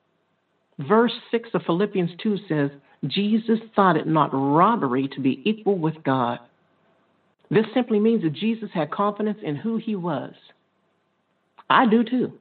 Verse 0.88 1.14
6 1.32 1.50
of 1.54 1.64
Philippians 1.66 2.12
2 2.22 2.38
says, 2.48 2.72
Jesus 3.08 3.60
thought 3.76 3.98
it 3.98 4.08
not 4.08 4.30
robbery 4.34 5.08
to 5.10 5.22
be 5.22 5.42
equal 5.44 5.78
with 5.78 6.04
God. 6.04 6.40
This 7.50 7.66
simply 7.74 8.00
means 8.00 8.24
that 8.24 8.34
Jesus 8.34 8.70
had 8.74 8.92
confidence 8.92 9.40
in 9.44 9.56
who 9.56 9.78
he 9.78 9.96
was. 9.96 10.34
I 11.70 11.86
do 11.86 12.04
too. 12.04 12.34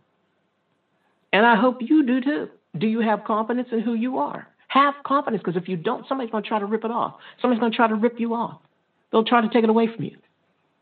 And 1.32 1.46
I 1.46 1.56
hope 1.56 1.78
you 1.80 2.04
do 2.04 2.20
too. 2.20 2.48
Do 2.78 2.86
you 2.86 3.00
have 3.00 3.24
confidence 3.24 3.68
in 3.72 3.80
who 3.80 3.94
you 3.94 4.18
are? 4.18 4.46
Have 4.68 4.94
confidence 5.04 5.42
because 5.44 5.60
if 5.60 5.68
you 5.68 5.76
don't, 5.76 6.06
somebody's 6.08 6.30
going 6.30 6.44
to 6.44 6.48
try 6.48 6.60
to 6.60 6.66
rip 6.66 6.84
it 6.84 6.90
off. 6.90 7.14
Somebody's 7.40 7.60
going 7.60 7.72
to 7.72 7.76
try 7.76 7.88
to 7.88 7.94
rip 7.94 8.20
you 8.20 8.34
off. 8.34 8.60
They'll 9.10 9.24
try 9.24 9.40
to 9.40 9.48
take 9.48 9.64
it 9.64 9.70
away 9.70 9.88
from 9.92 10.04
you. 10.04 10.16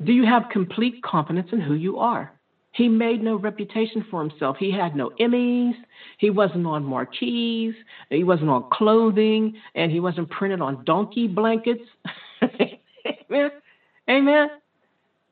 Do 0.04 0.12
you 0.12 0.26
have 0.26 0.44
complete 0.52 1.02
confidence 1.02 1.48
in 1.52 1.60
who 1.60 1.74
you 1.74 1.98
are? 1.98 2.30
He 2.72 2.88
made 2.88 3.22
no 3.22 3.36
reputation 3.36 4.04
for 4.10 4.20
himself. 4.20 4.56
He 4.58 4.70
had 4.70 4.94
no 4.94 5.10
Emmys. 5.20 5.74
He 6.18 6.30
wasn't 6.30 6.66
on 6.66 6.84
marquees. 6.84 7.74
He 8.10 8.24
wasn't 8.24 8.50
on 8.50 8.68
clothing. 8.72 9.54
And 9.74 9.90
he 9.90 10.00
wasn't 10.00 10.30
printed 10.30 10.60
on 10.60 10.84
donkey 10.84 11.26
blankets. 11.26 11.82
Amen. 12.42 13.50
Amen. 14.08 14.48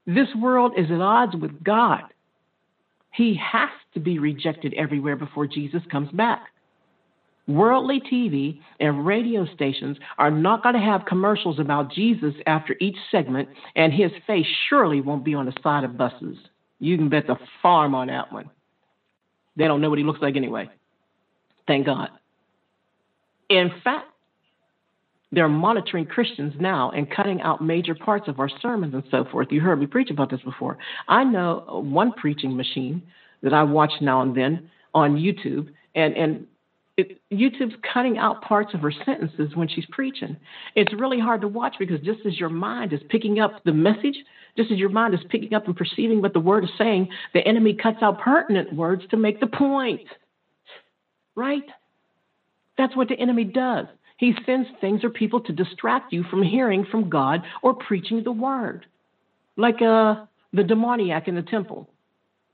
This 0.06 0.28
world 0.40 0.72
is 0.76 0.90
at 0.90 1.00
odds 1.00 1.34
with 1.36 1.62
God. 1.62 2.02
He 3.12 3.38
has 3.52 3.70
to 3.94 4.00
be 4.00 4.18
rejected 4.18 4.74
everywhere 4.74 5.16
before 5.16 5.46
Jesus 5.46 5.82
comes 5.90 6.10
back. 6.12 6.48
Worldly 7.48 8.00
TV 8.00 8.60
and 8.80 9.06
radio 9.06 9.46
stations 9.54 9.96
are 10.18 10.30
not 10.30 10.62
going 10.62 10.74
to 10.74 10.80
have 10.80 11.06
commercials 11.06 11.60
about 11.60 11.92
Jesus 11.92 12.34
after 12.46 12.76
each 12.80 12.96
segment, 13.10 13.48
and 13.76 13.92
his 13.92 14.10
face 14.26 14.46
surely 14.68 15.00
won't 15.00 15.24
be 15.24 15.34
on 15.34 15.46
the 15.46 15.54
side 15.62 15.84
of 15.84 15.96
buses. 15.96 16.36
You 16.78 16.96
can 16.96 17.08
bet 17.08 17.26
the 17.26 17.36
farm 17.62 17.94
on 17.94 18.08
that 18.08 18.32
one. 18.32 18.50
They 19.56 19.64
don't 19.64 19.80
know 19.80 19.88
what 19.88 19.98
he 19.98 20.04
looks 20.04 20.20
like 20.20 20.36
anyway. 20.36 20.68
Thank 21.66 21.86
God. 21.86 22.10
In 23.48 23.70
fact, 23.82 24.08
they're 25.32 25.48
monitoring 25.48 26.06
Christians 26.06 26.54
now 26.60 26.90
and 26.90 27.10
cutting 27.10 27.40
out 27.40 27.62
major 27.62 27.94
parts 27.94 28.28
of 28.28 28.38
our 28.38 28.48
sermons 28.60 28.94
and 28.94 29.02
so 29.10 29.24
forth. 29.24 29.48
You 29.50 29.60
heard 29.60 29.80
me 29.80 29.86
preach 29.86 30.10
about 30.10 30.30
this 30.30 30.40
before. 30.42 30.78
I 31.08 31.24
know 31.24 31.82
one 31.84 32.12
preaching 32.12 32.56
machine 32.56 33.02
that 33.42 33.52
I 33.52 33.62
watch 33.62 33.92
now 34.00 34.22
and 34.22 34.36
then 34.36 34.70
on 34.94 35.16
YouTube, 35.16 35.68
and, 35.94 36.16
and 36.16 36.46
it, 36.96 37.20
YouTube's 37.30 37.74
cutting 37.92 38.16
out 38.16 38.42
parts 38.42 38.72
of 38.72 38.80
her 38.80 38.92
sentences 39.04 39.54
when 39.54 39.68
she's 39.68 39.84
preaching. 39.90 40.36
It's 40.74 40.92
really 40.94 41.20
hard 41.20 41.42
to 41.42 41.48
watch 41.48 41.76
because 41.78 42.00
just 42.00 42.20
as 42.26 42.38
your 42.38 42.48
mind 42.48 42.92
is 42.92 43.00
picking 43.10 43.38
up 43.38 43.62
the 43.64 43.72
message, 43.72 44.16
just 44.56 44.70
as 44.70 44.78
your 44.78 44.88
mind 44.88 45.14
is 45.14 45.20
picking 45.28 45.54
up 45.54 45.66
and 45.66 45.76
perceiving 45.76 46.22
what 46.22 46.32
the 46.32 46.40
word 46.40 46.64
is 46.64 46.70
saying, 46.78 47.08
the 47.34 47.46
enemy 47.46 47.74
cuts 47.74 47.98
out 48.02 48.20
pertinent 48.20 48.72
words 48.72 49.02
to 49.10 49.16
make 49.16 49.40
the 49.40 49.46
point. 49.46 50.06
Right? 51.34 51.64
That's 52.78 52.96
what 52.96 53.08
the 53.08 53.18
enemy 53.18 53.44
does. 53.44 53.86
He 54.16 54.34
sends 54.46 54.68
things 54.80 55.04
or 55.04 55.10
people 55.10 55.40
to 55.40 55.52
distract 55.52 56.12
you 56.12 56.24
from 56.30 56.42
hearing 56.42 56.86
from 56.90 57.10
God 57.10 57.42
or 57.62 57.74
preaching 57.74 58.24
the 58.24 58.32
word. 58.32 58.86
Like 59.58 59.82
uh, 59.82 60.24
the 60.54 60.64
demoniac 60.64 61.28
in 61.28 61.34
the 61.34 61.42
temple. 61.42 61.90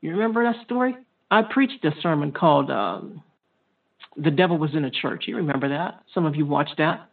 You 0.00 0.10
remember 0.10 0.42
that 0.42 0.64
story? 0.64 0.96
I 1.30 1.42
preached 1.42 1.84
a 1.84 1.92
sermon 2.02 2.32
called 2.32 2.70
um, 2.70 3.22
The 4.16 4.30
Devil 4.30 4.58
Was 4.58 4.74
in 4.74 4.84
a 4.84 4.90
Church. 4.90 5.24
You 5.26 5.36
remember 5.36 5.68
that? 5.68 6.02
Some 6.14 6.26
of 6.26 6.36
you 6.36 6.46
watched 6.46 6.76
that. 6.78 7.08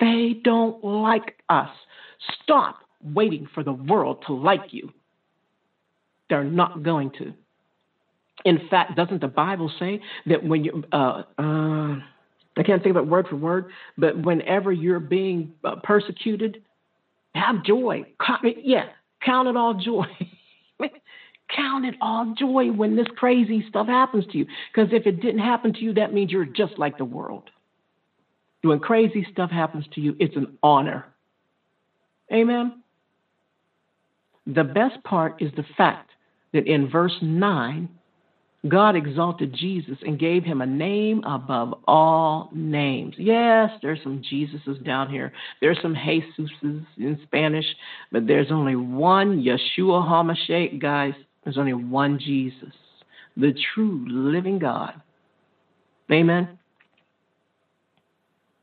They 0.00 0.40
don't 0.42 0.82
like 0.82 1.36
us. 1.48 1.68
Stop 2.42 2.80
waiting 3.02 3.48
for 3.54 3.62
the 3.62 3.72
world 3.72 4.24
to 4.26 4.32
like 4.32 4.72
you. 4.72 4.92
They're 6.28 6.44
not 6.44 6.82
going 6.82 7.10
to. 7.18 7.32
In 8.44 8.68
fact, 8.70 8.96
doesn't 8.96 9.20
the 9.20 9.28
Bible 9.28 9.70
say 9.78 10.00
that 10.26 10.42
when 10.44 10.64
you, 10.64 10.84
uh, 10.92 11.22
uh, 11.38 11.96
I 12.56 12.62
can't 12.64 12.82
think 12.82 12.96
of 12.96 13.04
it 13.04 13.06
word 13.06 13.26
for 13.28 13.36
word, 13.36 13.66
but 13.98 14.18
whenever 14.22 14.72
you're 14.72 15.00
being 15.00 15.52
uh, 15.64 15.76
persecuted, 15.82 16.62
have 17.34 17.64
joy. 17.64 18.04
Yeah, 18.42 18.86
count 19.22 19.48
it 19.48 19.56
all 19.56 19.74
joy. 19.74 20.06
count 21.54 21.84
it 21.84 21.94
all 22.00 22.34
joy 22.38 22.70
when 22.70 22.96
this 22.96 23.06
crazy 23.16 23.64
stuff 23.68 23.86
happens 23.86 24.26
to 24.32 24.38
you. 24.38 24.46
Because 24.72 24.92
if 24.92 25.06
it 25.06 25.20
didn't 25.20 25.40
happen 25.40 25.72
to 25.74 25.80
you, 25.80 25.94
that 25.94 26.12
means 26.12 26.30
you're 26.30 26.44
just 26.44 26.78
like 26.78 26.98
the 26.98 27.04
world. 27.04 27.50
When 28.62 28.78
crazy 28.78 29.26
stuff 29.32 29.50
happens 29.50 29.86
to 29.94 30.00
you, 30.00 30.16
it's 30.18 30.36
an 30.36 30.58
honor. 30.62 31.06
Amen. 32.32 32.82
The 34.46 34.64
best 34.64 35.02
part 35.04 35.40
is 35.40 35.50
the 35.56 35.64
fact 35.76 36.10
that 36.52 36.66
in 36.66 36.90
verse 36.90 37.16
9, 37.22 37.88
God 38.68 38.94
exalted 38.94 39.54
Jesus 39.54 39.96
and 40.02 40.18
gave 40.18 40.44
him 40.44 40.60
a 40.60 40.66
name 40.66 41.24
above 41.24 41.74
all 41.88 42.50
names. 42.52 43.14
Yes, 43.16 43.70
there's 43.80 44.02
some 44.02 44.22
Jesuses 44.22 44.84
down 44.84 45.08
here. 45.08 45.32
There's 45.60 45.78
some 45.80 45.94
Jesuses 45.94 46.84
in 46.98 47.18
Spanish, 47.22 47.64
but 48.12 48.26
there's 48.26 48.50
only 48.50 48.76
one 48.76 49.42
Yeshua 49.42 50.06
HaMashiach, 50.06 50.80
guys. 50.80 51.14
There's 51.50 51.58
only 51.58 51.72
one 51.72 52.20
Jesus, 52.20 52.72
the 53.36 53.52
true 53.74 54.06
living 54.08 54.60
God. 54.60 54.92
Amen. 56.08 56.60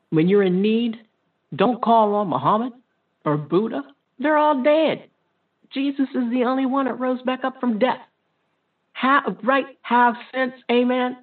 When 0.09 0.29
you're 0.29 0.43
in 0.43 0.61
need, 0.61 0.95
don't 1.53 1.81
call 1.81 2.15
on 2.15 2.29
Muhammad 2.29 2.71
or 3.25 3.35
Buddha. 3.35 3.81
They're 4.19 4.37
all 4.37 4.63
dead. 4.63 5.09
Jesus 5.73 6.07
is 6.15 6.31
the 6.31 6.45
only 6.45 6.65
one 6.65 6.85
that 6.85 6.97
rose 6.97 7.21
back 7.23 7.43
up 7.43 7.59
from 7.59 7.77
death. 7.77 7.99
Have, 8.93 9.35
right, 9.43 9.65
have 9.81 10.15
sense, 10.33 10.53
amen. 10.71 11.17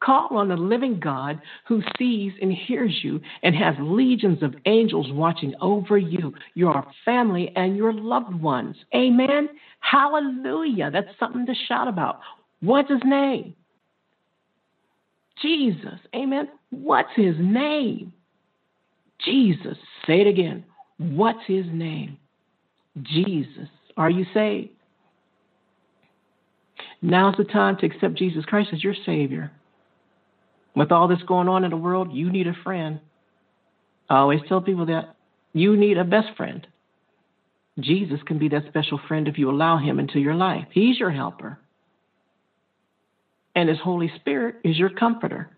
Call 0.00 0.30
on 0.32 0.48
the 0.48 0.56
living 0.56 0.98
God 0.98 1.40
who 1.68 1.82
sees 1.96 2.32
and 2.42 2.52
hears 2.52 2.98
you 3.04 3.20
and 3.44 3.54
has 3.54 3.76
legions 3.78 4.42
of 4.42 4.56
angels 4.66 5.06
watching 5.12 5.54
over 5.60 5.96
you, 5.98 6.34
your 6.54 6.84
family, 7.04 7.52
and 7.54 7.76
your 7.76 7.92
loved 7.92 8.34
ones. 8.34 8.74
Amen. 8.92 9.48
Hallelujah. 9.80 10.90
That's 10.90 11.08
something 11.18 11.46
to 11.46 11.54
shout 11.68 11.88
about. 11.88 12.20
What's 12.60 12.90
his 12.90 13.02
name? 13.04 13.54
Jesus. 15.40 16.00
Amen. 16.14 16.48
What's 16.70 17.10
his 17.14 17.36
name? 17.38 18.12
Jesus. 19.24 19.76
Say 20.06 20.20
it 20.20 20.26
again. 20.26 20.64
What's 20.98 21.46
his 21.46 21.66
name? 21.70 22.18
Jesus. 23.02 23.68
Are 23.96 24.10
you 24.10 24.24
saved? 24.32 24.70
Now's 27.02 27.36
the 27.36 27.44
time 27.44 27.76
to 27.78 27.86
accept 27.86 28.14
Jesus 28.14 28.44
Christ 28.44 28.70
as 28.72 28.82
your 28.82 28.94
Savior. 29.04 29.52
With 30.74 30.92
all 30.92 31.08
this 31.08 31.22
going 31.26 31.48
on 31.48 31.64
in 31.64 31.70
the 31.70 31.76
world, 31.76 32.12
you 32.12 32.30
need 32.30 32.46
a 32.46 32.56
friend. 32.64 33.00
I 34.08 34.18
always 34.18 34.40
tell 34.48 34.60
people 34.60 34.86
that 34.86 35.16
You 35.52 35.76
need 35.76 35.96
a 35.96 36.04
best 36.04 36.36
friend. 36.36 36.66
Jesus 37.78 38.20
can 38.26 38.38
be 38.38 38.48
that 38.48 38.64
special 38.68 38.98
friend 39.06 39.28
if 39.28 39.38
you 39.38 39.50
allow 39.50 39.76
him 39.76 39.98
into 39.98 40.18
your 40.18 40.34
life. 40.34 40.66
He's 40.72 40.98
your 40.98 41.10
helper. 41.10 41.58
And 43.54 43.68
his 43.68 43.78
Holy 43.78 44.10
Spirit 44.16 44.56
is 44.64 44.78
your 44.78 44.90
comforter. 44.90 45.50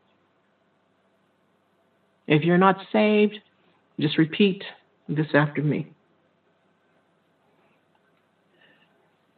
If 2.26 2.42
you're 2.42 2.58
not 2.58 2.78
saved, 2.92 3.38
just 3.98 4.18
repeat 4.18 4.62
this 5.08 5.28
after 5.34 5.62
me. 5.62 5.90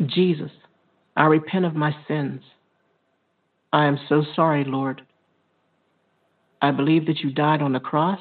Jesus, 0.06 0.50
I 1.16 1.26
repent 1.26 1.66
of 1.66 1.74
my 1.74 1.94
sins. 2.08 2.42
I 3.72 3.86
am 3.86 3.98
so 4.08 4.24
sorry, 4.34 4.64
Lord. 4.64 5.02
I 6.62 6.70
believe 6.70 7.06
that 7.06 7.20
you 7.20 7.30
died 7.30 7.62
on 7.62 7.72
the 7.72 7.80
cross 7.80 8.20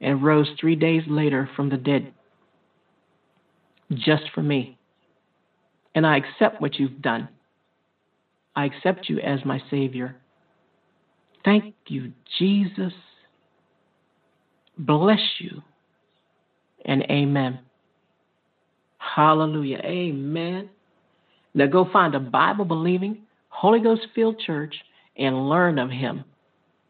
and 0.00 0.22
rose 0.22 0.48
three 0.60 0.76
days 0.76 1.02
later 1.08 1.48
from 1.56 1.70
the 1.70 1.76
dead 1.76 2.12
just 3.92 4.24
for 4.34 4.42
me. 4.42 4.78
And 5.94 6.06
I 6.06 6.16
accept 6.16 6.60
what 6.60 6.78
you've 6.78 7.02
done. 7.02 7.28
I 8.56 8.66
accept 8.66 9.08
you 9.08 9.18
as 9.20 9.44
my 9.44 9.60
Savior. 9.70 10.16
Thank 11.44 11.74
you, 11.86 12.12
Jesus. 12.38 12.92
Bless 14.78 15.20
you. 15.38 15.62
And 16.84 17.02
amen. 17.10 17.60
Hallelujah. 18.98 19.78
Amen. 19.84 20.70
Now 21.54 21.66
go 21.66 21.88
find 21.92 22.14
a 22.14 22.20
Bible 22.20 22.64
believing, 22.64 23.22
Holy 23.48 23.80
Ghost 23.80 24.02
filled 24.14 24.40
church 24.40 24.74
and 25.16 25.48
learn 25.48 25.78
of 25.78 25.90
Him. 25.90 26.24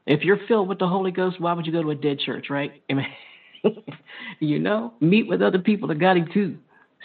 If 0.06 0.22
you're 0.22 0.40
filled 0.48 0.68
with 0.68 0.78
the 0.78 0.88
Holy 0.88 1.10
Ghost, 1.10 1.40
why 1.40 1.52
would 1.52 1.66
you 1.66 1.72
go 1.72 1.82
to 1.82 1.90
a 1.90 1.94
dead 1.94 2.18
church, 2.18 2.46
right? 2.50 2.82
Amen. 2.90 3.06
you 4.40 4.58
know, 4.58 4.94
meet 5.00 5.26
with 5.28 5.42
other 5.42 5.58
people 5.58 5.88
that 5.88 5.98
got 5.98 6.16
Him 6.16 6.28
too. 6.32 6.56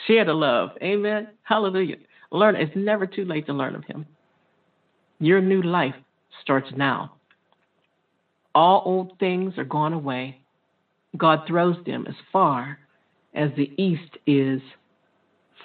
Share 0.08 0.26
the 0.26 0.34
love. 0.34 0.72
Amen. 0.82 1.30
Hallelujah. 1.44 1.98
Learn. 2.32 2.56
It's 2.56 2.76
never 2.76 3.06
too 3.06 3.26
late 3.26 3.46
to 3.48 3.54
learn 3.54 3.76
of 3.76 3.84
Him. 3.86 4.06
Your 5.20 5.42
new 5.42 5.62
life 5.62 5.96
starts 6.42 6.70
now. 6.76 7.14
All 8.56 8.82
old 8.86 9.20
things 9.20 9.58
are 9.58 9.66
gone 9.66 9.94
away. 9.94 10.42
God 11.18 11.42
throws 11.48 11.78
them 11.86 12.06
as 12.08 12.16
far 12.32 12.80
as 13.34 13.50
the 13.56 13.72
east 13.82 14.18
is 14.26 14.62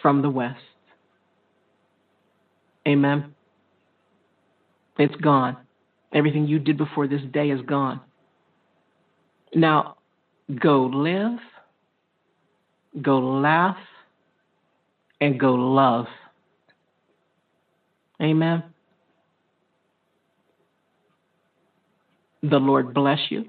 from 0.03 0.23
the 0.23 0.31
west. 0.31 0.61
Amen. 2.87 3.35
It's 4.99 5.15
gone. 5.17 5.57
Everything 6.13 6.47
you 6.47 6.59
did 6.59 6.77
before 6.77 7.09
this 7.09 7.23
day 7.33 7.51
is 7.51 7.61
gone. 7.63 8.01
Now, 9.55 9.97
go 10.61 10.83
live, 10.85 11.39
go 13.03 13.19
laugh, 13.19 13.77
and 15.21 15.39
go 15.39 15.55
love. 15.55 16.07
Amen. 18.21 18.63
The 22.43 22.59
Lord 22.59 22.93
bless 22.93 23.19
you 23.31 23.47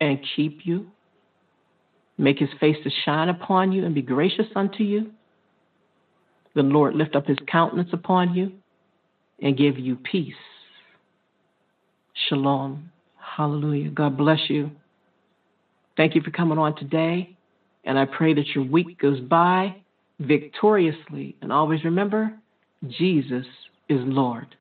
and 0.00 0.18
keep 0.34 0.60
you. 0.64 0.86
Make 2.16 2.38
his 2.38 2.48
face 2.58 2.76
to 2.84 2.90
shine 3.04 3.28
upon 3.28 3.72
you 3.72 3.84
and 3.84 3.94
be 3.94 4.02
gracious 4.02 4.46
unto 4.54 4.82
you. 4.82 5.10
The 6.54 6.62
Lord 6.62 6.94
lift 6.94 7.14
up 7.14 7.26
his 7.26 7.38
countenance 7.46 7.90
upon 7.92 8.34
you 8.34 8.52
and 9.40 9.56
give 9.56 9.78
you 9.78 9.96
peace. 9.96 10.34
Shalom. 12.28 12.90
Hallelujah. 13.18 13.90
God 13.90 14.16
bless 14.16 14.40
you. 14.48 14.70
Thank 15.96 16.14
you 16.14 16.22
for 16.22 16.30
coming 16.30 16.58
on 16.58 16.76
today. 16.76 17.36
And 17.84 17.98
I 17.98 18.04
pray 18.04 18.34
that 18.34 18.48
your 18.54 18.64
week 18.64 18.98
goes 18.98 19.20
by 19.20 19.76
victoriously. 20.20 21.36
And 21.42 21.52
always 21.52 21.84
remember, 21.84 22.32
Jesus 22.86 23.46
is 23.88 24.00
Lord. 24.04 24.56